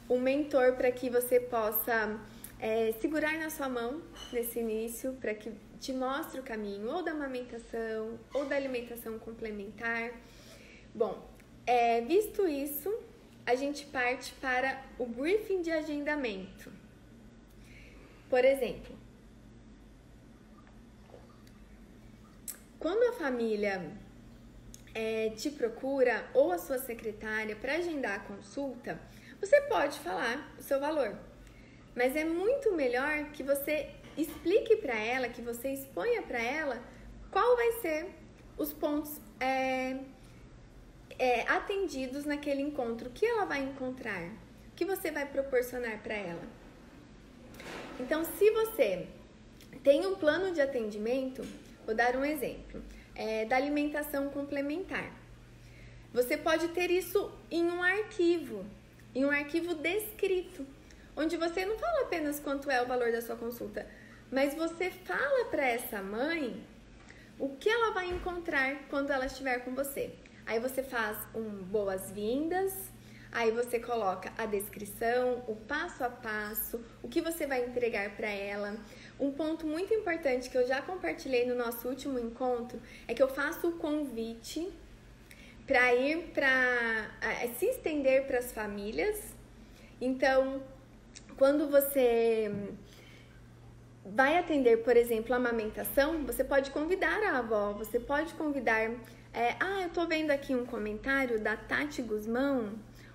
Um 0.09 0.19
mentor 0.19 0.75
para 0.75 0.90
que 0.90 1.11
você 1.11 1.38
possa 1.38 2.19
é, 2.59 2.93
segurar 3.01 3.38
na 3.38 3.51
sua 3.51 3.69
mão 3.69 4.03
nesse 4.33 4.59
início, 4.59 5.12
para 5.21 5.35
que 5.35 5.53
te 5.79 5.93
mostre 5.93 6.40
o 6.40 6.43
caminho 6.43 6.88
ou 6.90 7.03
da 7.03 7.12
amamentação 7.12 8.19
ou 8.35 8.45
da 8.45 8.57
alimentação 8.57 9.19
complementar. 9.19 10.12
Bom, 10.95 11.27
é, 11.66 12.01
visto 12.03 12.47
isso, 12.47 12.93
a 13.51 13.55
gente 13.57 13.85
parte 13.87 14.33
para 14.35 14.81
o 14.97 15.05
briefing 15.05 15.61
de 15.61 15.73
agendamento. 15.73 16.73
Por 18.29 18.45
exemplo, 18.45 18.97
quando 22.79 23.13
a 23.13 23.19
família 23.19 23.93
é, 24.95 25.31
te 25.31 25.51
procura 25.51 26.31
ou 26.33 26.53
a 26.53 26.59
sua 26.59 26.79
secretária 26.79 27.57
para 27.57 27.75
agendar 27.75 28.21
a 28.21 28.21
consulta, 28.21 29.01
você 29.41 29.61
pode 29.63 29.99
falar 29.99 30.55
o 30.57 30.63
seu 30.63 30.79
valor, 30.79 31.19
mas 31.97 32.15
é 32.15 32.25
muito 32.25 32.73
melhor 32.73 33.33
que 33.33 33.43
você 33.43 33.91
explique 34.17 34.77
para 34.77 34.95
ela, 34.95 35.29
que 35.29 35.43
você 35.43 35.73
exponha 35.73 36.23
para 36.23 36.41
ela 36.41 36.81
qual 37.33 37.57
vai 37.57 37.73
ser 37.81 38.07
os 38.57 38.73
pontos 38.73 39.21
é, 39.41 39.99
é, 41.21 41.43
atendidos 41.43 42.25
naquele 42.25 42.63
encontro, 42.63 43.11
o 43.11 43.13
que 43.13 43.27
ela 43.27 43.45
vai 43.45 43.63
encontrar, 43.63 44.23
o 44.23 44.75
que 44.75 44.87
você 44.87 45.11
vai 45.11 45.27
proporcionar 45.27 46.03
para 46.03 46.15
ela. 46.15 46.43
Então, 48.01 48.25
se 48.25 48.51
você 48.51 49.07
tem 49.85 50.07
um 50.07 50.15
plano 50.15 50.55
de 50.55 50.63
atendimento, 50.63 51.47
vou 51.85 51.95
dar 51.95 52.17
um 52.17 52.25
exemplo 52.25 52.83
é, 53.15 53.45
da 53.45 53.57
alimentação 53.57 54.31
complementar. 54.31 55.13
Você 56.11 56.39
pode 56.39 56.69
ter 56.69 56.91
isso 56.91 57.31
em 57.51 57.65
um 57.65 57.83
arquivo, 57.83 58.65
em 59.15 59.23
um 59.27 59.31
arquivo 59.31 59.75
descrito, 59.75 60.67
onde 61.15 61.37
você 61.37 61.67
não 61.67 61.79
fala 61.79 62.01
apenas 62.01 62.41
quanto 62.41 62.71
é 62.71 62.81
o 62.81 62.87
valor 62.87 63.13
da 63.13 63.21
sua 63.21 63.37
consulta, 63.37 63.87
mas 64.33 64.55
você 64.55 64.91
fala 64.91 65.51
para 65.51 65.67
essa 65.67 66.01
mãe 66.03 66.65
o 67.39 67.51
que 67.57 67.69
ela 67.69 67.93
vai 67.93 68.09
encontrar 68.09 68.89
quando 68.89 69.11
ela 69.11 69.27
estiver 69.27 69.59
com 69.59 69.75
você. 69.75 70.15
Aí 70.46 70.59
você 70.59 70.83
faz 70.83 71.16
um 71.35 71.62
boas-vindas, 71.62 72.72
aí 73.31 73.50
você 73.50 73.79
coloca 73.79 74.33
a 74.37 74.46
descrição, 74.46 75.44
o 75.46 75.55
passo 75.55 76.03
a 76.03 76.09
passo, 76.09 76.81
o 77.03 77.09
que 77.09 77.20
você 77.20 77.46
vai 77.46 77.64
entregar 77.64 78.16
para 78.16 78.29
ela. 78.29 78.76
Um 79.18 79.31
ponto 79.31 79.66
muito 79.66 79.94
importante 79.94 80.50
que 80.50 80.59
eu 80.59 80.66
já 80.66 80.83
compartilhei 80.83 81.46
no 81.46 81.55
nosso 81.55 81.88
último 81.88 82.18
encontro 82.18 82.81
é 83.07 83.14
que 83.14 83.22
eu 83.22 83.29
faço 83.29 83.68
o 83.68 83.72
convite 83.72 84.72
para 85.66 85.94
ir 85.94 86.33
para 86.35 87.11
se 87.59 87.66
estender 87.66 88.26
para 88.26 88.38
as 88.38 88.50
famílias. 88.50 89.37
Então, 90.00 90.62
quando 91.37 91.70
você 91.70 92.50
vai 94.05 94.37
atender, 94.37 94.79
por 94.79 94.96
exemplo, 94.96 95.33
a 95.33 95.37
amamentação, 95.37 96.24
você 96.26 96.42
pode 96.42 96.70
convidar 96.70 97.22
a 97.22 97.38
avó, 97.38 97.72
você 97.72 98.00
pode 98.00 98.35
convidar 98.35 98.90
é, 99.33 99.55
ah, 99.61 99.83
eu 99.83 99.90
tô 99.90 100.07
vendo 100.07 100.31
aqui 100.31 100.55
um 100.55 100.66
comentário 100.66 101.38
da 101.38 101.57
Tati 101.57 102.03
Guzmão. 102.03 102.73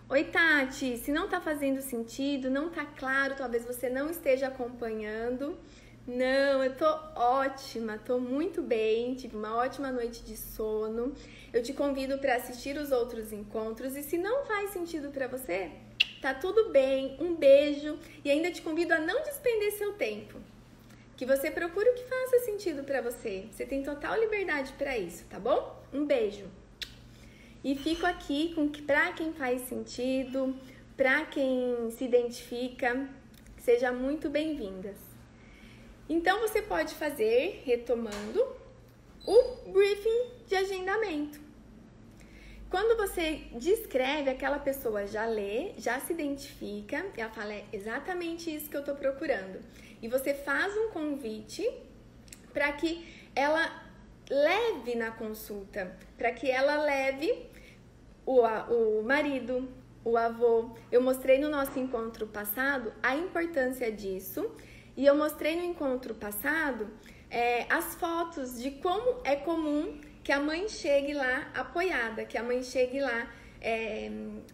Oi, 0.08 0.24
Tati, 0.24 0.98
se 0.98 1.12
não 1.12 1.28
tá 1.28 1.42
fazendo 1.42 1.82
sentido, 1.82 2.50
não 2.50 2.70
tá 2.70 2.86
claro, 2.86 3.36
talvez 3.36 3.66
você 3.66 3.90
não 3.90 4.10
esteja 4.10 4.48
acompanhando. 4.48 5.58
Não, 6.08 6.64
eu 6.64 6.76
tô 6.76 6.86
ótima, 7.16 7.98
tô 7.98 8.20
muito 8.20 8.62
bem, 8.62 9.16
tive 9.16 9.36
uma 9.36 9.58
ótima 9.58 9.92
noite 9.92 10.24
de 10.24 10.38
sono. 10.38 11.14
Eu 11.52 11.62
te 11.62 11.74
convido 11.74 12.18
para 12.20 12.36
assistir 12.36 12.78
os 12.78 12.92
outros 12.92 13.34
encontros 13.34 13.96
e 13.98 14.04
se 14.04 14.18
não 14.18 14.46
faz 14.46 14.70
sentido 14.70 15.10
para 15.10 15.28
você, 15.28 15.72
tá 16.22 16.34
tudo 16.34 16.70
bem. 16.70 17.18
Um 17.20 17.36
beijo 17.36 17.98
e 18.24 18.32
ainda 18.32 18.52
te 18.52 18.62
convido 18.62 18.94
a 18.94 19.00
não 19.00 19.22
despender 19.24 19.74
seu 19.74 19.94
tempo 19.94 20.40
que 21.18 21.26
você 21.26 21.50
procure 21.50 21.90
o 21.90 21.94
que 21.94 22.04
faça 22.04 22.40
sentido 22.46 22.84
para 22.84 23.02
você. 23.02 23.46
Você 23.52 23.66
tem 23.66 23.82
total 23.84 24.20
liberdade 24.20 24.74
para 24.74 24.98
isso, 24.98 25.26
tá 25.30 25.40
bom? 25.40 25.84
Um 25.96 26.06
beijo. 26.06 26.46
E 27.64 27.74
fico 27.76 28.06
aqui 28.06 28.54
com 28.54 28.70
que 28.70 28.82
para 28.82 29.14
quem 29.14 29.32
faz 29.32 29.62
sentido, 29.62 30.54
para 30.98 31.26
quem 31.26 31.90
se 31.92 32.04
identifica, 32.04 33.08
seja 33.58 33.94
muito 33.94 34.30
bem-vindas. 34.30 34.98
Então 36.10 36.42
você 36.42 36.62
pode 36.62 36.94
fazer, 36.96 37.64
retomando, 37.66 38.46
o 39.26 39.72
briefing 39.72 40.32
de 40.46 40.56
agendamento. 40.56 41.40
Quando 42.70 42.98
você 42.98 43.44
descreve, 43.54 44.30
aquela 44.30 44.60
pessoa 44.60 45.08
já 45.08 45.26
lê, 45.26 45.72
já 45.78 46.00
se 46.02 46.12
identifica, 46.12 47.06
e 47.18 47.22
ela 47.22 47.32
fala, 47.32 47.54
é 47.54 47.64
exatamente 47.72 48.54
isso 48.54 48.70
que 48.70 48.76
eu 48.76 48.82
estou 48.82 48.96
procurando 48.96 49.60
e 50.02 50.08
você 50.08 50.34
faz 50.34 50.76
um 50.78 50.90
convite 50.90 51.68
para 52.54 52.72
que 52.74 53.04
ela 53.36 53.85
leve 54.30 54.96
na 54.96 55.12
consulta, 55.12 55.98
para 56.18 56.32
que 56.32 56.50
ela 56.50 56.78
leve 56.82 57.50
o, 58.26 58.42
o 58.42 59.04
marido, 59.04 59.70
o 60.04 60.18
avô. 60.18 60.72
Eu 60.92 61.02
mostrei 61.02 61.40
no 61.40 61.50
nosso 61.50 61.78
encontro 61.80 62.28
passado 62.28 62.94
a 63.02 63.16
importância 63.16 63.92
disso 63.92 64.52
e 64.98 65.06
eu 65.06 65.16
mostrei 65.16 65.56
no 65.56 65.64
encontro 65.64 66.16
passado 66.16 66.90
é, 67.30 67.66
as 67.70 67.96
fotos 67.96 68.62
de 68.62 68.72
como 68.72 69.22
é 69.24 69.36
comum 69.36 70.00
que 70.24 70.32
a 70.32 70.40
mãe 70.40 70.68
chegue 70.68 71.14
lá 71.14 71.52
apoiada, 71.54 72.26
que 72.26 72.38
a 72.38 72.44
mãe 72.44 72.64
chegue 72.64 73.00
lá 73.00 73.30
é, 73.62 74.10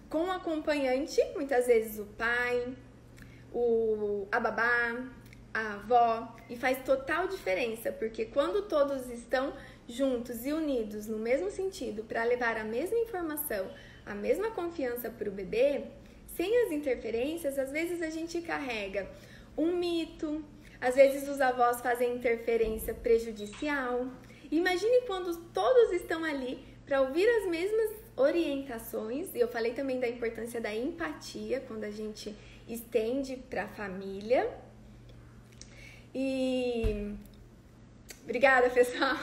com 0.09 0.25
o 0.25 0.31
acompanhante, 0.31 1.21
muitas 1.35 1.67
vezes 1.67 1.99
o 1.99 2.05
pai, 2.05 2.75
o, 3.53 4.27
a 4.31 4.39
babá, 4.39 5.05
a 5.53 5.73
avó, 5.73 6.35
e 6.49 6.55
faz 6.55 6.83
total 6.83 7.27
diferença, 7.27 7.91
porque 7.91 8.25
quando 8.25 8.63
todos 8.63 9.09
estão 9.09 9.53
juntos 9.87 10.45
e 10.45 10.53
unidos 10.53 11.07
no 11.07 11.17
mesmo 11.17 11.51
sentido 11.51 12.03
para 12.03 12.23
levar 12.23 12.57
a 12.57 12.63
mesma 12.63 12.97
informação, 12.97 13.69
a 14.05 14.15
mesma 14.15 14.51
confiança 14.51 15.09
para 15.09 15.29
o 15.29 15.31
bebê, 15.31 15.83
sem 16.35 16.65
as 16.65 16.71
interferências, 16.71 17.59
às 17.59 17.71
vezes 17.71 18.01
a 18.01 18.09
gente 18.09 18.41
carrega 18.41 19.09
um 19.57 19.75
mito, 19.75 20.43
às 20.79 20.95
vezes 20.95 21.27
os 21.27 21.41
avós 21.41 21.81
fazem 21.81 22.15
interferência 22.15 22.93
prejudicial. 22.93 24.07
Imagine 24.49 25.01
quando 25.01 25.35
todos 25.51 25.91
estão 25.91 26.23
ali 26.23 26.63
para 26.85 27.01
ouvir 27.01 27.27
as 27.27 27.47
mesmas 27.47 27.91
orientações, 28.15 29.33
e 29.35 29.39
eu 29.39 29.47
falei 29.47 29.73
também 29.73 29.99
da 29.99 30.07
importância 30.07 30.59
da 30.59 30.73
empatia 30.73 31.59
quando 31.67 31.83
a 31.83 31.91
gente 31.91 32.35
estende 32.67 33.35
para 33.35 33.63
a 33.63 33.67
família. 33.67 34.49
E 36.13 37.15
obrigada, 38.23 38.69
pessoal. 38.69 39.15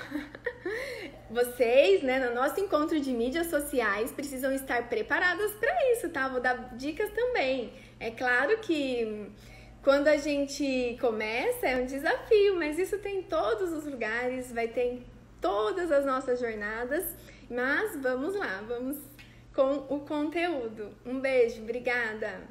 Vocês, 1.30 2.02
né, 2.02 2.26
no 2.26 2.34
nosso 2.34 2.58
encontro 2.58 2.98
de 2.98 3.12
mídias 3.12 3.48
sociais, 3.48 4.10
precisam 4.10 4.52
estar 4.52 4.88
preparadas 4.88 5.52
para 5.52 5.92
isso, 5.92 6.08
tá? 6.08 6.28
Vou 6.28 6.40
dar 6.40 6.74
dicas 6.76 7.10
também. 7.12 7.72
É 8.00 8.10
claro 8.10 8.58
que 8.58 9.30
quando 9.82 10.08
a 10.08 10.16
gente 10.16 10.96
começa 11.00 11.66
é 11.66 11.76
um 11.76 11.84
desafio, 11.84 12.56
mas 12.56 12.78
isso 12.78 12.98
tem 12.98 13.18
em 13.18 13.22
todos 13.22 13.72
os 13.72 13.84
lugares, 13.84 14.50
vai 14.52 14.68
ter 14.68 14.94
em 14.94 15.06
todas 15.40 15.92
as 15.92 16.06
nossas 16.06 16.40
jornadas. 16.40 17.04
Mas 17.50 17.96
vamos 18.00 18.34
lá, 18.34 18.62
vamos 18.66 18.96
com 19.54 19.94
o 19.94 20.00
conteúdo. 20.00 20.94
Um 21.04 21.20
beijo, 21.20 21.62
obrigada! 21.62 22.42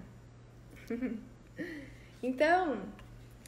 então, 2.21 2.81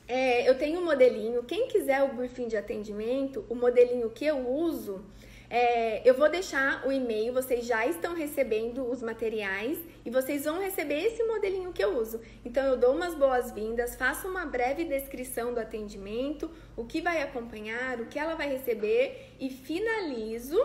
é, 0.10 0.50
eu 0.50 0.58
tenho 0.58 0.80
um 0.80 0.86
modelinho. 0.86 1.44
Quem 1.44 1.68
quiser 1.68 2.02
o 2.02 2.16
briefing 2.16 2.48
de 2.48 2.58
atendimento, 2.58 3.46
o 3.48 3.54
modelinho 3.54 4.10
que 4.10 4.26
eu 4.26 4.40
uso, 4.50 5.06
é, 5.48 6.02
eu 6.04 6.16
vou 6.16 6.28
deixar 6.28 6.84
o 6.88 6.92
e-mail. 6.92 7.32
Vocês 7.32 7.64
já 7.64 7.86
estão 7.86 8.16
recebendo 8.16 8.90
os 8.90 9.04
materiais 9.04 9.78
e 10.04 10.10
vocês 10.10 10.46
vão 10.46 10.60
receber 10.60 11.00
esse 11.00 11.24
modelinho 11.26 11.72
que 11.72 11.84
eu 11.84 11.96
uso. 11.96 12.20
Então, 12.44 12.66
eu 12.66 12.76
dou 12.76 12.96
umas 12.96 13.14
boas-vindas, 13.14 13.96
faço 13.96 14.28
uma 14.28 14.48
breve 14.48 14.84
descrição 14.84 15.54
do 15.54 15.60
atendimento, 15.60 16.50
o 16.76 16.86
que 16.86 17.02
vai 17.02 17.22
acompanhar, 17.22 18.02
o 18.02 18.08
que 18.08 18.18
ela 18.18 18.34
vai 18.34 18.50
receber 18.50 19.36
e 19.40 19.52
finalizo 19.52 20.60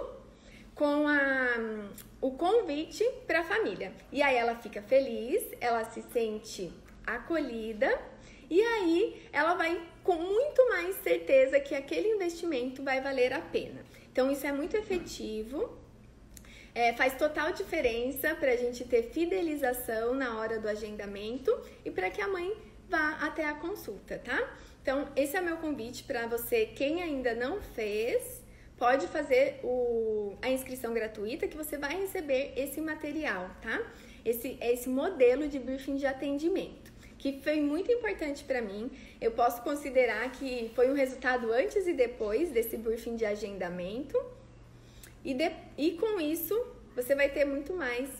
com 0.74 1.06
a, 1.06 1.90
o 2.22 2.30
convite 2.30 3.04
para 3.26 3.40
a 3.40 3.44
família. 3.44 3.92
E 4.10 4.22
aí 4.22 4.36
ela 4.36 4.54
fica 4.54 4.80
feliz, 4.80 5.44
ela 5.60 5.84
se 5.84 6.00
sente 6.00 6.72
acolhida 7.06 8.14
e 8.50 8.60
aí 8.60 9.22
ela 9.32 9.54
vai 9.54 9.80
com 10.02 10.16
muito 10.16 10.68
mais 10.68 10.96
certeza 10.96 11.58
que 11.60 11.74
aquele 11.74 12.08
investimento 12.08 12.82
vai 12.82 13.00
valer 13.00 13.32
a 13.32 13.40
pena. 13.40 13.84
Então 14.12 14.30
isso 14.30 14.46
é 14.46 14.52
muito 14.52 14.76
efetivo. 14.76 15.78
É, 16.74 16.92
faz 16.92 17.16
total 17.16 17.52
diferença 17.52 18.34
para 18.34 18.50
a 18.50 18.56
gente 18.56 18.84
ter 18.84 19.04
fidelização 19.04 20.12
na 20.12 20.38
hora 20.38 20.58
do 20.58 20.68
agendamento 20.68 21.56
e 21.84 21.90
para 21.90 22.10
que 22.10 22.20
a 22.20 22.26
mãe 22.26 22.52
vá 22.88 23.10
até 23.20 23.46
a 23.46 23.54
consulta, 23.54 24.18
tá? 24.18 24.56
Então, 24.82 25.08
esse 25.16 25.36
é 25.36 25.40
meu 25.40 25.56
convite 25.56 26.04
para 26.04 26.26
você, 26.26 26.66
quem 26.66 27.02
ainda 27.02 27.34
não 27.34 27.60
fez, 27.62 28.42
pode 28.76 29.06
fazer 29.06 29.60
o, 29.62 30.36
a 30.42 30.50
inscrição 30.50 30.92
gratuita 30.92 31.48
que 31.48 31.56
você 31.56 31.78
vai 31.78 31.98
receber 31.98 32.52
esse 32.56 32.80
material, 32.80 33.50
tá? 33.62 33.80
Esse, 34.24 34.58
esse 34.60 34.88
modelo 34.88 35.48
de 35.48 35.58
briefing 35.58 35.96
de 35.96 36.06
atendimento, 36.06 36.92
que 37.24 37.40
foi 37.40 37.58
muito 37.58 37.90
importante 37.90 38.44
para 38.44 38.60
mim. 38.60 38.90
Eu 39.18 39.30
posso 39.30 39.62
considerar 39.62 40.30
que 40.32 40.70
foi 40.74 40.90
um 40.90 40.94
resultado 40.94 41.50
antes 41.50 41.86
e 41.86 41.94
depois 41.94 42.50
desse 42.50 42.76
briefing 42.76 43.16
de 43.16 43.24
agendamento. 43.24 44.22
E, 45.24 45.32
de, 45.32 45.50
e 45.78 45.92
com 45.92 46.20
isso, 46.20 46.54
você 46.94 47.14
vai 47.14 47.30
ter 47.30 47.46
muito 47.46 47.72
mais 47.72 48.10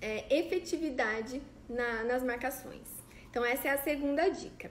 é, 0.00 0.24
efetividade 0.34 1.42
na, 1.68 2.02
nas 2.04 2.22
marcações. 2.22 2.88
Então, 3.28 3.44
essa 3.44 3.68
é 3.68 3.72
a 3.72 3.76
segunda 3.76 4.26
dica. 4.30 4.70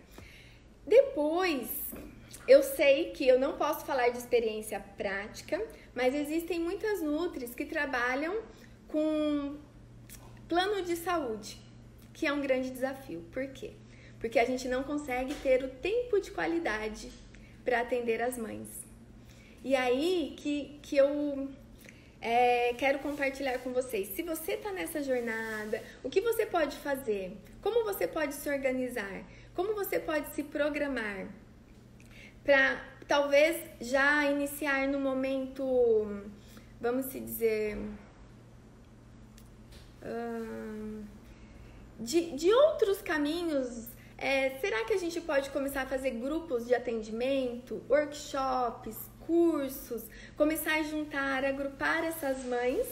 Depois, 0.88 1.70
eu 2.48 2.64
sei 2.64 3.12
que 3.12 3.28
eu 3.28 3.40
não 3.40 3.56
posso 3.56 3.86
falar 3.86 4.10
de 4.10 4.18
experiência 4.18 4.80
prática, 4.98 5.64
mas 5.94 6.16
existem 6.16 6.60
muitas 6.60 7.04
nutris 7.04 7.54
que 7.54 7.68
trabalham 7.68 8.42
com 8.88 9.58
plano 10.50 10.82
de 10.82 10.96
saúde, 10.96 11.63
que 12.14 12.26
é 12.26 12.34
um 12.34 12.42
grande 12.42 12.70
desafio. 12.70 13.22
Por 13.32 13.48
quê? 13.48 13.72
Porque 14.20 14.40
a 14.40 14.46
gente 14.46 14.68
não 14.68 14.84
consegue 14.84 15.34
ter 15.36 15.64
o 15.64 15.68
tempo 15.68 16.20
de 16.20 16.32
qualidade 16.32 17.12
para 17.66 17.82
atender 17.82 18.22
as 18.22 18.38
mães. 18.38 18.68
E 19.64 19.76
aí 19.76 20.34
que, 20.38 20.80
que 20.82 20.96
eu 20.96 21.50
é, 22.22 22.74
quero 22.76 23.00
compartilhar 23.00 23.58
com 23.60 23.74
vocês. 23.74 24.10
Se 24.10 24.22
você 24.22 24.54
está 24.54 24.72
nessa 24.72 25.02
jornada, 25.02 25.82
o 26.04 26.10
que 26.10 26.22
você 26.22 26.46
pode 26.46 26.78
fazer? 26.78 27.38
Como 27.62 27.84
você 27.84 28.08
pode 28.08 28.34
se 28.34 28.50
organizar? 28.50 29.24
Como 29.54 29.74
você 29.74 30.00
pode 30.00 30.34
se 30.34 30.44
programar? 30.44 31.28
para 32.44 32.84
talvez 33.08 33.58
já 33.80 34.30
iniciar 34.30 34.88
no 34.88 35.00
momento, 35.00 35.64
vamos 36.80 37.06
se 37.08 37.20
dizer, 37.20 37.78
de, 42.00 42.32
de 42.32 42.54
outros 42.54 43.02
caminhos. 43.02 43.88
É, 44.18 44.52
será 44.62 44.86
que 44.86 44.94
a 44.94 44.98
gente 44.98 45.20
pode 45.22 45.50
começar 45.50 45.82
a 45.82 45.86
fazer 45.86 46.12
grupos 46.12 46.66
de 46.66 46.74
atendimento, 46.74 47.84
workshops, 47.90 48.96
cursos, 49.26 50.04
começar 50.38 50.76
a 50.76 50.84
juntar, 50.84 51.44
agrupar 51.44 52.04
essas 52.04 52.44
mães 52.46 52.88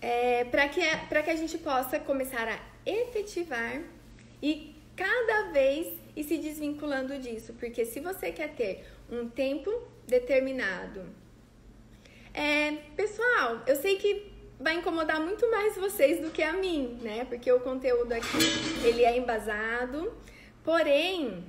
é, 0.00 0.44
para 0.44 0.68
que, 0.68 0.80
que 0.80 1.30
a 1.30 1.36
gente 1.36 1.58
possa 1.58 1.98
começar 1.98 2.48
a 2.48 2.58
efetivar 2.86 3.82
e 4.42 4.74
cada 4.96 5.50
vez 5.52 5.98
e 6.16 6.24
se 6.24 6.38
desvinculando 6.38 7.18
disso, 7.18 7.54
porque 7.54 7.84
se 7.84 8.00
você 8.00 8.32
quer 8.32 8.54
ter 8.54 8.84
um 9.10 9.28
tempo 9.28 9.70
determinado, 10.06 11.04
é, 12.32 12.72
pessoal, 12.96 13.62
eu 13.66 13.76
sei 13.76 13.96
que 13.96 14.29
vai 14.60 14.74
incomodar 14.74 15.20
muito 15.20 15.50
mais 15.50 15.76
vocês 15.76 16.20
do 16.20 16.30
que 16.30 16.42
a 16.42 16.52
mim, 16.52 16.98
né? 17.02 17.24
Porque 17.24 17.50
o 17.50 17.60
conteúdo 17.60 18.12
aqui 18.12 18.38
ele 18.84 19.04
é 19.04 19.16
embasado, 19.16 20.12
porém 20.62 21.44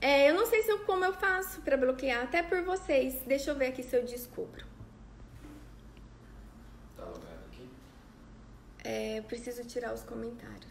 é, 0.00 0.30
eu 0.30 0.34
não 0.34 0.46
sei 0.46 0.62
se 0.62 0.70
eu, 0.70 0.78
como 0.80 1.04
eu 1.04 1.12
faço 1.12 1.60
para 1.60 1.76
bloquear, 1.76 2.22
até 2.22 2.42
por 2.42 2.62
vocês. 2.62 3.20
Deixa 3.26 3.50
eu 3.50 3.54
ver 3.54 3.66
aqui 3.66 3.82
se 3.82 3.94
eu 3.94 4.04
descubro. 4.04 4.64
Tá 6.96 7.04
aqui? 7.46 7.68
É, 8.84 9.18
eu 9.18 9.22
preciso 9.24 9.64
tirar 9.66 9.92
os 9.92 10.02
comentários 10.02 10.70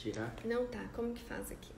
tirar? 0.00 0.34
Não 0.44 0.66
tá. 0.66 0.88
Como 0.94 1.12
que 1.12 1.22
faz 1.22 1.52
aqui? 1.52 1.72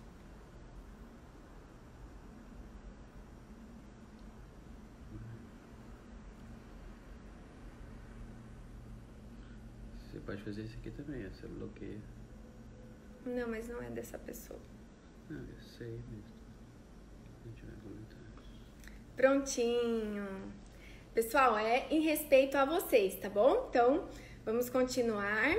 Você 9.98 10.11
pode 10.24 10.42
fazer 10.42 10.62
isso 10.62 10.76
aqui 10.78 10.90
também, 10.90 11.28
você 11.28 11.46
bloqueia. 11.46 12.00
Não, 13.24 13.48
mas 13.48 13.68
não 13.68 13.82
é 13.82 13.90
dessa 13.90 14.18
pessoa. 14.18 14.60
Não, 15.28 15.38
eu 15.38 15.62
sei 15.78 16.00
mesmo. 16.10 16.42
Prontinho. 19.16 20.52
Pessoal, 21.14 21.58
é 21.58 21.86
em 21.90 22.00
respeito 22.00 22.56
a 22.56 22.64
vocês, 22.64 23.14
tá 23.16 23.28
bom? 23.28 23.66
Então, 23.68 24.08
vamos 24.44 24.70
continuar. 24.70 25.54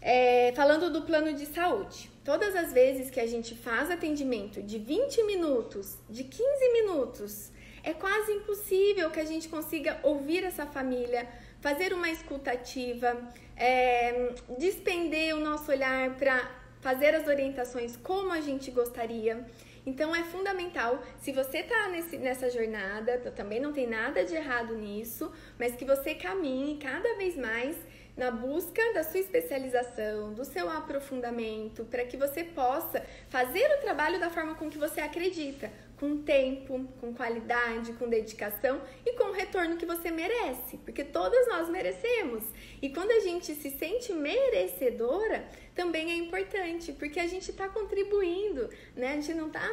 É, 0.00 0.52
falando 0.54 0.92
do 0.92 1.02
plano 1.02 1.32
de 1.32 1.46
saúde, 1.46 2.10
todas 2.24 2.54
as 2.54 2.72
vezes 2.72 3.10
que 3.10 3.20
a 3.20 3.26
gente 3.26 3.54
faz 3.54 3.90
atendimento 3.90 4.62
de 4.62 4.78
20 4.78 5.22
minutos, 5.24 5.98
de 6.08 6.24
15 6.24 6.72
minutos, 6.72 7.50
é 7.82 7.92
quase 7.92 8.32
impossível 8.32 9.10
que 9.10 9.20
a 9.20 9.24
gente 9.24 9.48
consiga 9.48 9.98
ouvir 10.02 10.44
essa 10.44 10.66
família, 10.66 11.28
fazer 11.60 11.92
uma 11.92 12.10
escutativa, 12.10 13.16
é, 13.56 14.34
despender 14.58 15.34
o 15.34 15.40
nosso 15.40 15.70
olhar 15.70 16.14
para 16.16 16.50
fazer 16.80 17.14
as 17.14 17.26
orientações 17.26 17.96
como 17.96 18.32
a 18.32 18.40
gente 18.40 18.70
gostaria. 18.70 19.44
Então 19.84 20.14
é 20.14 20.22
fundamental, 20.22 21.02
se 21.18 21.32
você 21.32 21.58
está 21.58 21.88
nessa 22.18 22.50
jornada, 22.50 23.18
também 23.34 23.58
não 23.58 23.72
tem 23.72 23.86
nada 23.86 24.24
de 24.24 24.34
errado 24.34 24.74
nisso, 24.76 25.32
mas 25.58 25.74
que 25.76 25.84
você 25.84 26.14
caminhe 26.14 26.76
cada 26.76 27.14
vez 27.16 27.36
mais 27.36 27.76
na 28.14 28.30
busca 28.30 28.82
da 28.92 29.04
sua 29.04 29.20
especialização, 29.20 30.34
do 30.34 30.44
seu 30.44 30.68
aprofundamento, 30.68 31.84
para 31.84 32.04
que 32.04 32.16
você 32.16 32.42
possa 32.42 33.02
fazer 33.28 33.64
o 33.78 33.80
trabalho 33.80 34.18
da 34.18 34.28
forma 34.28 34.56
com 34.56 34.68
que 34.68 34.76
você 34.76 35.00
acredita, 35.00 35.70
com 35.98 36.18
tempo, 36.18 36.86
com 37.00 37.12
qualidade, 37.12 37.92
com 37.94 38.08
dedicação 38.08 38.80
e 39.04 39.12
com 39.14 39.24
o 39.24 39.32
retorno 39.32 39.76
que 39.76 39.84
você 39.84 40.10
merece, 40.10 40.78
porque 40.78 41.04
todas 41.04 41.48
nós 41.48 41.68
merecemos. 41.68 42.44
E 42.80 42.90
quando 42.90 43.10
a 43.10 43.20
gente 43.20 43.54
se 43.54 43.70
sente 43.70 44.12
merecedora, 44.12 45.46
também 45.74 46.10
é 46.10 46.14
importante, 46.14 46.92
porque 46.92 47.18
a 47.18 47.26
gente 47.26 47.50
está 47.50 47.68
contribuindo, 47.68 48.68
né? 48.94 49.12
A 49.12 49.14
gente 49.16 49.34
não 49.34 49.48
está 49.48 49.68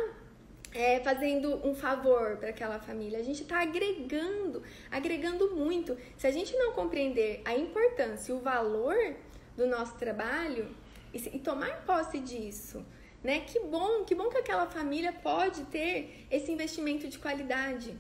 é, 0.74 1.00
fazendo 1.00 1.66
um 1.66 1.74
favor 1.74 2.38
para 2.38 2.50
aquela 2.50 2.80
família, 2.80 3.20
a 3.20 3.24
gente 3.24 3.44
está 3.44 3.62
agregando, 3.62 4.64
agregando 4.92 5.56
muito. 5.56 5.98
Se 6.18 6.28
a 6.28 6.32
gente 6.32 6.56
não 6.58 6.74
compreender 6.74 7.42
a 7.46 7.56
importância 7.56 8.32
e 8.32 8.36
o 8.36 8.40
valor 8.40 9.16
do 9.56 9.66
nosso 9.68 9.96
trabalho 9.96 10.76
e, 11.14 11.18
e 11.38 11.40
tomar 11.40 11.86
posse 11.86 12.20
disso, 12.20 12.86
né? 13.26 13.40
Que 13.40 13.60
bom, 13.60 14.04
que 14.06 14.14
bom 14.14 14.30
que 14.30 14.38
aquela 14.38 14.68
família 14.68 15.12
pode 15.12 15.64
ter 15.64 16.28
esse 16.30 16.52
investimento 16.52 17.08
de 17.08 17.18
qualidade. 17.18 17.98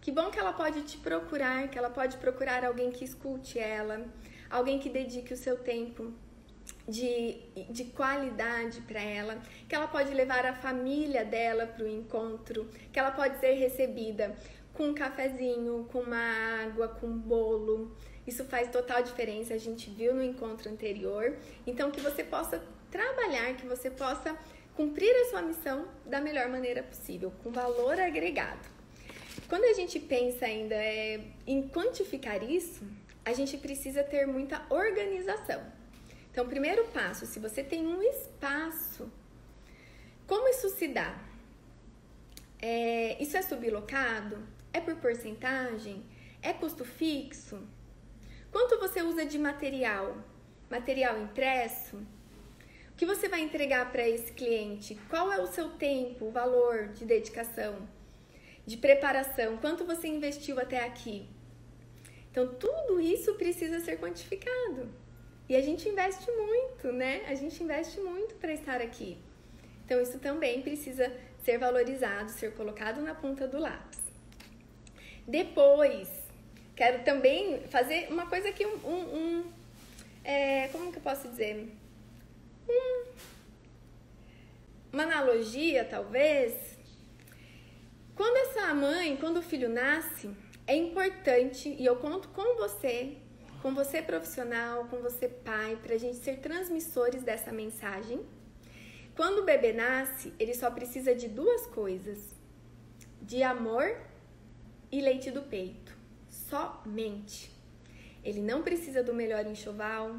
Que 0.00 0.10
bom 0.10 0.30
que 0.30 0.38
ela 0.38 0.52
pode 0.52 0.82
te 0.82 0.98
procurar, 0.98 1.68
que 1.68 1.78
ela 1.78 1.90
pode 1.90 2.16
procurar 2.16 2.64
alguém 2.64 2.90
que 2.90 3.04
escute 3.04 3.58
ela, 3.58 4.04
alguém 4.50 4.80
que 4.80 4.88
dedique 4.88 5.32
o 5.32 5.36
seu 5.36 5.56
tempo 5.58 6.12
de, 6.88 7.38
de 7.70 7.84
qualidade 7.84 8.80
para 8.80 9.00
ela, 9.00 9.40
que 9.68 9.74
ela 9.76 9.86
pode 9.86 10.12
levar 10.12 10.44
a 10.44 10.54
família 10.54 11.24
dela 11.24 11.64
para 11.64 11.84
o 11.84 11.88
encontro, 11.88 12.68
que 12.92 12.98
ela 12.98 13.12
pode 13.12 13.38
ser 13.38 13.52
recebida 13.52 14.34
com 14.72 14.88
um 14.88 14.94
cafezinho, 14.94 15.86
com 15.92 16.00
uma 16.00 16.64
água, 16.64 16.88
com 16.88 17.06
um 17.06 17.18
bolo. 17.18 17.96
Isso 18.26 18.44
faz 18.44 18.70
total 18.70 19.02
diferença, 19.04 19.54
a 19.54 19.58
gente 19.58 19.88
viu 19.88 20.14
no 20.14 20.22
encontro 20.22 20.68
anterior. 20.68 21.36
Então, 21.66 21.92
que 21.92 22.00
você 22.00 22.24
possa 22.24 22.62
trabalhar, 22.90 23.54
que 23.54 23.66
você 23.66 23.90
possa 23.90 24.36
cumprir 24.74 25.10
a 25.22 25.30
sua 25.30 25.42
missão 25.42 25.88
da 26.06 26.20
melhor 26.20 26.48
maneira 26.48 26.82
possível, 26.82 27.32
com 27.42 27.50
valor 27.50 27.98
agregado. 27.98 28.68
Quando 29.48 29.64
a 29.64 29.72
gente 29.72 29.98
pensa 29.98 30.44
ainda 30.46 30.74
é, 30.74 31.20
em 31.46 31.68
quantificar 31.68 32.42
isso, 32.42 32.84
a 33.24 33.32
gente 33.32 33.56
precisa 33.56 34.02
ter 34.04 34.26
muita 34.26 34.62
organização. 34.70 35.60
Então, 36.30 36.46
primeiro 36.46 36.84
passo, 36.88 37.26
se 37.26 37.38
você 37.38 37.62
tem 37.62 37.86
um 37.86 38.02
espaço, 38.02 39.10
como 40.26 40.48
isso 40.48 40.68
se 40.68 40.88
dá? 40.88 41.18
É, 42.60 43.20
isso 43.22 43.36
é 43.36 43.42
sublocado? 43.42 44.46
É 44.72 44.80
por 44.80 44.94
porcentagem? 44.96 46.04
É 46.42 46.52
custo 46.52 46.84
fixo? 46.84 47.66
Quanto 48.52 48.78
você 48.78 49.02
usa 49.02 49.24
de 49.24 49.38
material? 49.38 50.16
Material 50.70 51.20
impresso? 51.20 51.98
Que 52.98 53.06
você 53.06 53.28
vai 53.28 53.40
entregar 53.40 53.92
para 53.92 54.06
esse 54.06 54.32
cliente? 54.32 54.98
Qual 55.08 55.32
é 55.32 55.40
o 55.40 55.46
seu 55.46 55.68
tempo, 55.70 56.26
o 56.26 56.30
valor 56.32 56.88
de 56.88 57.04
dedicação, 57.04 57.88
de 58.66 58.76
preparação? 58.76 59.56
Quanto 59.58 59.84
você 59.84 60.08
investiu 60.08 60.58
até 60.58 60.84
aqui? 60.84 61.24
Então, 62.28 62.48
tudo 62.54 63.00
isso 63.00 63.34
precisa 63.34 63.78
ser 63.78 64.00
quantificado. 64.00 64.90
E 65.48 65.54
a 65.54 65.62
gente 65.62 65.88
investe 65.88 66.28
muito, 66.32 66.92
né? 66.92 67.24
A 67.28 67.36
gente 67.36 67.62
investe 67.62 68.00
muito 68.00 68.34
para 68.34 68.52
estar 68.52 68.82
aqui. 68.82 69.16
Então, 69.84 70.02
isso 70.02 70.18
também 70.18 70.60
precisa 70.60 71.16
ser 71.44 71.56
valorizado, 71.56 72.32
ser 72.32 72.52
colocado 72.54 73.00
na 73.00 73.14
ponta 73.14 73.46
do 73.46 73.60
lápis. 73.60 74.00
Depois, 75.24 76.08
quero 76.74 77.04
também 77.04 77.60
fazer 77.68 78.08
uma 78.10 78.26
coisa 78.26 78.48
aqui, 78.48 78.66
um, 78.66 78.76
um, 78.84 79.16
um 79.16 79.52
é, 80.24 80.66
como 80.68 80.90
que 80.90 80.98
eu 80.98 81.02
posso 81.02 81.28
dizer? 81.28 81.72
Uma 84.92 85.02
analogia, 85.02 85.84
talvez. 85.84 86.76
Quando 88.14 88.36
essa 88.38 88.74
mãe, 88.74 89.16
quando 89.16 89.36
o 89.36 89.42
filho 89.42 89.68
nasce, 89.68 90.30
é 90.66 90.74
importante, 90.74 91.68
e 91.68 91.84
eu 91.84 91.96
conto 91.96 92.28
com 92.30 92.56
você, 92.56 93.16
com 93.62 93.74
você 93.74 94.02
profissional, 94.02 94.86
com 94.86 94.98
você 94.98 95.28
pai, 95.28 95.76
para 95.82 95.94
a 95.94 95.98
gente 95.98 96.16
ser 96.16 96.38
transmissores 96.38 97.22
dessa 97.22 97.52
mensagem. 97.52 98.24
Quando 99.14 99.40
o 99.40 99.44
bebê 99.44 99.72
nasce, 99.72 100.32
ele 100.38 100.54
só 100.54 100.70
precisa 100.70 101.14
de 101.14 101.28
duas 101.28 101.66
coisas: 101.66 102.18
de 103.22 103.42
amor 103.42 103.96
e 104.90 105.00
leite 105.00 105.30
do 105.30 105.42
peito. 105.42 105.96
Somente. 106.28 107.50
Ele 108.24 108.40
não 108.40 108.62
precisa 108.62 109.02
do 109.02 109.14
melhor 109.14 109.46
enxoval, 109.46 110.18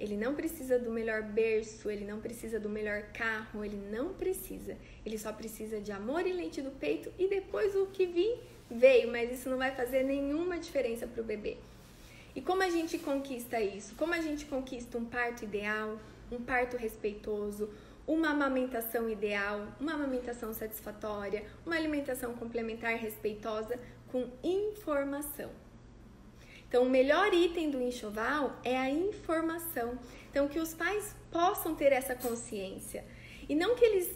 ele 0.00 0.16
não 0.16 0.34
precisa 0.34 0.78
do 0.78 0.90
melhor 0.90 1.22
berço, 1.22 1.90
ele 1.90 2.06
não 2.06 2.20
precisa 2.20 2.58
do 2.58 2.70
melhor 2.70 3.02
carro, 3.12 3.62
ele 3.62 3.76
não 3.76 4.14
precisa. 4.14 4.74
Ele 5.04 5.18
só 5.18 5.30
precisa 5.30 5.78
de 5.78 5.92
amor 5.92 6.26
e 6.26 6.32
leite 6.32 6.62
do 6.62 6.70
peito 6.70 7.12
e 7.18 7.28
depois 7.28 7.76
o 7.76 7.84
que 7.84 8.06
vir 8.06 8.40
veio, 8.70 9.12
mas 9.12 9.30
isso 9.30 9.50
não 9.50 9.58
vai 9.58 9.72
fazer 9.72 10.02
nenhuma 10.02 10.58
diferença 10.58 11.06
para 11.06 11.20
o 11.20 11.24
bebê. 11.24 11.58
E 12.34 12.40
como 12.40 12.62
a 12.62 12.70
gente 12.70 12.96
conquista 12.98 13.60
isso? 13.60 13.94
Como 13.96 14.14
a 14.14 14.20
gente 14.22 14.46
conquista 14.46 14.96
um 14.96 15.04
parto 15.04 15.44
ideal, 15.44 16.00
um 16.32 16.40
parto 16.40 16.78
respeitoso, 16.78 17.68
uma 18.06 18.30
amamentação 18.30 19.10
ideal, 19.10 19.66
uma 19.78 19.92
amamentação 19.92 20.54
satisfatória, 20.54 21.44
uma 21.66 21.76
alimentação 21.76 22.32
complementar 22.34 22.94
respeitosa 22.96 23.78
com 24.08 24.30
informação. 24.42 25.50
Então, 26.70 26.84
o 26.84 26.88
melhor 26.88 27.34
item 27.34 27.68
do 27.68 27.82
enxoval 27.82 28.56
é 28.62 28.78
a 28.78 28.88
informação. 28.88 29.98
Então, 30.30 30.46
que 30.46 30.60
os 30.60 30.72
pais 30.72 31.16
possam 31.28 31.74
ter 31.74 31.92
essa 31.92 32.14
consciência. 32.14 33.04
E 33.48 33.56
não 33.56 33.74
que 33.74 33.84
eles 33.84 34.08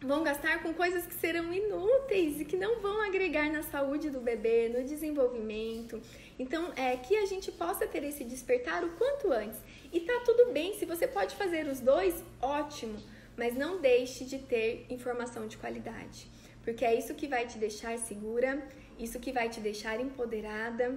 vão 0.00 0.22
gastar 0.22 0.62
com 0.62 0.72
coisas 0.72 1.04
que 1.04 1.14
serão 1.14 1.52
inúteis 1.52 2.40
e 2.40 2.44
que 2.44 2.56
não 2.56 2.80
vão 2.80 3.02
agregar 3.02 3.50
na 3.50 3.64
saúde 3.64 4.08
do 4.08 4.20
bebê, 4.20 4.68
no 4.68 4.84
desenvolvimento. 4.84 6.00
Então, 6.38 6.72
é 6.76 6.96
que 6.96 7.16
a 7.16 7.26
gente 7.26 7.50
possa 7.50 7.88
ter 7.88 8.04
esse 8.04 8.22
despertar 8.22 8.84
o 8.84 8.90
quanto 8.90 9.32
antes. 9.32 9.58
E 9.92 9.98
tá 9.98 10.22
tudo 10.24 10.52
bem, 10.52 10.78
se 10.78 10.86
você 10.86 11.08
pode 11.08 11.34
fazer 11.34 11.66
os 11.66 11.80
dois, 11.80 12.22
ótimo, 12.40 12.98
mas 13.36 13.56
não 13.56 13.80
deixe 13.80 14.24
de 14.24 14.38
ter 14.38 14.86
informação 14.88 15.48
de 15.48 15.56
qualidade, 15.56 16.30
porque 16.62 16.84
é 16.84 16.94
isso 16.94 17.14
que 17.14 17.26
vai 17.26 17.48
te 17.48 17.58
deixar 17.58 17.98
segura, 17.98 18.62
isso 18.96 19.18
que 19.18 19.32
vai 19.32 19.48
te 19.48 19.58
deixar 19.58 20.00
empoderada 20.00 20.96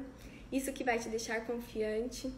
isso 0.53 0.71
que 0.71 0.83
vai 0.83 0.99
te 0.99 1.09
deixar 1.09 1.45
confiante 1.45 2.31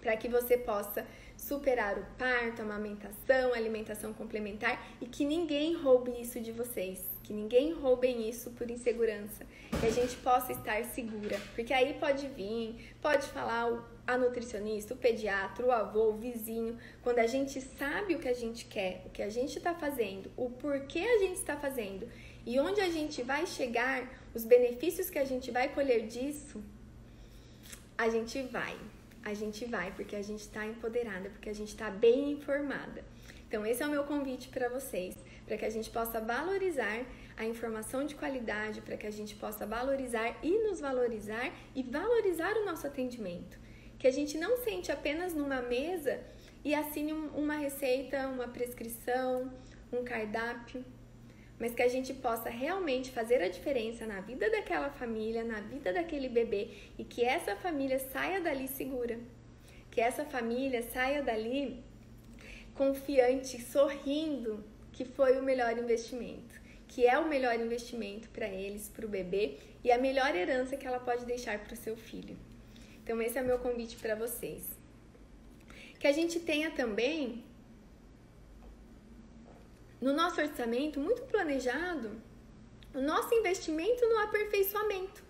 para 0.00 0.16
que 0.16 0.28
você 0.28 0.58
possa 0.58 1.06
superar 1.36 1.98
o 1.98 2.04
parto, 2.18 2.60
a 2.60 2.64
amamentação, 2.64 3.52
a 3.52 3.56
alimentação 3.56 4.12
complementar 4.12 4.84
e 5.00 5.06
que 5.06 5.24
ninguém 5.24 5.74
roube 5.74 6.10
isso 6.20 6.40
de 6.40 6.50
vocês, 6.50 7.04
que 7.22 7.32
ninguém 7.32 7.72
roubem 7.72 8.28
isso 8.28 8.50
por 8.50 8.70
insegurança, 8.70 9.46
que 9.78 9.86
a 9.86 9.90
gente 9.90 10.16
possa 10.16 10.52
estar 10.52 10.82
segura, 10.84 11.40
porque 11.54 11.72
aí 11.72 11.94
pode 11.94 12.26
vir, 12.28 12.94
pode 13.00 13.26
falar 13.28 13.88
a 14.06 14.16
nutricionista, 14.16 14.94
o 14.94 14.96
pediatra, 14.96 15.66
o 15.66 15.70
avô, 15.70 16.10
o 16.10 16.16
vizinho, 16.16 16.78
quando 17.02 17.18
a 17.18 17.26
gente 17.26 17.60
sabe 17.60 18.14
o 18.14 18.18
que 18.18 18.28
a 18.28 18.34
gente 18.34 18.64
quer, 18.64 19.02
o 19.06 19.10
que 19.10 19.22
a 19.22 19.28
gente 19.28 19.58
está 19.58 19.74
fazendo, 19.74 20.30
o 20.36 20.50
porquê 20.50 21.00
a 21.00 21.18
gente 21.18 21.36
está 21.36 21.56
fazendo 21.56 22.08
e 22.44 22.60
onde 22.60 22.80
a 22.80 22.88
gente 22.88 23.22
vai 23.22 23.44
chegar, 23.44 24.08
os 24.32 24.44
benefícios 24.44 25.10
que 25.10 25.18
a 25.18 25.24
gente 25.24 25.50
vai 25.50 25.68
colher 25.68 26.06
disso, 26.06 26.62
a 27.96 28.08
gente 28.08 28.42
vai. 28.42 28.76
A 29.24 29.34
gente 29.34 29.64
vai 29.64 29.92
porque 29.92 30.14
a 30.14 30.22
gente 30.22 30.40
está 30.40 30.64
empoderada, 30.66 31.30
porque 31.30 31.48
a 31.48 31.54
gente 31.54 31.68
está 31.68 31.90
bem 31.90 32.32
informada. 32.32 33.04
Então, 33.48 33.64
esse 33.64 33.82
é 33.82 33.86
o 33.86 33.90
meu 33.90 34.04
convite 34.04 34.48
para 34.48 34.68
vocês, 34.68 35.16
para 35.46 35.56
que 35.56 35.64
a 35.64 35.70
gente 35.70 35.90
possa 35.90 36.20
valorizar 36.20 37.04
a 37.36 37.44
informação 37.44 38.04
de 38.04 38.14
qualidade, 38.14 38.80
para 38.80 38.96
que 38.96 39.06
a 39.06 39.10
gente 39.10 39.34
possa 39.34 39.66
valorizar 39.66 40.36
e 40.42 40.50
nos 40.64 40.80
valorizar 40.80 41.52
e 41.74 41.82
valorizar 41.82 42.56
o 42.56 42.64
nosso 42.64 42.86
atendimento. 42.86 43.58
Que 43.98 44.06
a 44.06 44.10
gente 44.10 44.36
não 44.36 44.56
sente 44.58 44.90
apenas 44.92 45.34
numa 45.34 45.62
mesa 45.62 46.20
e 46.64 46.74
assine 46.74 47.12
uma 47.12 47.56
receita, 47.56 48.28
uma 48.28 48.48
prescrição, 48.48 49.52
um 49.92 50.04
cardápio, 50.04 50.84
mas 51.58 51.74
que 51.74 51.82
a 51.82 51.88
gente 51.88 52.12
possa 52.12 52.50
realmente 52.50 53.10
fazer 53.10 53.42
a 53.42 53.48
diferença 53.48 54.06
na 54.06 54.20
vida 54.20 54.50
daquela 54.50 54.90
família, 54.90 55.42
na 55.42 55.60
vida 55.60 55.92
daquele 55.92 56.28
bebê 56.28 56.68
e 56.98 57.04
que 57.04 57.24
essa 57.24 57.56
família 57.56 57.98
saia 57.98 58.40
dali 58.40 58.68
segura, 58.68 59.18
que 59.90 60.00
essa 60.00 60.24
família 60.24 60.82
saia 60.82 61.22
dali 61.22 61.82
confiante, 62.74 63.60
sorrindo 63.62 64.62
que 64.92 65.04
foi 65.04 65.38
o 65.38 65.42
melhor 65.42 65.78
investimento, 65.78 66.60
que 66.86 67.06
é 67.06 67.18
o 67.18 67.28
melhor 67.28 67.58
investimento 67.58 68.28
para 68.30 68.46
eles, 68.46 68.88
para 68.88 69.06
o 69.06 69.08
bebê 69.08 69.56
e 69.82 69.90
a 69.90 69.98
melhor 69.98 70.34
herança 70.34 70.76
que 70.76 70.86
ela 70.86 71.00
pode 71.00 71.24
deixar 71.24 71.58
para 71.58 71.72
o 71.72 71.76
seu 71.76 71.96
filho. 71.96 72.36
Então 73.02 73.20
esse 73.22 73.38
é 73.38 73.42
o 73.42 73.46
meu 73.46 73.58
convite 73.58 73.96
para 73.96 74.14
vocês. 74.14 74.62
Que 75.98 76.06
a 76.06 76.12
gente 76.12 76.40
tenha 76.40 76.70
também 76.70 77.42
no 80.00 80.12
nosso 80.12 80.40
orçamento 80.40 81.00
muito 81.00 81.22
planejado 81.22 82.10
o 82.94 83.00
nosso 83.00 83.34
investimento 83.34 84.08
no 84.08 84.18
aperfeiçoamento. 84.20 85.22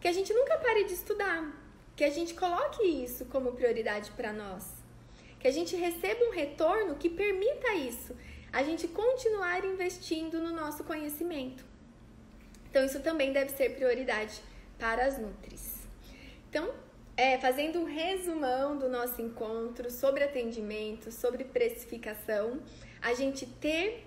Que 0.00 0.08
a 0.08 0.12
gente 0.12 0.32
nunca 0.32 0.56
pare 0.56 0.84
de 0.84 0.94
estudar, 0.94 1.54
que 1.94 2.02
a 2.02 2.10
gente 2.10 2.34
coloque 2.34 2.82
isso 2.82 3.26
como 3.26 3.52
prioridade 3.52 4.10
para 4.12 4.32
nós, 4.32 4.72
que 5.38 5.46
a 5.46 5.50
gente 5.50 5.76
receba 5.76 6.24
um 6.24 6.30
retorno 6.30 6.96
que 6.96 7.10
permita 7.10 7.74
isso, 7.74 8.16
a 8.52 8.62
gente 8.62 8.88
continuar 8.88 9.64
investindo 9.64 10.40
no 10.40 10.50
nosso 10.50 10.82
conhecimento. 10.84 11.64
Então, 12.70 12.84
isso 12.84 13.00
também 13.00 13.32
deve 13.32 13.50
ser 13.50 13.74
prioridade 13.76 14.40
para 14.78 15.04
as 15.04 15.18
Nutris. 15.18 15.86
Então, 16.48 16.72
é, 17.16 17.38
fazendo 17.38 17.80
um 17.80 17.84
resumão 17.84 18.78
do 18.78 18.88
nosso 18.88 19.20
encontro 19.20 19.90
sobre 19.90 20.24
atendimento, 20.24 21.12
sobre 21.12 21.44
precificação, 21.44 22.60
a 23.02 23.14
gente 23.14 23.44
ter 23.44 24.04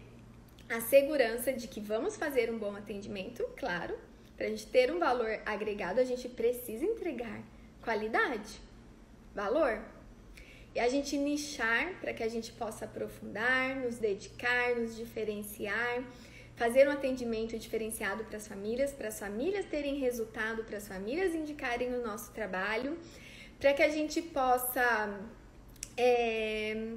a 0.70 0.80
segurança 0.82 1.52
de 1.54 1.68
que 1.68 1.80
vamos 1.80 2.16
fazer 2.16 2.50
um 2.52 2.58
bom 2.58 2.76
atendimento, 2.76 3.44
claro, 3.58 3.96
para 4.36 4.48
a 4.48 4.50
gente 4.50 4.66
ter 4.68 4.92
um 4.92 5.00
valor 5.00 5.40
agregado, 5.46 6.00
a 6.00 6.04
gente 6.04 6.28
precisa 6.28 6.84
entregar 6.84 7.42
qualidade, 7.82 8.60
valor. 9.34 9.82
E 10.74 10.80
a 10.80 10.90
gente 10.90 11.18
nichar 11.18 11.94
para 12.02 12.14
que 12.14 12.24
a 12.24 12.28
gente 12.28 12.52
possa 12.52 12.86
aprofundar, 12.86 13.76
nos 13.78 13.98
dedicar, 13.98 14.76
nos 14.76 14.96
diferenciar, 14.96 16.04
fazer 16.56 16.88
um 16.88 16.92
atendimento 16.92 17.58
diferenciado 17.58 18.26
para 18.26 18.38
as 18.38 18.48
famílias, 18.48 18.92
para 18.92 19.10
as 19.10 19.20
famílias 19.20 19.66
terem 19.66 19.96
resultado, 19.96 20.64
para 20.64 20.78
as 20.78 20.88
famílias 20.88 21.34
indicarem 21.34 21.94
o 21.94 22.02
nosso 22.04 22.32
trabalho, 22.32 22.98
para 23.60 23.74
que 23.74 23.84
a 23.84 23.90
gente 23.90 24.22
possa 24.22 25.18
é, 25.96 26.94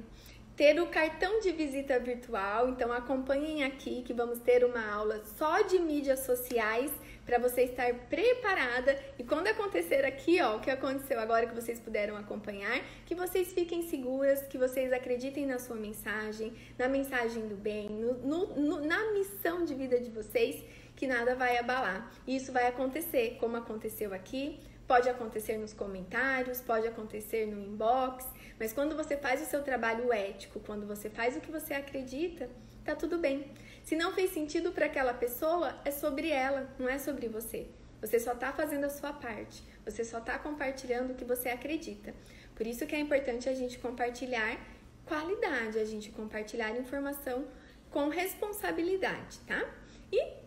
ter 0.59 0.77
o 0.81 0.87
cartão 0.87 1.39
de 1.39 1.53
visita 1.53 1.97
virtual. 1.97 2.67
Então 2.67 2.91
acompanhem 2.91 3.63
aqui 3.63 4.01
que 4.01 4.13
vamos 4.13 4.39
ter 4.39 4.65
uma 4.65 4.85
aula 4.91 5.23
só 5.37 5.61
de 5.61 5.79
mídias 5.79 6.19
sociais 6.25 6.91
para 7.25 7.39
você 7.39 7.61
estar 7.61 7.93
preparada 8.09 8.99
e 9.17 9.23
quando 9.23 9.47
acontecer 9.47 10.03
aqui, 10.03 10.41
ó, 10.41 10.57
o 10.57 10.59
que 10.59 10.69
aconteceu 10.69 11.17
agora 11.17 11.47
que 11.47 11.55
vocês 11.55 11.79
puderam 11.79 12.17
acompanhar, 12.17 12.77
que 13.05 13.15
vocês 13.15 13.53
fiquem 13.53 13.83
seguras, 13.83 14.41
que 14.47 14.57
vocês 14.57 14.91
acreditem 14.91 15.45
na 15.45 15.59
sua 15.59 15.77
mensagem, 15.77 16.51
na 16.77 16.89
mensagem 16.89 17.47
do 17.47 17.55
bem, 17.55 17.87
no, 17.87 18.15
no, 18.15 18.47
no, 18.47 18.85
na 18.85 19.13
missão 19.13 19.63
de 19.63 19.73
vida 19.73 19.97
de 19.97 20.09
vocês, 20.09 20.61
que 20.93 21.07
nada 21.07 21.35
vai 21.35 21.57
abalar. 21.57 22.11
E 22.27 22.35
isso 22.35 22.51
vai 22.51 22.67
acontecer, 22.67 23.37
como 23.39 23.55
aconteceu 23.55 24.13
aqui, 24.13 24.59
pode 24.89 25.07
acontecer 25.07 25.55
nos 25.55 25.71
comentários, 25.71 26.59
pode 26.59 26.87
acontecer 26.87 27.45
no 27.45 27.61
inbox, 27.61 28.25
mas 28.59 28.73
quando 28.73 28.95
você 28.95 29.15
faz 29.15 29.41
o 29.41 29.45
seu 29.45 29.63
trabalho 29.63 30.11
ético, 30.11 30.59
quando 30.59 30.85
você 30.85 31.09
faz 31.09 31.37
o 31.37 31.39
que 31.39 31.51
você 31.51 31.73
acredita, 31.73 32.49
tá 32.83 32.95
tudo 32.95 33.17
bem. 33.17 33.51
Se 33.83 33.95
não 33.95 34.13
fez 34.13 34.31
sentido 34.31 34.71
para 34.71 34.87
aquela 34.87 35.13
pessoa, 35.13 35.79
é 35.85 35.91
sobre 35.91 36.29
ela, 36.29 36.69
não 36.77 36.89
é 36.89 36.99
sobre 36.99 37.27
você. 37.27 37.67
Você 38.01 38.19
só 38.19 38.33
está 38.33 38.51
fazendo 38.51 38.83
a 38.85 38.89
sua 38.89 39.13
parte. 39.13 39.63
Você 39.85 40.03
só 40.03 40.19
está 40.19 40.37
compartilhando 40.37 41.11
o 41.11 41.15
que 41.15 41.25
você 41.25 41.49
acredita. 41.49 42.13
Por 42.55 42.67
isso 42.67 42.85
que 42.85 42.95
é 42.95 42.99
importante 42.99 43.47
a 43.47 43.53
gente 43.53 43.79
compartilhar 43.79 44.59
qualidade, 45.05 45.79
a 45.79 45.85
gente 45.85 46.11
compartilhar 46.11 46.69
informação 46.77 47.45
com 47.89 48.09
responsabilidade, 48.09 49.39
tá? 49.47 49.67
E 50.11 50.39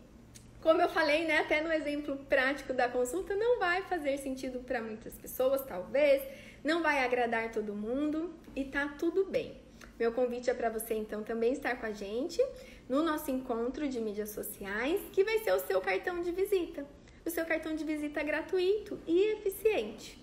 como 0.60 0.80
eu 0.80 0.88
falei, 0.88 1.24
né, 1.24 1.38
até 1.38 1.60
no 1.60 1.72
exemplo 1.72 2.16
prático 2.28 2.72
da 2.72 2.88
consulta, 2.88 3.34
não 3.34 3.58
vai 3.58 3.82
fazer 3.82 4.16
sentido 4.18 4.60
para 4.60 4.80
muitas 4.80 5.14
pessoas, 5.18 5.64
talvez, 5.66 6.22
não 6.62 6.82
vai 6.82 7.04
agradar 7.04 7.50
todo 7.50 7.74
mundo 7.74 8.32
e 8.54 8.64
tá 8.64 8.88
tudo 8.98 9.24
bem. 9.24 9.60
Meu 9.98 10.12
convite 10.12 10.50
é 10.50 10.54
para 10.54 10.70
você 10.70 10.94
então 10.94 11.22
também 11.22 11.52
estar 11.52 11.76
com 11.76 11.86
a 11.86 11.92
gente 11.92 12.44
no 12.88 13.02
nosso 13.02 13.30
encontro 13.30 13.88
de 13.88 14.00
mídias 14.00 14.30
sociais, 14.30 15.00
que 15.12 15.24
vai 15.24 15.38
ser 15.40 15.52
o 15.52 15.60
seu 15.60 15.80
cartão 15.80 16.20
de 16.22 16.32
visita. 16.32 16.86
O 17.24 17.30
seu 17.30 17.44
cartão 17.44 17.74
de 17.74 17.84
visita 17.84 18.22
gratuito 18.22 18.98
e 19.06 19.32
eficiente. 19.32 20.18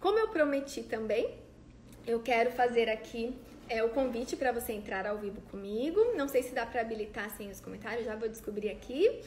Como 0.00 0.18
eu 0.18 0.28
prometi 0.28 0.82
também, 0.82 1.34
eu 2.06 2.20
quero 2.20 2.52
fazer 2.52 2.88
aqui 2.88 3.36
é, 3.68 3.84
o 3.84 3.90
convite 3.90 4.34
para 4.36 4.50
você 4.50 4.72
entrar 4.72 5.06
ao 5.06 5.18
vivo 5.18 5.40
comigo. 5.42 6.12
Não 6.16 6.26
sei 6.26 6.42
se 6.42 6.54
dá 6.54 6.66
para 6.66 6.80
habilitar 6.80 7.30
sem 7.36 7.50
os 7.50 7.60
comentários, 7.60 8.04
já 8.04 8.16
vou 8.16 8.28
descobrir 8.28 8.70
aqui. 8.70 9.20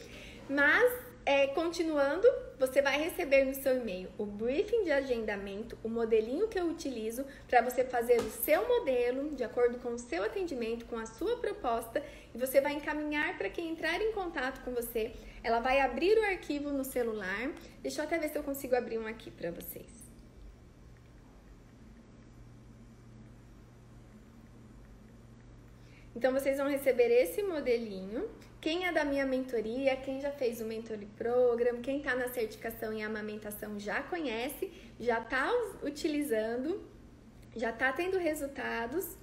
Mas 0.48 0.92
é, 1.26 1.48
continuando, 1.48 2.24
você 2.56 2.80
vai 2.80 3.02
receber 3.02 3.44
no 3.44 3.52
seu 3.52 3.76
e-mail 3.76 4.08
o 4.16 4.24
briefing 4.24 4.84
de 4.84 4.92
agendamento, 4.92 5.76
o 5.82 5.88
modelinho 5.88 6.46
que 6.46 6.56
eu 6.56 6.66
utilizo 6.66 7.26
para 7.48 7.60
você 7.60 7.84
fazer 7.84 8.20
o 8.20 8.30
seu 8.30 8.66
modelo 8.68 9.34
de 9.34 9.42
acordo 9.42 9.76
com 9.78 9.88
o 9.94 9.98
seu 9.98 10.22
atendimento, 10.22 10.86
com 10.86 10.96
a 10.96 11.04
sua 11.04 11.36
proposta, 11.38 12.00
e 12.32 12.38
você 12.38 12.60
vai 12.60 12.74
encaminhar 12.74 13.36
para 13.36 13.50
quem 13.50 13.70
entrar 13.70 14.00
em 14.00 14.12
contato 14.12 14.62
com 14.64 14.70
você. 14.70 15.12
Ela 15.42 15.58
vai 15.58 15.80
abrir 15.80 16.16
o 16.16 16.24
arquivo 16.24 16.70
no 16.70 16.84
celular. 16.84 17.50
Deixa 17.82 18.02
eu 18.02 18.04
até 18.04 18.18
ver 18.18 18.28
se 18.28 18.38
eu 18.38 18.44
consigo 18.44 18.76
abrir 18.76 18.98
um 18.98 19.06
aqui 19.06 19.28
para 19.28 19.50
vocês. 19.50 19.95
Então 26.16 26.32
vocês 26.32 26.58
vão 26.58 26.68
receber 26.68 27.10
esse 27.22 27.42
modelinho 27.42 28.28
quem 28.66 28.84
é 28.84 28.90
da 28.90 29.04
minha 29.04 29.24
mentoria, 29.24 29.94
quem 29.96 30.20
já 30.20 30.32
fez 30.32 30.60
o 30.60 30.64
Mentoring 30.64 31.06
Program, 31.16 31.80
quem 31.80 31.98
está 31.98 32.16
na 32.16 32.26
certificação 32.26 32.92
em 32.92 33.04
amamentação 33.04 33.78
já 33.78 34.02
conhece, 34.02 34.72
já 34.98 35.20
está 35.20 35.52
utilizando, 35.84 36.84
já 37.54 37.70
está 37.70 37.92
tendo 37.92 38.18
resultados. 38.18 39.16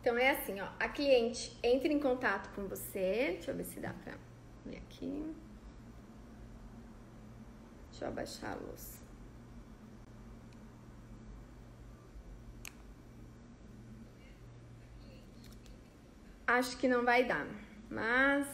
Então 0.00 0.18
é 0.18 0.30
assim, 0.30 0.60
ó, 0.60 0.68
a 0.80 0.88
cliente 0.88 1.56
entra 1.62 1.92
em 1.92 2.00
contato 2.00 2.52
com 2.56 2.66
você, 2.66 3.34
deixa 3.34 3.52
eu 3.52 3.56
ver 3.56 3.64
se 3.66 3.78
dá 3.78 3.92
pra 3.92 4.14
ver 4.64 4.78
aqui. 4.78 5.32
Deixa 7.96 8.04
eu 8.04 8.08
abaixar 8.08 8.52
a 8.52 8.56
luz. 8.56 8.96
acho 16.46 16.76
que 16.76 16.86
não 16.88 17.04
vai 17.04 17.24
dar, 17.24 17.46
mas 17.90 18.46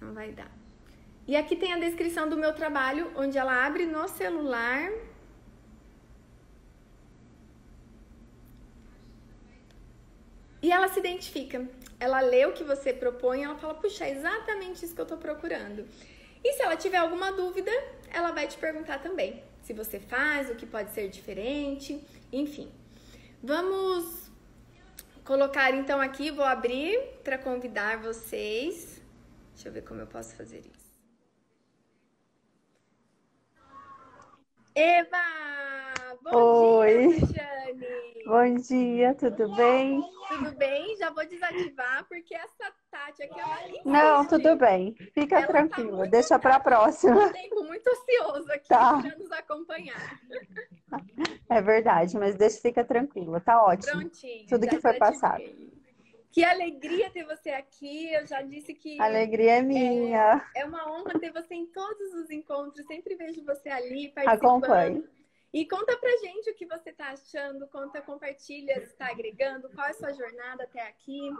não 0.00 0.14
vai 0.14 0.32
dar. 0.32 0.50
E 1.26 1.36
aqui 1.36 1.54
tem 1.56 1.72
a 1.72 1.78
descrição 1.78 2.28
do 2.28 2.36
meu 2.36 2.54
trabalho, 2.54 3.12
onde 3.14 3.36
ela 3.36 3.66
abre 3.66 3.84
no 3.86 4.08
celular. 4.08 4.90
E 10.62 10.70
ela 10.70 10.88
se 10.88 11.00
identifica. 11.00 11.68
Ela 11.98 12.20
lê 12.20 12.46
o 12.46 12.52
que 12.52 12.64
você 12.64 12.92
propõe 12.92 13.44
ela 13.44 13.56
fala: 13.56 13.74
puxa, 13.74 14.04
é 14.06 14.12
exatamente 14.12 14.84
isso 14.84 14.94
que 14.94 15.00
eu 15.00 15.06
tô 15.06 15.16
procurando. 15.16 15.86
E 16.42 16.52
se 16.54 16.62
ela 16.62 16.76
tiver 16.76 16.96
alguma 16.96 17.32
dúvida, 17.32 17.70
ela 18.10 18.32
vai 18.32 18.46
te 18.46 18.56
perguntar 18.56 18.98
também. 19.00 19.42
Se 19.62 19.72
você 19.72 20.00
faz, 20.00 20.50
o 20.50 20.54
que 20.54 20.66
pode 20.66 20.90
ser 20.92 21.08
diferente, 21.08 22.04
enfim. 22.32 22.72
Vamos 23.42 24.30
colocar 25.24 25.72
então 25.72 26.00
aqui, 26.00 26.30
vou 26.30 26.44
abrir 26.44 26.98
para 27.22 27.38
convidar 27.38 27.98
vocês. 27.98 29.00
Deixa 29.54 29.68
eu 29.68 29.72
ver 29.72 29.82
como 29.82 30.00
eu 30.00 30.06
posso 30.06 30.34
fazer 30.34 30.60
isso. 30.60 30.90
Eva! 34.74 35.18
Bom 36.22 36.78
Oi. 36.78 37.20
dia! 37.20 37.50
Bom 38.26 38.54
dia, 38.54 39.14
tudo 39.14 39.54
bem? 39.56 40.00
Tudo 40.28 40.52
bem? 40.52 40.96
Já 40.96 41.10
vou 41.10 41.26
desativar 41.26 42.06
porque 42.08 42.32
essa 42.34 42.72
Tati 42.90 43.24
aqui 43.24 43.40
ela 43.40 43.68
insiste. 43.68 43.79
Não, 43.90 44.26
tudo 44.26 44.56
bem. 44.56 44.94
Fica 45.14 45.36
Ela 45.36 45.46
tá 45.46 45.52
tranquila, 45.52 45.96
muito 45.98 46.10
deixa 46.10 46.38
para 46.38 46.56
a 46.56 46.60
próxima. 46.60 47.26
Um 47.26 47.32
tempo 47.32 47.62
muito 47.64 47.86
ocioso 47.90 48.52
aqui 48.52 48.68
Tá. 48.68 49.00
para 49.02 49.16
nos 49.16 49.32
acompanhar. 49.32 50.20
É 51.48 51.60
verdade, 51.60 52.16
mas 52.16 52.34
deixa, 52.36 52.60
fica 52.60 52.84
tranquila, 52.84 53.40
tá 53.40 53.62
ótimo. 53.62 53.92
Prontinho. 53.92 54.46
Tudo 54.48 54.66
que 54.68 54.80
foi 54.80 54.92
desativei. 54.92 55.70
Que 56.32 56.44
alegria 56.44 57.10
ter 57.10 57.24
você 57.24 57.50
aqui. 57.50 58.12
Eu 58.12 58.24
já 58.24 58.40
disse 58.40 58.72
que 58.72 59.00
alegria 59.00 59.56
é 59.58 59.62
minha. 59.62 60.48
É 60.54 60.64
uma 60.64 60.88
honra 60.90 61.18
ter 61.18 61.32
você 61.32 61.54
em 61.54 61.66
todos 61.66 62.14
os 62.14 62.30
encontros. 62.30 62.86
Sempre 62.86 63.16
vejo 63.16 63.44
você 63.44 63.68
ali 63.68 64.08
participando. 64.08 64.64
Acompanhe. 64.64 65.04
E 65.52 65.66
conta 65.66 65.96
pra 65.96 66.10
gente 66.18 66.48
o 66.50 66.54
que 66.54 66.66
você 66.66 66.92
tá 66.92 67.08
achando. 67.08 67.66
Conta, 67.66 68.00
compartilha 68.00 68.86
se 68.86 68.94
tá 68.94 69.08
agregando. 69.08 69.68
Qual 69.70 69.84
é 69.84 69.90
a 69.90 69.94
sua 69.94 70.12
jornada 70.12 70.62
até 70.62 70.86
aqui? 70.86 71.30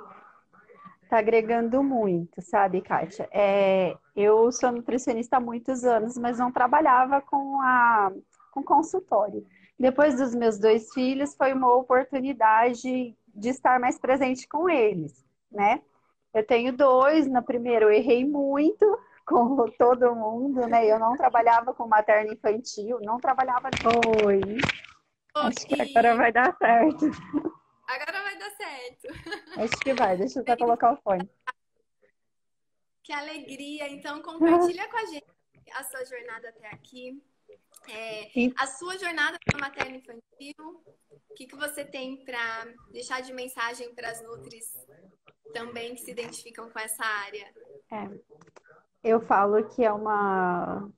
Tá 1.11 1.19
agregando 1.19 1.83
muito, 1.83 2.41
sabe, 2.41 2.81
Kátia? 2.81 3.29
É, 3.33 3.97
eu 4.15 4.53
sou 4.53 4.71
nutricionista 4.71 5.39
há 5.39 5.41
muitos 5.41 5.83
anos, 5.83 6.17
mas 6.17 6.39
não 6.39 6.53
trabalhava 6.53 7.21
com 7.21 7.61
a 7.61 8.13
com 8.53 8.63
consultório. 8.63 9.45
Depois 9.77 10.17
dos 10.17 10.37
meus 10.37 10.57
dois 10.57 10.93
filhos, 10.93 11.35
foi 11.35 11.53
uma 11.53 11.75
oportunidade 11.75 13.17
de 13.35 13.49
estar 13.49 13.81
mais 13.81 13.99
presente 13.99 14.47
com 14.47 14.69
eles, 14.69 15.25
né? 15.51 15.83
Eu 16.33 16.47
tenho 16.47 16.73
dois, 16.73 17.27
no 17.27 17.43
primeiro 17.43 17.87
eu 17.87 17.93
errei 17.93 18.25
muito, 18.25 18.87
como 19.27 19.69
todo 19.73 20.15
mundo, 20.15 20.61
né? 20.69 20.87
Eu 20.87 21.01
não 21.01 21.17
trabalhava 21.17 21.75
com 21.75 21.89
materno 21.89 22.33
infantil, 22.33 23.01
não 23.03 23.19
trabalhava. 23.19 23.69
Oi, 24.27 24.41
acho 25.35 25.67
que 25.67 25.83
agora 25.83 26.15
vai 26.15 26.31
dar 26.31 26.57
certo. 26.57 27.11
Agora 27.95 28.23
vai 28.23 28.39
dar 28.39 28.51
certo. 28.51 29.09
Acho 29.61 29.77
que 29.81 29.95
vai, 29.95 30.17
deixa 30.17 30.41
eu 30.41 30.45
só 30.45 30.57
colocar 30.57 30.93
o 30.93 30.97
fone. 30.97 31.29
Que 33.03 33.13
alegria. 33.13 33.89
Então, 33.89 34.23
compartilha 34.23 34.89
com 34.89 34.97
a 34.97 35.07
gente 35.07 35.27
a 35.75 35.85
sua 35.85 36.05
jornada 36.05 36.49
até 36.49 36.69
aqui. 36.69 37.23
É, 37.89 38.31
a 38.57 38.67
sua 38.67 38.97
jornada 38.99 39.39
materno 39.59 39.97
infantil, 39.97 40.85
o 41.11 41.35
que, 41.35 41.47
que 41.47 41.57
você 41.57 41.85
tem 41.85 42.25
para 42.25 42.67
deixar 42.93 43.21
de 43.21 43.33
mensagem 43.33 43.95
para 43.95 44.11
as 44.11 44.23
Nutris 44.23 44.77
também 45.53 45.95
que 45.95 46.03
se 46.03 46.11
identificam 46.11 46.71
com 46.71 46.79
essa 46.79 47.05
área? 47.05 47.53
É, 47.91 48.21
eu 49.03 49.21
falo 49.21 49.67
que 49.71 49.83
é 49.83 49.93
uma, 49.93 50.89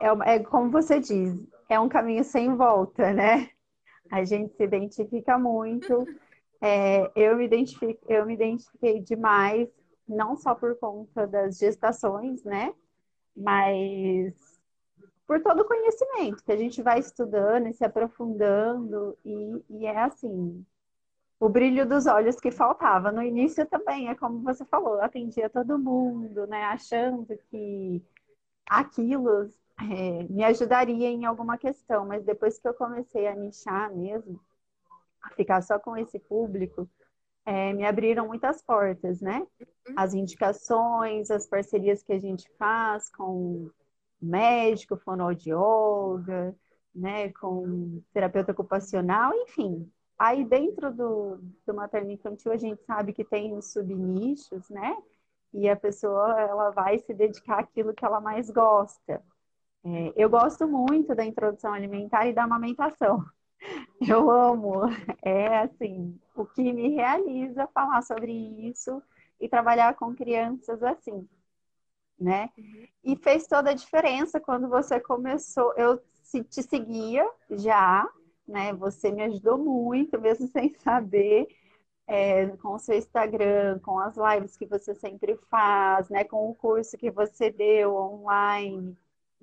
é 0.00 0.10
uma. 0.10 0.24
É 0.24 0.38
como 0.40 0.70
você 0.70 0.98
diz, 0.98 1.34
é 1.68 1.78
um 1.78 1.88
caminho 1.88 2.24
sem 2.24 2.56
volta, 2.56 3.12
né? 3.12 3.50
A 4.14 4.24
gente 4.24 4.54
se 4.54 4.62
identifica 4.62 5.36
muito. 5.36 6.06
É, 6.60 7.10
eu, 7.16 7.36
me 7.36 7.50
eu 8.08 8.24
me 8.24 8.34
identifiquei 8.34 9.00
demais, 9.00 9.68
não 10.08 10.36
só 10.36 10.54
por 10.54 10.78
conta 10.78 11.26
das 11.26 11.58
gestações, 11.58 12.44
né? 12.44 12.72
Mas 13.36 14.32
por 15.26 15.42
todo 15.42 15.62
o 15.62 15.64
conhecimento 15.64 16.44
que 16.44 16.52
a 16.52 16.56
gente 16.56 16.80
vai 16.80 17.00
estudando 17.00 17.66
e 17.66 17.72
se 17.72 17.84
aprofundando, 17.84 19.18
e, 19.24 19.64
e 19.68 19.86
é 19.86 19.98
assim, 19.98 20.64
o 21.40 21.48
brilho 21.48 21.84
dos 21.84 22.06
olhos 22.06 22.36
que 22.36 22.52
faltava. 22.52 23.10
No 23.10 23.20
início 23.20 23.66
também, 23.66 24.08
é 24.08 24.14
como 24.14 24.42
você 24.42 24.64
falou, 24.64 25.00
atendia 25.00 25.50
todo 25.50 25.76
mundo, 25.76 26.46
né? 26.46 26.62
Achando 26.66 27.36
que 27.50 28.00
aquilo 28.64 29.50
é, 29.80 30.22
me 30.24 30.44
ajudaria 30.44 31.08
em 31.08 31.24
alguma 31.24 31.58
questão, 31.58 32.06
mas 32.06 32.24
depois 32.24 32.58
que 32.58 32.68
eu 32.68 32.74
comecei 32.74 33.26
a 33.26 33.34
nichar 33.34 33.94
mesmo, 33.94 34.40
a 35.22 35.30
ficar 35.30 35.62
só 35.62 35.78
com 35.78 35.96
esse 35.96 36.18
público, 36.18 36.88
é, 37.44 37.72
me 37.72 37.84
abriram 37.84 38.26
muitas 38.26 38.62
portas, 38.62 39.20
né? 39.20 39.40
Uhum. 39.60 39.94
As 39.96 40.14
indicações, 40.14 41.30
as 41.30 41.46
parcerias 41.46 42.02
que 42.02 42.12
a 42.12 42.18
gente 42.18 42.50
faz 42.58 43.10
com 43.10 43.70
médico, 44.20 44.96
fonoaudióloga, 44.96 46.56
né, 46.94 47.30
com 47.32 48.00
terapeuta 48.12 48.52
ocupacional, 48.52 49.32
enfim. 49.34 49.90
Aí 50.18 50.44
dentro 50.44 50.92
do, 50.92 51.38
do 51.66 51.74
materno 51.74 52.10
infantil 52.10 52.52
a 52.52 52.56
gente 52.56 52.82
sabe 52.84 53.12
que 53.12 53.24
tem 53.24 53.54
os 53.54 53.72
subnichos, 53.72 54.70
né? 54.70 54.96
E 55.52 55.68
a 55.68 55.76
pessoa 55.76 56.40
ela 56.40 56.70
vai 56.70 56.98
se 56.98 57.12
dedicar 57.12 57.60
àquilo 57.60 57.92
que 57.92 58.04
ela 58.04 58.20
mais 58.20 58.50
gosta. 58.50 59.22
É, 59.84 60.12
eu 60.16 60.30
gosto 60.30 60.66
muito 60.66 61.14
da 61.14 61.24
introdução 61.24 61.72
alimentar 61.72 62.26
e 62.26 62.32
da 62.32 62.44
amamentação. 62.44 63.24
Eu 64.00 64.30
amo. 64.30 64.82
É 65.22 65.58
assim, 65.60 66.18
o 66.34 66.44
que 66.44 66.72
me 66.72 66.90
realiza 66.90 67.66
falar 67.68 68.02
sobre 68.02 68.32
isso 68.68 69.02
e 69.40 69.48
trabalhar 69.48 69.94
com 69.94 70.14
crianças 70.14 70.82
assim 70.82 71.26
né? 72.18 72.50
Uhum. 72.56 72.86
E 73.04 73.16
fez 73.16 73.46
toda 73.46 73.70
a 73.70 73.74
diferença 73.74 74.40
quando 74.40 74.68
você 74.68 75.00
começou. 75.00 75.72
Eu 75.76 76.00
te 76.48 76.62
seguia 76.62 77.28
já, 77.50 78.08
né? 78.46 78.72
Você 78.74 79.10
me 79.12 79.22
ajudou 79.22 79.58
muito, 79.58 80.20
mesmo 80.20 80.46
sem 80.52 80.74
saber, 80.80 81.46
é, 82.06 82.46
com 82.58 82.74
o 82.74 82.78
seu 82.78 82.96
Instagram, 82.96 83.78
com 83.80 83.98
as 83.98 84.16
lives 84.16 84.56
que 84.56 84.66
você 84.66 84.94
sempre 84.94 85.36
faz, 85.50 86.08
né? 86.08 86.24
Com 86.24 86.50
o 86.50 86.54
curso 86.54 86.96
que 86.96 87.10
você 87.10 87.50
deu 87.50 87.94
online 87.94 88.96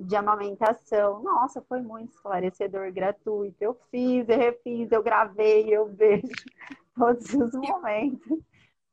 de 0.04 0.16
amamentação. 0.16 1.22
Nossa, 1.24 1.62
foi 1.62 1.82
muito 1.82 2.14
esclarecedor, 2.14 2.92
gratuito. 2.92 3.58
Eu 3.60 3.78
fiz, 3.90 4.28
eu 4.28 4.38
refiz, 4.38 4.92
eu 4.92 5.04
gravei, 5.04 5.70
eu 5.70 5.88
vejo 5.88 6.28
todos 6.96 7.34
os 7.34 7.54
momentos 7.54 8.40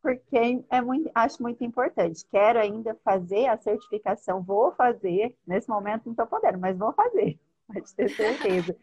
porque 0.03 0.65
é 0.71 0.81
muito, 0.81 1.11
acho 1.15 1.43
muito 1.43 1.63
importante. 1.65 2.25
Quero 2.31 2.59
ainda 2.59 2.95
fazer 3.05 3.47
a 3.47 3.59
certificação, 3.59 4.43
vou 4.43 4.73
fazer, 4.73 5.37
nesse 5.47 5.69
momento 5.69 6.05
não 6.07 6.13
estou 6.13 6.27
podendo, 6.27 6.59
mas 6.59 6.79
vou 6.79 6.93
fazer, 6.93 7.39
pode 7.67 7.95
ter 7.95 8.09
certeza. 8.11 8.77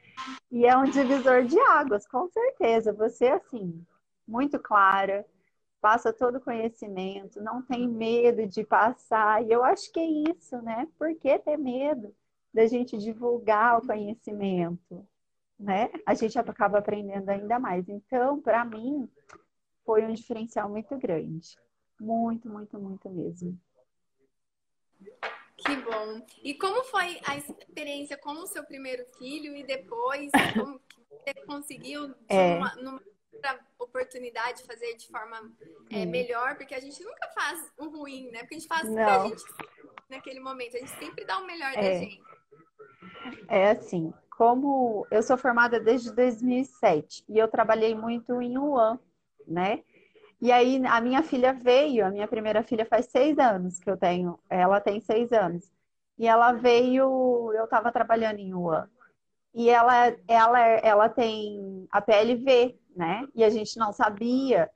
E 0.52 0.66
é 0.66 0.78
um 0.78 0.84
divisor 0.84 1.44
de 1.44 1.60
águas, 1.60 2.08
com 2.08 2.28
certeza. 2.30 2.94
Você, 2.94 3.28
assim, 3.28 3.84
muito 4.28 4.60
clara, 4.60 5.26
passa 5.82 6.12
todo 6.12 6.38
o 6.38 6.42
conhecimento, 6.42 7.42
não 7.42 7.62
tem 7.62 7.88
medo 7.88 8.48
de 8.48 8.64
passar. 8.64 9.44
E 9.44 9.52
eu 9.52 9.64
acho 9.64 9.92
que 9.92 10.00
é 10.00 10.32
isso, 10.32 10.62
né? 10.62 10.88
Por 10.98 11.14
que 11.16 11.38
ter 11.40 11.58
medo 11.58 12.14
da 12.54 12.66
gente 12.66 12.98
divulgar 12.98 13.78
o 13.78 13.86
conhecimento? 13.86 15.08
Né? 15.60 15.90
A 16.06 16.14
gente 16.14 16.38
acaba 16.38 16.80
aprendendo 16.80 17.30
ainda 17.30 17.60
mais. 17.60 17.88
Então, 17.88 18.42
para 18.42 18.66
mim, 18.66 19.10
foi 19.86 20.04
um 20.04 20.14
diferencial 20.14 20.70
muito 20.70 20.98
grande. 20.98 21.58
Muito, 22.00 22.50
muito, 22.50 22.78
muito 22.78 23.10
mesmo. 23.10 23.58
Que 25.58 25.76
bom. 25.78 26.26
E 26.44 26.54
como 26.56 26.84
foi 26.86 27.20
a 27.26 27.38
experiência 27.38 28.18
com 28.18 28.32
o 28.32 28.48
seu 28.48 28.64
primeiro 28.66 29.06
filho 29.18 29.56
e 29.56 29.64
depois 29.64 30.30
como 30.54 30.82
você 31.10 31.34
conseguiu 31.46 32.14
é. 32.28 32.58
uma, 32.58 32.76
numa 32.76 33.02
oportunidade 33.80 34.64
fazer 34.64 34.96
de 34.96 35.08
forma 35.08 35.52
é, 35.90 36.06
melhor? 36.06 36.56
Porque 36.56 36.76
a 36.76 36.80
gente 36.80 37.04
nunca 37.04 37.28
faz 37.30 37.72
o 37.78 37.90
ruim, 37.90 38.32
né? 38.32 38.40
Porque 38.40 38.56
a 38.56 38.60
gente 38.60 38.68
faz 38.68 38.90
o 38.90 38.94
que 38.94 39.00
a 39.00 39.28
gente 39.28 39.44
naquele 40.10 40.40
momento. 40.40 40.76
A 40.76 40.80
gente 40.80 40.98
sempre 41.00 41.26
dá 41.26 41.40
o 41.40 41.46
melhor 41.46 41.72
é. 41.74 41.76
da 41.76 42.00
gente. 42.00 42.22
É 43.48 43.72
assim, 43.72 44.14
como 44.38 45.08
eu 45.10 45.24
sou 45.24 45.38
formada 45.38 45.80
desde 45.80 46.12
2007 46.14 47.24
e 47.28 47.38
eu 47.38 47.48
trabalhei 47.48 47.96
muito 47.96 48.42
em 48.42 48.58
Wuhan 48.58 49.00
né? 49.48 49.84
E 50.42 50.52
aí 50.52 50.82
a 50.86 51.00
minha 51.02 51.24
filha 51.24 51.54
veio, 51.54 52.06
a 52.06 52.10
minha 52.10 52.28
primeira 52.28 52.62
filha 52.64 52.86
faz 52.86 53.06
seis 53.08 53.38
anos 53.38 53.80
que 53.80 53.90
eu 53.90 53.98
tenho, 53.98 54.38
ela 54.50 54.82
tem 54.82 55.00
seis 55.00 55.32
anos. 55.32 55.72
E 56.18 56.28
ela 56.28 56.54
veio, 56.54 57.52
eu 57.54 57.66
estava 57.66 57.92
trabalhando 57.92 58.40
em 58.40 58.54
Wuhan. 58.54 58.90
E 59.56 59.70
ela, 59.70 60.14
ela, 60.28 60.60
ela 60.60 61.10
tem 61.10 61.88
a 61.89 62.01
PLV, 62.01 62.78
né? 62.93 63.26
E 63.34 63.41
a 63.41 63.49
gente 63.49 63.80
não 63.80 63.93
sabia. 63.93 64.70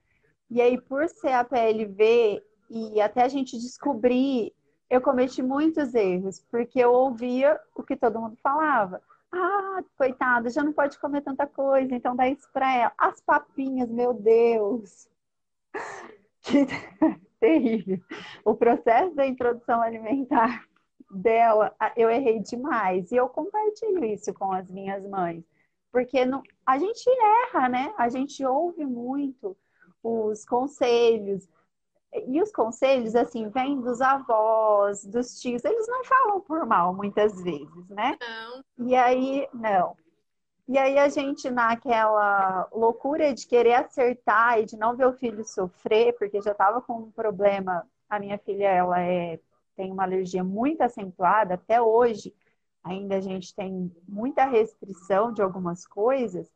E 0.49 0.61
aí, 0.61 0.79
por 0.79 1.07
ser 1.09 1.33
a 1.33 1.43
PLV, 1.43 2.41
e 2.69 3.01
até 3.01 3.23
a 3.23 3.27
gente 3.27 3.59
descobrir, 3.59 4.53
eu 4.89 5.01
cometi 5.01 5.43
muitos 5.43 5.93
erros, 5.93 6.39
porque 6.49 6.79
eu 6.79 6.93
ouvia 6.93 7.59
o 7.75 7.83
que 7.83 7.97
todo 7.97 8.21
mundo 8.21 8.37
falava. 8.41 9.01
Ah, 9.29 9.83
coitada, 9.97 10.49
já 10.49 10.63
não 10.63 10.71
pode 10.71 10.97
comer 10.97 11.21
tanta 11.23 11.45
coisa, 11.45 11.93
então 11.93 12.15
dá 12.15 12.29
isso 12.29 12.47
pra 12.53 12.73
ela. 12.73 12.93
As 12.97 13.19
papinhas, 13.19 13.89
meu 13.89 14.13
Deus. 14.13 15.09
Que 16.41 16.65
terrível. 17.37 17.99
O 18.45 18.55
processo 18.55 19.13
da 19.13 19.27
introdução 19.27 19.81
alimentar 19.81 20.68
dela, 21.09 21.75
eu 21.95 22.09
errei 22.09 22.39
demais. 22.39 23.11
E 23.11 23.15
eu 23.15 23.27
compartilho 23.29 24.03
isso 24.05 24.33
com 24.33 24.51
as 24.51 24.69
minhas 24.69 25.03
mães. 25.07 25.43
Porque 25.91 26.25
não, 26.25 26.43
a 26.65 26.77
gente 26.77 27.09
erra, 27.09 27.67
né? 27.67 27.93
A 27.97 28.09
gente 28.09 28.45
ouve 28.45 28.85
muito 28.85 29.57
os 30.03 30.45
conselhos. 30.45 31.47
E 32.27 32.41
os 32.41 32.51
conselhos, 32.51 33.15
assim, 33.15 33.49
vêm 33.49 33.79
dos 33.81 34.01
avós, 34.01 35.05
dos 35.05 35.39
tios, 35.39 35.63
eles 35.63 35.87
não 35.87 36.03
falam 36.03 36.41
por 36.41 36.65
mal 36.65 36.93
muitas 36.93 37.39
vezes, 37.41 37.87
né? 37.89 38.17
Não. 38.19 38.87
E 38.87 38.95
aí, 38.95 39.47
não. 39.53 39.95
E 40.67 40.77
aí 40.77 40.99
a 40.99 41.09
gente, 41.09 41.49
naquela 41.49 42.67
loucura 42.71 43.33
de 43.33 43.47
querer 43.47 43.73
acertar 43.73 44.59
e 44.59 44.65
de 44.65 44.77
não 44.77 44.95
ver 44.95 45.07
o 45.07 45.13
filho 45.13 45.43
sofrer, 45.43 46.15
porque 46.17 46.41
já 46.41 46.51
estava 46.51 46.79
com 46.81 46.93
um 46.93 47.11
problema, 47.11 47.87
a 48.07 48.19
minha 48.19 48.37
filha, 48.37 48.67
ela 48.67 49.01
é, 49.01 49.39
tem 49.79 49.93
uma 49.93 50.03
alergia 50.03 50.43
muito 50.43 50.81
acentuada, 50.81 51.53
até 51.53 51.81
hoje 51.81 52.35
ainda 52.83 53.15
a 53.15 53.21
gente 53.21 53.55
tem 53.55 53.89
muita 54.05 54.43
restrição 54.43 55.31
de 55.31 55.41
algumas 55.41 55.87
coisas, 55.87 56.51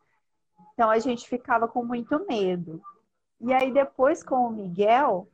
então 0.73 0.89
a 0.89 0.99
gente 0.99 1.25
ficava 1.29 1.65
com 1.65 1.85
muito 1.85 2.25
medo. 2.27 2.81
E 3.39 3.53
aí 3.53 3.71
depois 3.71 4.21
com 4.21 4.35
o 4.47 4.51
Miguel, 4.51 5.29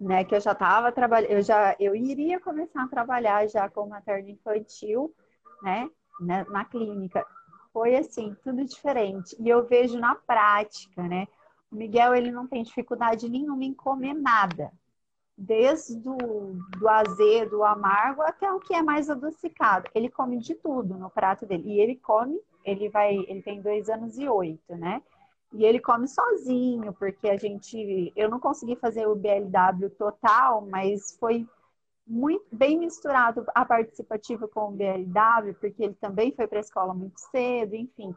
né, 0.00 0.24
que 0.24 0.34
eu 0.34 0.40
já 0.40 0.50
estava 0.50 0.90
trabalhando, 0.90 1.30
eu 1.30 1.40
já 1.40 1.76
eu 1.78 1.94
iria 1.94 2.40
começar 2.40 2.82
a 2.82 2.88
trabalhar 2.88 3.48
já 3.48 3.70
com 3.70 3.86
materno 3.86 4.30
infantil, 4.30 5.14
né, 5.62 5.88
né, 6.20 6.44
na 6.50 6.64
clínica. 6.64 7.24
Foi 7.72 7.94
assim, 7.94 8.36
tudo 8.42 8.64
diferente. 8.64 9.36
E 9.38 9.48
eu 9.48 9.64
vejo 9.66 9.98
na 10.00 10.16
prática, 10.16 11.02
né? 11.02 11.26
O 11.70 11.76
Miguel, 11.76 12.14
ele 12.14 12.30
não 12.30 12.46
tem 12.46 12.62
dificuldade 12.62 13.28
nenhuma 13.28 13.64
em 13.64 13.74
comer 13.74 14.14
nada. 14.14 14.72
Desde 15.36 15.96
do, 15.96 16.16
do 16.78 16.88
azedo, 16.88 17.58
o 17.58 17.64
amargo, 17.64 18.22
até 18.22 18.50
o 18.52 18.60
que 18.60 18.72
é 18.72 18.82
mais 18.82 19.10
adocicado. 19.10 19.88
Ele 19.94 20.08
come 20.08 20.38
de 20.38 20.54
tudo 20.54 20.94
no 20.96 21.10
prato 21.10 21.44
dele. 21.44 21.64
E 21.66 21.80
ele 21.80 21.96
come, 21.96 22.40
ele 22.64 22.88
vai, 22.88 23.16
ele 23.16 23.42
tem 23.42 23.60
dois 23.60 23.88
anos 23.88 24.16
e 24.16 24.28
oito, 24.28 24.76
né? 24.76 25.02
E 25.52 25.64
ele 25.64 25.78
come 25.80 26.08
sozinho, 26.08 26.92
porque 26.94 27.28
a 27.28 27.36
gente. 27.36 28.12
Eu 28.16 28.28
não 28.28 28.40
consegui 28.40 28.76
fazer 28.76 29.06
o 29.06 29.14
BLW 29.14 29.90
total, 29.96 30.66
mas 30.66 31.16
foi 31.18 31.46
muito 32.06 32.44
bem 32.52 32.78
misturado 32.78 33.44
a 33.54 33.64
participativa 33.64 34.46
com 34.48 34.68
o 34.68 34.72
BLW, 34.72 35.54
porque 35.60 35.82
ele 35.84 35.94
também 35.94 36.32
foi 36.32 36.46
para 36.46 36.58
a 36.58 36.60
escola 36.60 36.92
muito 36.92 37.18
cedo, 37.30 37.74
enfim. 37.74 38.14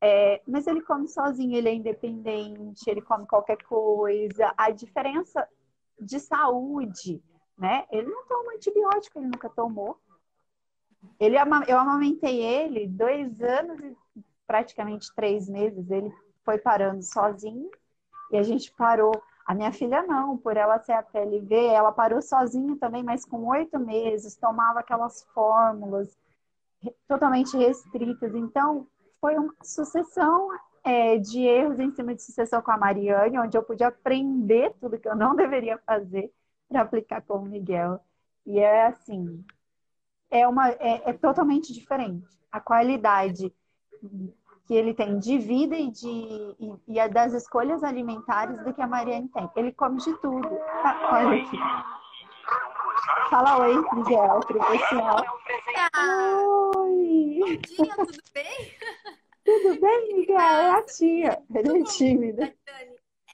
É, 0.00 0.40
mas 0.46 0.66
ele 0.66 0.80
come 0.80 1.08
sozinho, 1.08 1.56
ele 1.56 1.68
é 1.68 1.74
independente, 1.74 2.88
ele 2.88 3.02
come 3.02 3.26
qualquer 3.26 3.58
coisa. 3.64 4.52
A 4.56 4.70
diferença 4.70 5.46
de 6.00 6.20
saúde, 6.20 7.22
né? 7.56 7.86
Ele 7.90 8.08
não 8.08 8.26
toma 8.26 8.54
antibiótico, 8.54 9.18
ele 9.18 9.26
nunca 9.26 9.48
tomou. 9.48 9.98
Ele, 11.18 11.36
eu 11.66 11.78
amamentei 11.78 12.42
ele 12.42 12.86
dois 12.86 13.40
anos 13.40 13.80
e 13.80 14.24
praticamente 14.46 15.14
três 15.14 15.48
meses. 15.48 15.90
Ele 15.90 16.12
foi 16.44 16.58
parando 16.58 17.02
sozinho 17.02 17.70
e 18.30 18.36
a 18.36 18.42
gente 18.42 18.72
parou. 18.72 19.12
A 19.46 19.54
minha 19.54 19.72
filha 19.72 20.02
não, 20.02 20.36
por 20.36 20.56
ela 20.56 20.78
ser 20.78 20.92
a 20.92 21.02
PLV, 21.02 21.54
ela 21.54 21.90
parou 21.90 22.20
sozinha 22.20 22.76
também, 22.76 23.02
mas 23.02 23.24
com 23.24 23.46
oito 23.46 23.78
meses, 23.78 24.36
tomava 24.36 24.80
aquelas 24.80 25.24
fórmulas 25.32 26.18
totalmente 27.06 27.56
restritas. 27.56 28.34
Então, 28.34 28.86
foi 29.20 29.36
uma 29.36 29.54
sucessão 29.62 30.50
é, 30.88 31.18
de 31.18 31.42
erros 31.42 31.78
em 31.78 31.90
cima 31.90 32.14
de 32.14 32.22
sucessão 32.22 32.62
com 32.62 32.70
a 32.70 32.78
Mariane, 32.78 33.38
onde 33.38 33.58
eu 33.58 33.62
pude 33.62 33.84
aprender 33.84 34.74
tudo 34.80 34.98
que 34.98 35.06
eu 35.06 35.14
não 35.14 35.36
deveria 35.36 35.76
fazer 35.86 36.32
para 36.66 36.80
aplicar 36.80 37.20
com 37.20 37.34
o 37.34 37.44
Miguel. 37.44 38.00
E 38.46 38.58
é 38.58 38.86
assim, 38.86 39.44
é, 40.30 40.48
uma, 40.48 40.70
é, 40.70 41.10
é 41.10 41.12
totalmente 41.12 41.74
diferente. 41.74 42.26
A 42.50 42.58
qualidade 42.58 43.52
que 44.66 44.74
ele 44.74 44.94
tem 44.94 45.18
de 45.18 45.38
vida 45.38 45.76
e, 45.76 45.90
de, 45.90 46.08
e, 46.08 46.74
e 46.88 46.98
é 46.98 47.06
das 47.06 47.34
escolhas 47.34 47.84
alimentares 47.84 48.64
do 48.64 48.72
que 48.72 48.80
a 48.80 48.86
Mariane 48.86 49.28
tem. 49.28 49.50
Ele 49.56 49.72
come 49.72 49.98
de 49.98 50.14
tudo. 50.20 50.48
Tá, 50.82 51.10
olha 51.12 51.42
aqui. 51.42 51.58
Fala 53.28 53.58
oi, 53.60 53.74
Miguel, 53.92 54.40
pessoal. 54.40 55.22
Oi! 56.76 57.40
Bom 57.40 57.56
dia, 57.56 57.94
tudo 57.94 58.22
bem? 58.32 58.74
Tudo 59.48 59.80
bem, 59.80 60.14
Miguel? 60.14 60.38
É 60.38 60.70
a 60.70 60.82
tia. 60.82 61.42
Ele 61.54 61.80
é 61.80 61.84
tímida. 61.84 62.54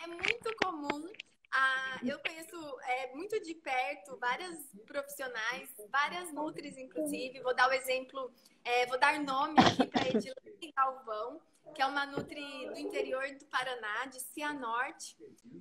É 0.00 0.06
muito 0.06 0.56
comum 0.62 1.10
ah, 1.56 2.00
eu 2.04 2.18
conheço 2.18 2.56
é, 2.82 3.14
muito 3.14 3.40
de 3.40 3.54
perto 3.54 4.16
várias 4.18 4.58
profissionais, 4.84 5.68
várias 5.88 6.32
nutris, 6.32 6.76
inclusive. 6.76 7.40
Vou 7.42 7.54
dar 7.54 7.68
o 7.68 7.72
exemplo, 7.72 8.32
é, 8.64 8.86
vou 8.86 8.98
dar 8.98 9.20
nome 9.22 9.54
aqui 9.60 9.86
para 9.86 10.08
Edilene 10.08 10.72
Galvão, 10.76 11.40
que 11.72 11.80
é 11.80 11.86
uma 11.86 12.06
nutri 12.06 12.66
do 12.66 12.78
interior 12.78 13.24
do 13.38 13.44
Paraná, 13.46 14.06
de 14.06 14.18
Cianorte, 14.20 15.16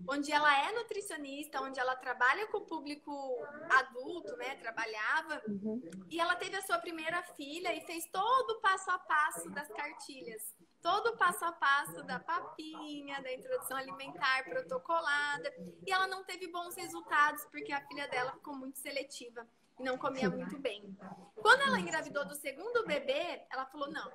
onde 0.08 0.32
ela 0.32 0.68
é 0.68 0.72
nutricionista, 0.72 1.62
onde 1.62 1.80
ela 1.80 1.96
trabalha 1.96 2.48
com 2.48 2.58
o 2.58 2.66
público 2.66 3.12
adulto, 3.70 4.36
né? 4.38 4.56
Trabalhava. 4.56 5.42
Uhum. 5.48 5.82
E 6.10 6.20
ela 6.20 6.36
teve 6.36 6.56
a 6.56 6.62
sua 6.62 6.80
primeira 6.80 7.22
filha 7.36 7.74
e 7.76 7.82
fez 7.82 8.06
todo 8.12 8.52
o 8.52 8.62
passo 8.62 8.92
a 8.92 9.00
passo 9.00 9.50
das 9.50 9.68
cartilhas 9.70 10.54
todo 10.84 11.12
o 11.12 11.18
passo 11.18 11.46
a 11.46 11.52
passo 11.54 12.04
da 12.04 12.20
papinha, 12.20 13.22
da 13.22 13.34
introdução 13.34 13.78
alimentar 13.78 14.44
protocolada, 14.44 15.52
e 15.88 15.92
ela 15.92 16.08
não 16.08 16.26
teve 16.26 16.48
bons 16.48 16.76
resultados 16.76 17.46
porque 17.46 17.72
a 17.72 17.80
filha 17.88 18.06
dela 18.10 18.34
ficou 18.34 18.54
muito 18.54 18.78
seletiva 18.78 19.48
e 19.80 19.84
não 19.84 19.98
comia 19.98 20.30
muito 20.30 20.60
bem. 20.60 20.96
Quando 21.36 21.62
ela 21.62 21.80
engravidou 21.80 22.26
do 22.26 22.36
segundo 22.36 22.86
bebê, 22.86 23.46
ela 23.50 23.66
falou: 23.66 23.90
"Não, 23.90 24.12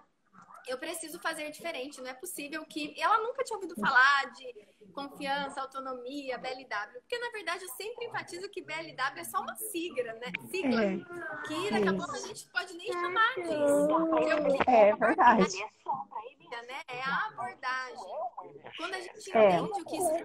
eu 0.68 0.78
preciso 0.78 1.18
fazer 1.18 1.50
diferente. 1.50 2.00
Não 2.00 2.10
é 2.10 2.14
possível 2.14 2.64
que. 2.64 2.94
Ela 3.00 3.18
nunca 3.18 3.42
tinha 3.42 3.56
ouvido 3.56 3.74
falar 3.74 4.30
de 4.32 4.54
confiança, 4.92 5.60
autonomia, 5.60 6.38
BLW. 6.38 7.00
Porque, 7.00 7.18
na 7.18 7.30
verdade, 7.30 7.64
eu 7.64 7.68
sempre 7.70 8.06
enfatizo 8.06 8.48
que 8.50 8.62
BLW 8.62 9.18
é 9.18 9.24
só 9.24 9.40
uma 9.40 9.54
sigla, 9.54 10.12
né? 10.14 10.32
Sigla. 10.50 10.84
É. 10.84 10.96
Que 11.46 11.70
daqui 11.70 11.88
a 11.88 11.94
pouco 11.94 12.12
a 12.12 12.18
gente 12.18 12.48
pode 12.50 12.76
nem 12.76 12.92
chamar 12.92 13.34
disso. 13.36 14.64
É 14.66 14.94
verdade. 14.96 15.58
Né? 16.50 16.80
É 16.88 17.02
a 17.02 17.26
abordagem. 17.26 17.96
Quando 18.76 18.94
a 18.94 19.00
gente 19.00 19.36
é. 19.36 19.56
entende 19.56 19.80
o 19.80 19.84
que 19.84 19.96
isso 19.96 20.10
é 20.10 20.24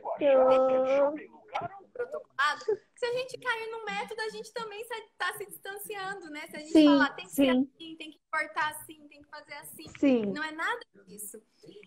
protocolado, 1.93 2.65
se 3.03 3.05
a 3.05 3.13
gente 3.17 3.37
cair 3.37 3.69
no 3.69 3.83
método, 3.83 4.21
a 4.21 4.29
gente 4.29 4.53
também 4.53 4.79
está 4.81 5.33
se 5.33 5.45
distanciando, 5.45 6.29
né? 6.29 6.47
Se 6.47 6.55
a 6.55 6.59
gente 6.59 6.71
sim, 6.71 6.85
falar 6.85 7.09
tem 7.09 7.25
que 7.25 7.31
sim. 7.31 7.43
ser 7.43 7.49
assim, 7.49 7.95
tem 7.97 8.11
que 8.11 8.21
cortar 8.31 8.71
assim, 8.71 9.07
tem 9.09 9.21
que 9.21 9.29
fazer 9.29 9.53
assim. 9.55 9.83
Sim. 9.99 10.25
Não 10.27 10.41
é 10.41 10.51
nada 10.51 10.79
disso. 11.05 11.41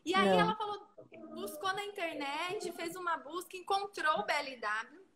E 0.05 0.15
aí 0.15 0.29
Não. 0.29 0.41
ela 0.41 0.57
falou, 0.57 0.87
buscou 1.35 1.73
na 1.73 1.85
internet, 1.87 2.71
fez 2.73 2.95
uma 2.97 3.17
busca, 3.17 3.57
encontrou 3.57 4.21
o 4.21 4.27
BLW, 4.27 5.07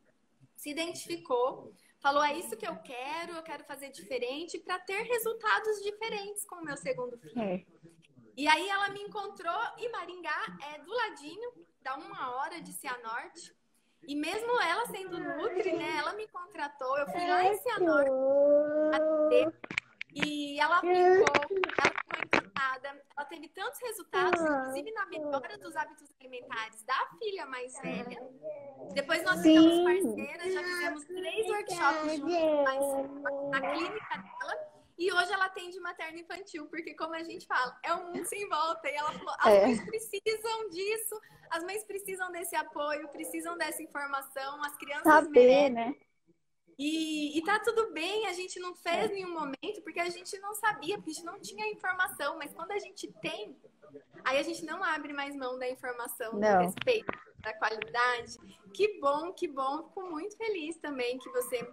se 0.57 0.71
identificou, 0.71 1.75
falou: 2.01 2.25
é 2.25 2.39
isso 2.39 2.57
que 2.57 2.67
eu 2.67 2.77
quero, 2.77 3.33
eu 3.33 3.43
quero 3.43 3.65
fazer 3.65 3.91
diferente 3.91 4.59
para 4.59 4.79
ter 4.79 5.03
resultados 5.03 5.83
diferentes 5.83 6.47
com 6.47 6.57
o 6.57 6.65
meu 6.65 6.79
segundo 6.79 7.19
filho. 7.19 7.39
É. 7.39 7.63
E 8.39 8.49
aí 8.49 8.67
ela 8.71 8.89
me 8.89 9.03
encontrou 9.03 9.61
e 9.77 9.87
Maringá 9.91 10.57
é 10.73 10.79
do 10.79 10.91
ladinho, 10.91 11.53
dá 11.83 11.97
uma 11.97 12.37
hora 12.37 12.59
de 12.63 12.73
Cianorte. 12.73 13.55
E 14.07 14.17
mesmo 14.17 14.61
ela 14.61 14.87
sendo 14.87 15.19
Nutri, 15.19 15.73
né? 15.73 15.99
Ela 15.99 16.13
me 16.15 16.27
contratou, 16.29 16.99
eu 16.99 17.07
fui 17.07 17.27
lá 17.29 17.45
em 17.45 17.57
Cianorte 17.59 18.11
e 20.15 20.59
ela 20.59 20.79
aplicou, 20.79 21.25
ela 21.29 21.47
ficou 21.47 21.59
encantada. 22.25 23.03
Ela 23.17 23.27
teve 23.27 23.49
tantos 23.49 23.81
resultados, 23.81 24.41
inclusive 24.41 24.93
na 24.93 25.07
melhora 25.07 25.59
dos 25.59 25.77
hábitos 25.77 26.11
alimentares 26.19 26.83
da 26.85 27.09
filha 27.19 27.47
mais 27.47 27.73
velha. 27.81 28.21
Depois 28.93 29.23
nós 29.23 29.41
ficamos 29.43 29.85
parceiras, 29.85 30.53
já 30.53 30.63
fizemos 30.63 31.05
três 31.05 31.47
workshops 31.49 32.17
juntos 32.17 33.51
na 33.51 33.61
clínica 33.61 34.19
dela. 34.19 34.70
E 35.01 35.11
hoje 35.11 35.33
ela 35.33 35.47
atende 35.47 35.81
materno 35.81 36.19
infantil, 36.19 36.67
porque 36.67 36.95
como 36.95 37.15
a 37.15 37.23
gente 37.23 37.47
fala, 37.47 37.75
é 37.83 37.95
um 37.95 38.13
mundo 38.13 38.23
sem 38.27 38.47
volta. 38.51 38.87
E 38.87 38.95
ela 38.95 39.11
falou, 39.13 39.35
as 39.39 39.47
é. 39.47 39.67
mães 39.67 39.85
precisam 39.87 40.69
disso, 40.69 41.21
as 41.49 41.65
mães 41.65 41.83
precisam 41.85 42.31
desse 42.31 42.55
apoio, 42.55 43.09
precisam 43.09 43.57
dessa 43.57 43.83
informação, 43.83 44.63
as 44.63 44.77
crianças 44.77 45.11
Saber, 45.11 45.31
merecem. 45.31 45.71
né? 45.71 45.95
E, 46.79 47.39
e 47.39 47.43
tá 47.43 47.59
tudo 47.61 47.95
bem, 47.95 48.27
a 48.27 48.35
gente 48.35 48.61
não 48.61 48.75
fez 48.75 49.11
é. 49.11 49.15
nenhum 49.15 49.33
momento, 49.33 49.81
porque 49.83 50.01
a 50.01 50.11
gente 50.11 50.39
não 50.39 50.55
sabia, 50.55 50.97
porque 50.97 51.13
a 51.13 51.15
gente 51.15 51.25
não 51.25 51.41
tinha 51.41 51.67
informação, 51.73 52.37
mas 52.37 52.53
quando 52.53 52.73
a 52.73 52.79
gente 52.79 53.11
tem, 53.23 53.57
aí 54.23 54.39
a 54.39 54.43
gente 54.43 54.67
não 54.67 54.85
abre 54.85 55.15
mais 55.15 55.35
mão 55.35 55.59
da 55.59 55.69
informação, 55.69 56.35
não. 56.35 56.59
do 56.59 56.65
respeito, 56.67 57.11
da 57.39 57.55
qualidade. 57.55 58.37
Que 58.75 59.01
bom, 59.01 59.33
que 59.33 59.49
bom, 59.49 59.89
fico 59.89 60.03
muito 60.11 60.37
feliz 60.37 60.77
também 60.77 61.19
que 61.19 61.31
você 61.31 61.67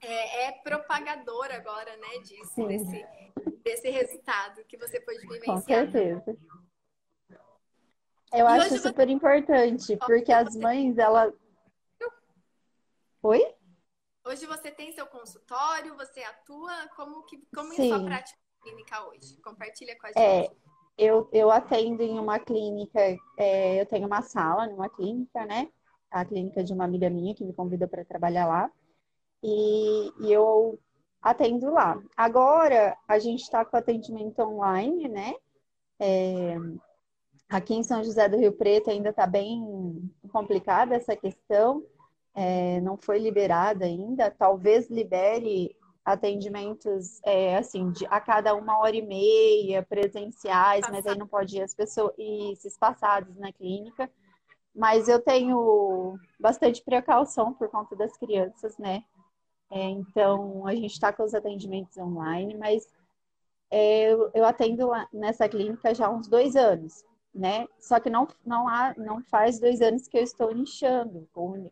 é, 0.00 0.46
é 0.46 0.52
propagador 0.52 1.46
agora, 1.52 1.96
né, 1.96 2.18
disso, 2.22 2.66
desse, 2.66 3.06
desse 3.62 3.90
resultado 3.90 4.64
que 4.64 4.76
você 4.76 5.00
pode 5.00 5.20
vivenciar. 5.20 5.56
Com 5.56 5.62
certeza. 5.62 6.36
Eu 8.32 8.46
e 8.46 8.48
acho 8.48 8.78
super 8.78 9.06
você... 9.06 9.12
importante, 9.12 9.96
porque 9.96 10.32
as 10.32 10.54
mães, 10.56 10.96
ela... 10.98 11.32
Oi? 13.22 13.54
Hoje 14.24 14.46
você 14.46 14.70
tem 14.70 14.92
seu 14.92 15.06
consultório, 15.06 15.96
você 15.96 16.22
atua, 16.22 16.72
como, 16.96 17.22
que, 17.24 17.40
como 17.54 17.72
é 17.72 17.76
a 17.76 17.88
sua 17.88 18.04
prática 18.04 18.38
clínica 18.62 19.08
hoje? 19.08 19.36
Compartilha 19.42 19.98
com 19.98 20.06
a 20.06 20.10
é, 20.10 20.42
gente. 20.42 20.52
É, 20.52 20.56
eu, 20.96 21.28
eu 21.32 21.50
atendo 21.50 22.02
em 22.02 22.18
uma 22.18 22.38
clínica, 22.38 23.00
é, 23.36 23.80
eu 23.80 23.86
tenho 23.86 24.06
uma 24.06 24.22
sala 24.22 24.66
numa 24.66 24.88
clínica, 24.88 25.44
né? 25.46 25.70
A 26.10 26.24
clínica 26.24 26.62
de 26.62 26.72
uma 26.72 26.84
amiga 26.84 27.10
minha 27.10 27.34
que 27.34 27.44
me 27.44 27.52
convida 27.52 27.88
para 27.88 28.04
trabalhar 28.04 28.46
lá 28.46 28.70
e, 29.42 30.12
e 30.20 30.32
eu 30.32 30.78
atendo 31.22 31.70
lá. 31.72 32.00
Agora 32.16 32.96
a 33.06 33.18
gente 33.18 33.42
está 33.42 33.64
com 33.64 33.76
atendimento 33.76 34.40
online, 34.40 35.08
né? 35.08 35.34
É, 35.98 36.56
aqui 37.48 37.74
em 37.74 37.82
São 37.82 38.02
José 38.02 38.28
do 38.28 38.38
Rio 38.38 38.52
Preto 38.52 38.90
ainda 38.90 39.10
está 39.10 39.26
bem 39.26 40.10
complicada 40.32 40.94
essa 40.94 41.14
questão, 41.14 41.84
é, 42.34 42.80
não 42.80 42.96
foi 42.96 43.18
liberada 43.18 43.84
ainda. 43.84 44.30
Talvez 44.30 44.88
libere 44.88 45.76
atendimentos 46.04 47.20
é, 47.24 47.56
assim 47.56 47.90
de, 47.90 48.06
a 48.06 48.20
cada 48.20 48.54
uma 48.54 48.78
hora 48.78 48.96
e 48.96 49.02
meia 49.02 49.82
presenciais, 49.82 50.88
mas 50.90 51.06
aí 51.06 51.18
não 51.18 51.26
pode 51.26 51.58
ir 51.58 51.62
as 51.62 51.74
pessoas 51.74 52.14
e 52.18 52.54
se 52.56 52.68
espaçados 52.68 53.36
na 53.36 53.52
clínica. 53.52 54.10
Mas 54.74 55.08
eu 55.08 55.20
tenho 55.20 56.16
bastante 56.38 56.82
precaução 56.82 57.52
por 57.52 57.68
conta 57.68 57.94
das 57.96 58.16
crianças, 58.16 58.78
né? 58.78 59.02
É, 59.70 59.88
então, 59.88 60.66
a 60.66 60.74
gente 60.74 60.92
está 60.92 61.12
com 61.12 61.22
os 61.22 61.32
atendimentos 61.32 61.96
online, 61.96 62.56
mas 62.56 62.88
é, 63.70 64.12
eu, 64.12 64.30
eu, 64.34 64.44
atendo 64.44 64.90
nessa 65.12 65.48
clínica 65.48 65.94
já 65.94 66.06
há 66.06 66.10
uns 66.10 66.26
dois 66.26 66.56
anos, 66.56 67.04
né? 67.32 67.68
Só 67.78 68.00
que 68.00 68.10
não, 68.10 68.26
não, 68.44 68.68
há, 68.68 68.94
não 68.96 69.22
faz 69.22 69.60
dois 69.60 69.80
anos 69.80 70.08
que 70.08 70.18
eu 70.18 70.22
estou 70.22 70.52
nichando. 70.52 71.28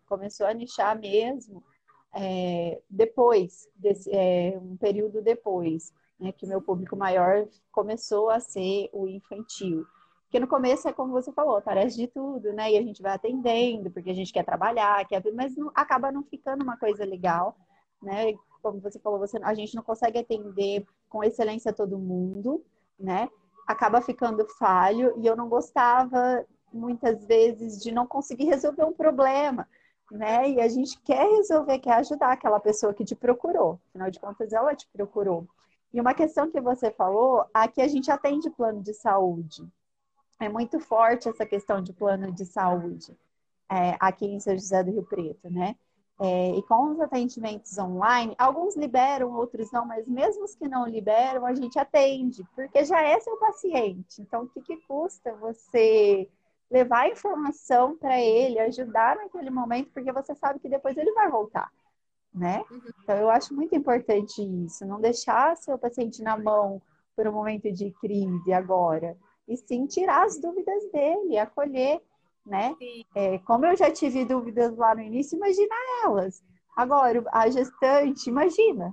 Começou 0.07 0.47
a 0.47 0.55
nichar 0.55 0.97
mesmo 0.97 1.65
é, 2.15 2.81
depois, 2.89 3.69
desse, 3.75 4.09
é, 4.15 4.57
um 4.63 4.77
período 4.77 5.21
depois, 5.21 5.93
né? 6.21 6.31
Que 6.31 6.47
meu 6.47 6.63
público 6.63 6.97
maior 6.97 7.49
começou 7.73 8.31
a 8.31 8.39
ser 8.39 8.89
o 8.93 9.09
infantil. 9.09 9.85
Porque 10.23 10.39
no 10.39 10.47
começo 10.47 10.87
é 10.87 10.93
como 10.93 11.13
você 11.13 11.33
falou, 11.33 11.61
parece 11.63 11.97
de 11.97 12.07
tudo, 12.07 12.53
né? 12.53 12.71
E 12.71 12.79
a 12.79 12.83
gente 12.83 13.03
vai 13.03 13.13
atendendo, 13.13 13.91
porque 13.91 14.11
a 14.11 14.15
gente 14.15 14.33
quer 14.33 14.45
trabalhar, 14.45 15.05
quer... 15.09 15.21
mas 15.35 15.57
não, 15.57 15.73
acaba 15.75 16.13
não 16.13 16.23
ficando 16.23 16.63
uma 16.63 16.77
coisa 16.77 17.05
legal 17.05 17.57
né? 18.03 18.35
Como 18.63 18.81
você 18.81 18.99
falou, 18.99 19.19
você, 19.19 19.39
a 19.43 19.55
gente 19.55 19.75
não 19.75 19.83
consegue 19.83 20.19
atender 20.19 20.87
com 21.09 21.23
excelência 21.25 21.73
todo 21.73 21.99
mundo, 21.99 22.65
né? 22.99 23.29
Acaba 23.67 24.01
ficando 24.01 24.47
falho 24.59 25.15
e 25.19 25.27
eu 25.27 25.37
não 25.37 25.49
gostava 25.49 26.45
muitas 26.73 27.25
vezes 27.25 27.83
de 27.83 27.93
não 27.93 28.07
conseguir 28.07 28.45
resolver 28.45 28.85
um 28.85 28.93
problema, 28.93 29.69
né? 30.11 30.51
E 30.51 30.61
a 30.61 30.69
gente 30.69 31.01
quer 31.01 31.29
resolver, 31.37 31.79
quer 31.79 31.95
ajudar 31.95 32.33
aquela 32.33 32.61
pessoa 32.61 32.95
que 32.95 33.05
te 33.05 33.15
procurou. 33.15 33.81
Afinal 33.91 34.11
de 34.11 34.21
contas, 34.21 34.53
ela 34.53 34.75
te 34.75 34.89
procurou. 34.93 35.47
E 35.93 36.01
uma 36.01 36.15
questão 36.15 36.51
que 36.51 36.61
você 36.61 36.91
falou, 36.91 37.47
aqui 37.53 37.81
a 37.81 37.89
gente 37.89 38.11
atende 38.11 38.51
plano 38.51 38.83
de 38.83 38.93
saúde. 38.93 39.67
É 40.41 40.49
muito 40.49 40.79
forte 40.79 41.29
essa 41.29 41.47
questão 41.47 41.83
de 41.83 41.93
plano 41.93 42.31
de 42.33 42.45
saúde 42.45 43.17
é, 43.71 43.97
aqui 44.01 44.27
em 44.27 44.41
São 44.41 44.55
José 44.55 44.83
do 44.83 44.91
Rio 44.91 45.05
Preto, 45.05 45.51
né? 45.51 45.77
É, 46.21 46.51
e 46.51 46.63
com 46.65 46.91
os 46.91 47.01
atendimentos 47.01 47.79
online, 47.79 48.35
alguns 48.37 48.77
liberam, 48.77 49.33
outros 49.35 49.71
não, 49.71 49.87
mas 49.87 50.07
mesmo 50.09 50.45
os 50.45 50.55
que 50.55 50.67
não 50.67 50.85
liberam, 50.85 51.47
a 51.47 51.55
gente 51.55 51.79
atende, 51.79 52.45
porque 52.57 52.85
já 52.85 53.01
é 53.01 53.21
seu 53.21 53.37
paciente. 53.37 54.21
Então, 54.21 54.43
o 54.43 54.49
que, 54.49 54.61
que 54.61 54.77
custa 54.79 55.33
você 55.37 56.29
levar 56.69 57.09
informação 57.09 57.97
para 57.97 58.21
ele, 58.21 58.59
ajudar 58.59 59.17
naquele 59.17 59.49
momento, 59.49 59.91
porque 59.93 60.11
você 60.11 60.35
sabe 60.35 60.59
que 60.59 60.69
depois 60.69 60.97
ele 60.97 61.13
vai 61.13 61.31
voltar, 61.31 61.71
né? 62.35 62.65
Uhum. 62.69 62.81
Então, 63.03 63.17
eu 63.17 63.31
acho 63.31 63.55
muito 63.55 63.77
importante 63.77 64.43
isso, 64.43 64.85
não 64.85 65.01
deixar 65.01 65.57
seu 65.57 65.79
paciente 65.79 66.21
na 66.21 66.37
mão 66.37 66.83
por 67.15 67.29
um 67.29 67.33
momento 67.33 67.71
de 67.71 67.93
crise 67.93 68.53
agora, 68.53 69.17
e 69.47 69.57
sim 69.57 69.87
tirar 69.87 70.27
as 70.27 70.39
dúvidas 70.39 70.85
dele, 70.91 71.39
acolher 71.39 72.03
né? 72.49 72.75
É, 73.15 73.39
como 73.41 73.67
eu 73.67 73.77
já 73.77 73.91
tive 73.91 74.25
dúvidas 74.25 74.77
lá 74.77 74.95
no 74.95 75.03
início, 75.03 75.37
imagina 75.37 75.75
elas. 76.05 76.43
Agora, 76.77 77.23
a 77.33 77.49
gestante, 77.49 78.29
imagina, 78.29 78.93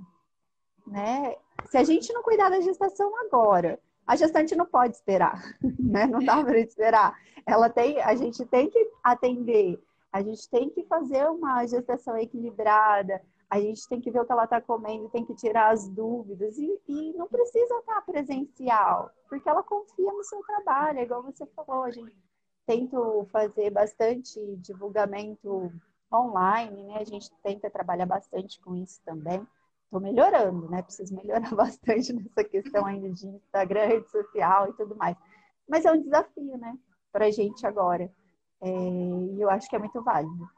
né? 0.86 1.34
Se 1.70 1.78
a 1.78 1.84
gente 1.84 2.12
não 2.12 2.22
cuidar 2.22 2.50
da 2.50 2.60
gestação 2.60 3.10
agora, 3.24 3.80
a 4.06 4.14
gestante 4.14 4.54
não 4.54 4.66
pode 4.66 4.94
esperar, 4.94 5.42
né? 5.80 6.06
Não 6.06 6.20
dá 6.20 6.44
para 6.44 6.58
esperar. 6.58 7.18
Ela 7.46 7.70
tem, 7.70 8.00
a 8.00 8.14
gente 8.14 8.44
tem 8.46 8.68
que 8.68 8.90
atender, 9.02 9.82
a 10.12 10.22
gente 10.22 10.48
tem 10.48 10.68
que 10.68 10.84
fazer 10.84 11.28
uma 11.28 11.66
gestação 11.66 12.16
equilibrada, 12.16 13.22
a 13.48 13.60
gente 13.60 13.88
tem 13.88 14.00
que 14.00 14.10
ver 14.10 14.20
o 14.20 14.26
que 14.26 14.32
ela 14.32 14.44
está 14.44 14.60
comendo, 14.60 15.08
tem 15.08 15.24
que 15.24 15.34
tirar 15.34 15.72
as 15.72 15.88
dúvidas 15.88 16.58
e, 16.58 16.80
e, 16.88 17.12
não 17.12 17.28
precisa 17.28 17.78
estar 17.78 18.02
presencial, 18.02 19.10
porque 19.28 19.48
ela 19.48 19.62
confia 19.62 20.12
no 20.12 20.24
seu 20.24 20.40
trabalho, 20.42 20.98
é 20.98 21.02
igual 21.04 21.22
você 21.22 21.46
falou, 21.46 21.84
a 21.84 21.90
gente 21.90 22.16
tento 22.66 23.26
fazer 23.30 23.70
bastante 23.70 24.40
divulgamento 24.56 25.72
online, 26.12 26.82
né? 26.84 26.98
A 26.98 27.04
gente 27.04 27.30
tenta 27.42 27.70
trabalhar 27.70 28.06
bastante 28.06 28.60
com 28.60 28.74
isso 28.76 29.00
também. 29.04 29.46
Estou 29.84 30.00
melhorando, 30.00 30.68
né? 30.68 30.82
Preciso 30.82 31.14
melhorar 31.14 31.52
bastante 31.54 32.12
nessa 32.12 32.44
questão 32.44 32.84
ainda 32.84 33.10
de 33.10 33.26
Instagram, 33.26 33.86
rede 33.86 34.10
social 34.10 34.68
e 34.68 34.72
tudo 34.74 34.96
mais. 34.96 35.16
Mas 35.68 35.84
é 35.84 35.92
um 35.92 36.02
desafio, 36.02 36.58
né? 36.58 36.76
Para 37.12 37.26
a 37.26 37.30
gente 37.30 37.66
agora. 37.66 38.10
É, 38.60 38.68
e 38.68 39.40
eu 39.40 39.50
acho 39.50 39.68
que 39.68 39.76
é 39.76 39.78
muito 39.78 40.02
válido 40.02 40.48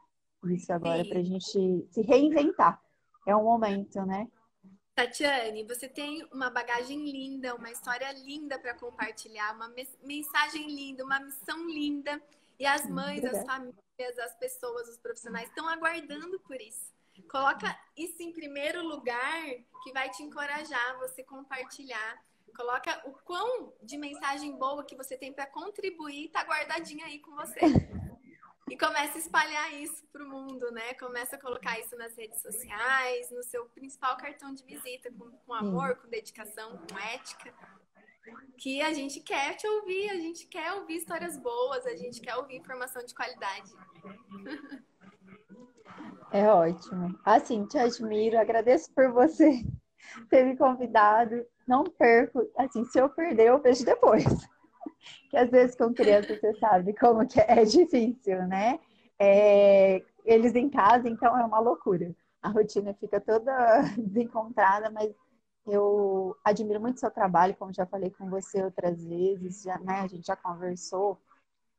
isso 0.45 0.71
agora, 0.71 1.03
para 1.05 1.19
a 1.19 1.23
gente 1.23 1.85
se 1.91 2.01
reinventar. 2.01 2.81
É 3.27 3.35
um 3.35 3.43
momento, 3.43 4.01
né? 4.05 4.27
Tatiane, 4.99 5.63
você 5.63 5.87
tem 5.87 6.27
uma 6.29 6.49
bagagem 6.49 7.09
linda, 7.09 7.55
uma 7.55 7.71
história 7.71 8.11
linda 8.11 8.59
para 8.59 8.73
compartilhar, 8.73 9.55
uma 9.55 9.73
mensagem 10.03 10.67
linda, 10.67 11.05
uma 11.05 11.21
missão 11.21 11.69
linda. 11.69 12.21
E 12.59 12.65
as 12.65 12.85
mães, 12.85 13.23
as 13.23 13.45
famílias, 13.45 14.19
as 14.21 14.35
pessoas, 14.35 14.89
os 14.89 14.97
profissionais 14.97 15.47
estão 15.47 15.69
aguardando 15.69 16.37
por 16.41 16.59
isso. 16.59 16.93
Coloca 17.31 17.79
isso 17.95 18.21
em 18.21 18.33
primeiro 18.33 18.85
lugar, 18.85 19.41
que 19.83 19.93
vai 19.93 20.09
te 20.09 20.21
encorajar 20.21 20.97
você 20.99 21.23
compartilhar. 21.23 22.21
Coloca 22.53 23.01
o 23.05 23.13
quão 23.23 23.71
de 23.81 23.97
mensagem 23.97 24.57
boa 24.57 24.83
que 24.83 24.97
você 24.97 25.15
tem 25.15 25.31
para 25.31 25.45
contribuir, 25.45 26.27
tá 26.27 26.41
guardadinha 26.41 27.05
aí 27.05 27.19
com 27.19 27.33
você. 27.37 27.59
E 28.69 28.77
começa 28.77 29.17
a 29.17 29.19
espalhar 29.19 29.73
isso 29.73 30.05
para 30.11 30.23
o 30.23 30.29
mundo, 30.29 30.71
né? 30.71 30.93
Começa 30.93 31.35
a 31.35 31.41
colocar 31.41 31.79
isso 31.79 31.97
nas 31.97 32.15
redes 32.15 32.41
sociais, 32.41 33.31
no 33.31 33.41
seu 33.43 33.65
principal 33.65 34.15
cartão 34.17 34.53
de 34.53 34.63
visita, 34.63 35.11
com, 35.11 35.31
com 35.31 35.53
amor, 35.53 35.95
com 35.95 36.07
dedicação, 36.07 36.77
com 36.77 36.97
ética. 36.97 37.53
Que 38.57 38.81
a 38.81 38.93
gente 38.93 39.21
quer 39.21 39.55
te 39.55 39.67
ouvir, 39.67 40.09
a 40.11 40.15
gente 40.15 40.45
quer 40.45 40.73
ouvir 40.73 40.97
histórias 40.97 41.35
boas, 41.37 41.85
a 41.85 41.95
gente 41.95 42.21
quer 42.21 42.35
ouvir 42.35 42.57
informação 42.57 43.03
de 43.03 43.13
qualidade. 43.13 43.71
É 46.31 46.47
ótimo. 46.47 47.19
Assim, 47.25 47.65
te 47.65 47.79
admiro, 47.79 48.37
agradeço 48.37 48.93
por 48.93 49.11
você 49.11 49.63
ter 50.29 50.45
me 50.45 50.55
convidado. 50.55 51.43
Não 51.67 51.83
perco, 51.83 52.47
assim, 52.55 52.85
se 52.85 52.99
eu 52.99 53.09
perder, 53.09 53.47
eu 53.47 53.59
vejo 53.59 53.83
depois 53.83 54.23
que 55.29 55.37
às 55.37 55.49
vezes 55.49 55.75
com 55.75 55.93
criança 55.93 56.35
você 56.35 56.53
sabe 56.55 56.93
como 56.93 57.27
que 57.27 57.39
é, 57.39 57.61
é 57.61 57.65
difícil, 57.65 58.47
né? 58.47 58.79
É, 59.17 60.01
eles 60.25 60.55
em 60.55 60.69
casa, 60.69 61.09
então 61.09 61.37
é 61.37 61.45
uma 61.45 61.59
loucura. 61.59 62.15
A 62.41 62.49
rotina 62.49 62.93
fica 62.93 63.19
toda 63.19 63.51
desencontrada, 63.97 64.89
mas 64.89 65.13
eu 65.67 66.35
admiro 66.43 66.79
muito 66.79 66.99
seu 66.99 67.11
trabalho, 67.11 67.55
como 67.55 67.73
já 67.73 67.85
falei 67.85 68.09
com 68.11 68.29
você 68.29 68.63
outras 68.63 69.03
vezes, 69.03 69.63
já, 69.63 69.77
né? 69.79 70.01
A 70.01 70.07
gente 70.07 70.25
já 70.25 70.35
conversou 70.35 71.19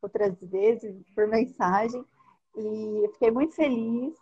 outras 0.02 0.40
vezes 0.42 1.02
por 1.14 1.26
mensagem 1.26 2.04
e 2.56 3.08
fiquei 3.12 3.30
muito 3.30 3.54
feliz 3.54 4.14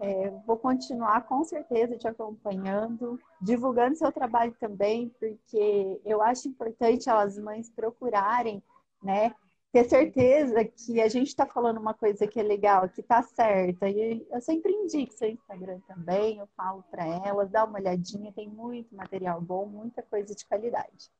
é, 0.00 0.30
vou 0.46 0.56
continuar 0.56 1.26
com 1.26 1.42
certeza 1.42 1.96
te 1.96 2.06
acompanhando, 2.06 3.18
divulgando 3.40 3.96
seu 3.96 4.12
trabalho 4.12 4.54
também, 4.60 5.08
porque 5.18 6.00
eu 6.04 6.22
acho 6.22 6.48
importante 6.48 7.10
as 7.10 7.36
mães 7.38 7.68
procurarem, 7.70 8.62
né? 9.02 9.34
Ter 9.72 9.84
certeza 9.84 10.64
que 10.64 11.00
a 11.00 11.08
gente 11.08 11.28
está 11.28 11.44
falando 11.44 11.78
uma 11.78 11.92
coisa 11.92 12.26
que 12.26 12.40
é 12.40 12.42
legal, 12.42 12.88
que 12.88 13.00
está 13.00 13.22
certa. 13.22 13.88
E 13.88 14.26
eu 14.30 14.40
sempre 14.40 14.72
indico 14.72 15.12
seu 15.12 15.28
Instagram 15.28 15.80
também, 15.80 16.38
eu 16.38 16.48
falo 16.56 16.82
para 16.90 17.04
elas, 17.04 17.50
dá 17.50 17.64
uma 17.64 17.78
olhadinha, 17.78 18.32
tem 18.32 18.48
muito 18.48 18.94
material 18.94 19.40
bom, 19.40 19.66
muita 19.66 20.02
coisa 20.02 20.34
de 20.34 20.46
qualidade. 20.46 21.10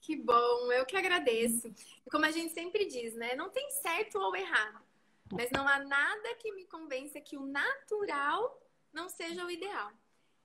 Que 0.00 0.16
bom, 0.16 0.72
eu 0.72 0.86
que 0.86 0.96
agradeço. 0.96 1.68
E 1.68 2.10
como 2.10 2.24
a 2.24 2.30
gente 2.30 2.54
sempre 2.54 2.86
diz, 2.86 3.14
né? 3.14 3.34
Não 3.34 3.50
tem 3.50 3.70
certo 3.70 4.18
ou 4.18 4.34
errado. 4.34 4.87
Mas 5.32 5.50
não 5.50 5.66
há 5.66 5.78
nada 5.78 6.34
que 6.36 6.52
me 6.52 6.64
convença 6.66 7.20
que 7.20 7.36
o 7.36 7.46
natural 7.46 8.60
não 8.92 9.08
seja 9.08 9.44
o 9.44 9.50
ideal. 9.50 9.90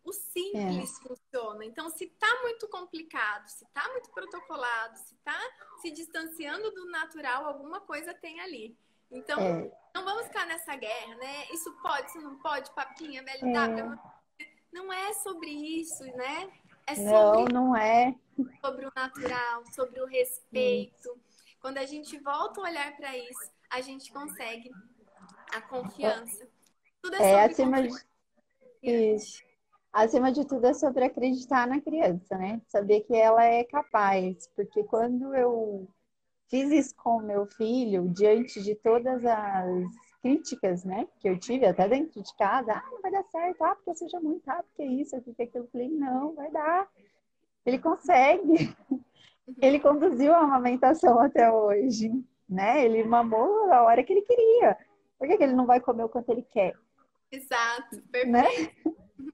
O 0.04 0.12
simples 0.12 1.00
é. 1.00 1.08
funciona. 1.08 1.64
Então, 1.64 1.90
se 1.90 2.08
tá 2.08 2.28
muito 2.42 2.68
complicado, 2.68 3.48
se 3.48 3.66
tá 3.74 3.88
muito 3.90 4.10
protocolado, 4.12 4.98
se 4.98 5.16
tá 5.24 5.40
se 5.82 5.92
distanciando 5.92 6.72
do 6.72 6.86
natural, 6.90 7.46
alguma 7.46 7.80
coisa 7.80 8.14
tem 8.14 8.42
ali. 8.42 8.78
Então, 9.10 9.40
é. 9.40 9.72
não 9.96 10.04
vamos 10.04 10.26
ficar 10.26 10.46
nessa 10.46 10.76
guerra, 10.76 11.16
né? 11.16 11.46
Isso 11.54 11.72
pode, 11.82 12.08
isso 12.08 12.20
não 12.20 12.38
pode, 12.40 12.70
papinha, 12.72 13.24
BLW. 13.24 13.94
É. 14.40 14.46
Não 14.74 14.92
é 14.92 15.14
sobre 15.14 15.52
isso, 15.52 16.04
né? 16.18 16.52
É 16.86 16.96
sobre, 16.96 17.54
não, 17.54 17.68
não 17.68 17.76
é. 17.78 18.14
sobre 18.60 18.86
o 18.86 18.92
natural, 18.94 19.64
sobre 19.74 20.02
o 20.02 20.06
respeito. 20.06 21.18
Quando 21.62 21.78
a 21.78 21.86
gente 21.86 22.20
volta 22.20 22.60
a 22.60 22.64
olhar 22.64 22.98
para 22.98 23.16
isso, 23.18 23.53
a 23.74 23.82
gente 23.82 24.14
consegue 24.14 24.72
a 25.52 25.62
confiança. 25.62 26.48
Tudo 27.02 27.16
é, 27.16 27.32
é 27.32 27.44
acima 27.46 27.82
de... 27.82 27.90
Isso. 28.84 29.42
Acima 29.92 30.32
de 30.32 30.46
tudo 30.46 30.68
é 30.68 30.74
sobre 30.74 31.06
acreditar 31.06 31.68
na 31.68 31.82
criança, 31.82 32.38
né? 32.38 32.62
Saber 32.68 33.02
que 33.02 33.16
ela 33.16 33.44
é 33.44 33.64
capaz. 33.64 34.48
Porque 34.56 34.84
quando 34.84 35.34
eu 35.36 35.88
fiz 36.50 36.72
isso 36.72 36.96
com 36.96 37.20
meu 37.20 37.48
filho, 37.48 38.10
diante 38.10 38.62
de 38.62 38.76
todas 38.76 39.26
as 39.26 39.86
críticas, 40.22 40.84
né, 40.86 41.08
que 41.20 41.28
eu 41.28 41.38
tive 41.38 41.66
até 41.66 41.88
dentro 41.88 42.22
de 42.22 42.36
casa, 42.38 42.74
ah, 42.74 42.90
não 42.92 43.02
vai 43.02 43.12
dar 43.12 43.24
certo, 43.26 43.62
ah, 43.64 43.76
porque 43.76 43.94
seja 43.96 44.20
muito, 44.22 44.48
ah, 44.50 44.64
porque 44.64 44.84
isso, 44.84 45.20
porque 45.22 45.44
aquilo, 45.44 45.66
eu 45.66 45.70
falei, 45.70 45.90
não, 45.90 46.34
vai 46.34 46.50
dar. 46.52 46.88
Ele 47.66 47.80
consegue. 47.80 48.76
Ele 49.62 49.80
conduziu 49.80 50.34
a 50.34 50.40
amamentação 50.40 51.20
até 51.20 51.52
hoje 51.52 52.10
né? 52.54 52.86
Ele 52.86 53.04
mamou 53.04 53.72
a 53.74 53.84
hora 53.84 54.04
que 54.04 54.14
ele 54.14 54.22
queria. 54.22 54.78
Por 55.18 55.28
que, 55.28 55.38
que 55.38 55.44
ele 55.44 55.54
não 55.54 55.66
vai 55.66 55.80
comer 55.80 56.04
o 56.04 56.10
quanto 56.10 56.32
ele 56.32 56.44
quer? 56.44 56.74
Exato, 57.32 58.02
perfeito. 58.04 58.32
Né? 58.32 58.46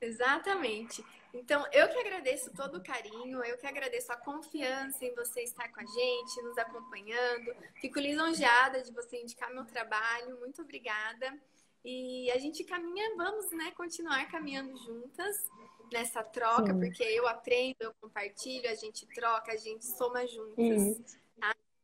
Exatamente. 0.00 1.04
Então, 1.32 1.64
eu 1.72 1.88
que 1.88 1.98
agradeço 1.98 2.52
todo 2.54 2.78
o 2.78 2.82
carinho, 2.82 3.44
eu 3.44 3.58
que 3.58 3.66
agradeço 3.66 4.10
a 4.10 4.16
confiança 4.16 5.04
em 5.04 5.14
você 5.14 5.42
estar 5.42 5.68
com 5.68 5.80
a 5.80 5.84
gente, 5.84 6.42
nos 6.42 6.56
acompanhando. 6.58 7.54
Fico 7.80 8.00
lisonjeada 8.00 8.82
de 8.82 8.92
você 8.92 9.20
indicar 9.20 9.52
meu 9.52 9.64
trabalho. 9.64 10.38
Muito 10.40 10.62
obrigada. 10.62 11.38
E 11.84 12.30
a 12.32 12.38
gente 12.38 12.64
caminha, 12.64 13.14
vamos, 13.16 13.50
né, 13.52 13.70
continuar 13.76 14.26
caminhando 14.28 14.76
juntas 14.76 15.48
nessa 15.92 16.22
troca, 16.24 16.72
Sim. 16.72 16.80
porque 16.80 17.02
eu 17.04 17.28
aprendo, 17.28 17.76
eu 17.80 17.94
compartilho, 18.00 18.68
a 18.68 18.74
gente 18.74 19.06
troca, 19.06 19.52
a 19.52 19.56
gente 19.56 19.86
soma 19.86 20.26
juntas. 20.26 20.98
Isso 20.98 21.25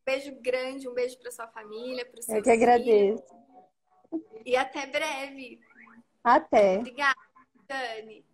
beijo 0.05 0.35
grande, 0.41 0.87
um 0.87 0.93
beijo 0.93 1.17
para 1.19 1.31
sua 1.31 1.47
família, 1.47 2.05
para 2.05 2.19
o 2.19 2.23
seu 2.23 2.35
Eu 2.37 2.43
que 2.43 2.51
agradeço. 2.51 3.23
E 4.45 4.55
até 4.55 4.85
breve. 4.85 5.59
Até. 6.23 6.77
Obrigada, 6.77 7.19
Dani. 7.67 8.25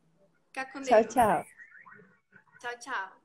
Fica 0.47 0.65
com 0.65 0.81
Deus. 0.81 0.87
Tchau, 0.87 1.03
tchau. 1.05 1.45
Tchau, 2.59 2.79
tchau. 2.79 3.19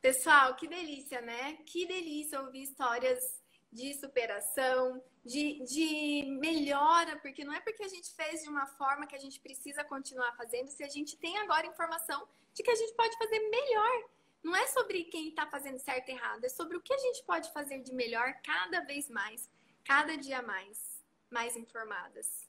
Pessoal, 0.00 0.54
que 0.54 0.66
delícia, 0.66 1.20
né? 1.20 1.54
Que 1.66 1.86
delícia 1.86 2.40
ouvir 2.40 2.62
histórias 2.62 3.42
de 3.70 3.92
superação, 3.94 5.02
de, 5.24 5.62
de 5.64 6.26
melhora, 6.38 7.16
porque 7.18 7.44
não 7.44 7.52
é 7.52 7.60
porque 7.60 7.82
a 7.82 7.88
gente 7.88 8.12
fez 8.14 8.42
de 8.42 8.48
uma 8.48 8.66
forma 8.66 9.06
que 9.06 9.16
a 9.16 9.18
gente 9.18 9.40
precisa 9.40 9.84
continuar 9.84 10.34
fazendo, 10.36 10.68
se 10.68 10.82
a 10.82 10.88
gente 10.88 11.16
tem 11.16 11.36
agora 11.38 11.66
informação 11.66 12.26
de 12.54 12.62
que 12.62 12.70
a 12.70 12.74
gente 12.74 12.94
pode 12.94 13.16
fazer 13.16 13.38
melhor. 13.50 14.08
Não 14.42 14.54
é 14.54 14.66
sobre 14.68 15.04
quem 15.04 15.28
está 15.28 15.46
fazendo 15.46 15.78
certo 15.78 16.08
e 16.08 16.12
errado, 16.12 16.44
é 16.44 16.48
sobre 16.48 16.76
o 16.76 16.80
que 16.80 16.94
a 16.94 16.98
gente 16.98 17.22
pode 17.24 17.52
fazer 17.52 17.80
de 17.80 17.92
melhor 17.92 18.34
cada 18.44 18.80
vez 18.80 19.10
mais, 19.10 19.50
cada 19.84 20.16
dia 20.16 20.40
mais, 20.42 21.02
mais 21.30 21.56
informadas. 21.56 22.48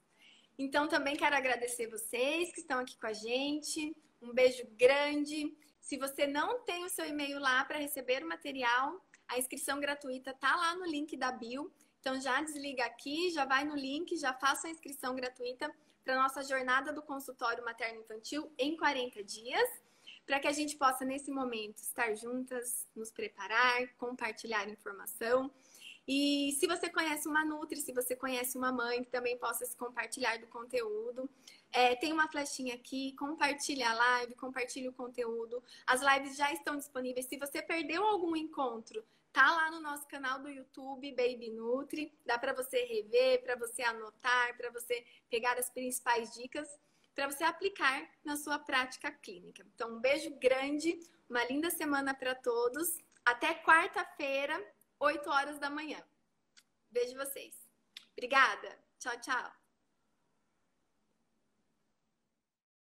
Então 0.58 0.88
também 0.88 1.16
quero 1.16 1.36
agradecer 1.36 1.88
vocês 1.88 2.52
que 2.52 2.60
estão 2.60 2.80
aqui 2.80 2.98
com 3.00 3.08
a 3.08 3.14
gente. 3.14 3.96
Um 4.22 4.34
beijo 4.34 4.68
grande. 4.78 5.56
Se 5.80 5.98
você 5.98 6.28
não 6.28 6.60
tem 6.66 6.84
o 6.84 6.90
seu 6.90 7.06
e-mail 7.06 7.40
lá 7.40 7.64
para 7.64 7.80
receber 7.80 8.24
o 8.24 8.28
material, 8.28 9.04
a 9.28 9.40
inscrição 9.40 9.80
gratuita 9.80 10.34
tá 10.34 10.56
lá 10.56 10.76
no 10.76 10.86
link 10.86 11.16
da 11.16 11.32
bio. 11.32 11.72
Então 12.00 12.20
já 12.20 12.42
desliga 12.42 12.86
aqui, 12.86 13.30
já 13.32 13.46
vai 13.46 13.66
no 13.66 13.76
link, 13.76 14.16
já 14.18 14.34
faça 14.34 14.68
a 14.68 14.72
inscrição 14.72 15.16
gratuita 15.16 15.74
para 16.04 16.16
nossa 16.16 16.44
jornada 16.44 16.92
do 16.94 17.02
consultório 17.02 17.64
materno 17.64 18.02
infantil 18.02 18.52
em 18.58 18.76
40 18.76 19.24
dias, 19.24 19.70
para 20.26 20.40
que 20.40 20.48
a 20.48 20.52
gente 20.52 20.78
possa 20.78 21.04
nesse 21.04 21.30
momento 21.32 21.78
estar 21.78 22.16
juntas, 22.16 22.88
nos 22.96 23.12
preparar, 23.12 23.88
compartilhar 23.98 24.68
informação. 24.70 25.52
E 26.08 26.56
se 26.60 26.66
você 26.66 26.90
conhece 26.90 27.28
uma 27.28 27.46
Nutri, 27.46 27.80
se 27.80 27.94
você 27.94 28.16
conhece 28.16 28.58
uma 28.58 28.72
mãe 28.72 29.04
que 29.04 29.12
também 29.12 29.38
possa 29.38 29.64
se 29.64 29.76
compartilhar 29.76 30.40
do 30.40 30.48
conteúdo, 30.48 31.30
é, 31.72 31.96
tem 31.96 32.12
uma 32.12 32.28
flechinha 32.28 32.74
aqui, 32.74 33.16
compartilhe 33.16 33.84
a 33.84 33.94
live, 33.94 34.34
compartilhe 34.34 34.90
o 34.90 34.94
conteúdo. 34.94 35.62
As 35.86 36.02
lives 36.02 36.36
já 36.36 36.52
estão 36.52 36.76
disponíveis. 36.76 37.28
Se 37.28 37.38
você 37.38 37.62
perdeu 37.62 38.04
algum 38.04 38.36
encontro, 38.36 39.04
Tá 39.40 39.52
lá 39.52 39.72
no 39.72 39.80
nosso 39.80 40.06
canal 40.06 40.38
do 40.40 40.50
YouTube, 40.50 41.16
Baby 41.16 41.50
Nutri. 41.52 42.14
Dá 42.26 42.38
para 42.38 42.52
você 42.52 42.84
rever, 42.84 43.42
para 43.42 43.56
você 43.56 43.82
anotar, 43.84 44.58
para 44.58 44.70
você 44.70 45.06
pegar 45.30 45.58
as 45.58 45.70
principais 45.70 46.34
dicas 46.34 46.68
para 47.16 47.32
você 47.32 47.46
aplicar 47.46 48.06
na 48.22 48.36
sua 48.36 48.60
prática 48.60 49.10
clínica. 49.10 49.66
Então, 49.74 49.96
um 49.96 50.00
beijo 50.02 50.30
grande, 50.40 51.00
uma 51.30 51.46
linda 51.46 51.70
semana 51.70 52.14
para 52.14 52.36
todos. 52.36 52.98
Até 53.24 53.54
quarta-feira, 53.64 54.62
8 55.00 55.30
horas 55.30 55.58
da 55.58 55.70
manhã. 55.70 56.04
Beijo 56.92 57.16
vocês. 57.16 57.56
Obrigada. 58.12 58.78
Tchau, 59.00 59.18
tchau. 59.22 59.59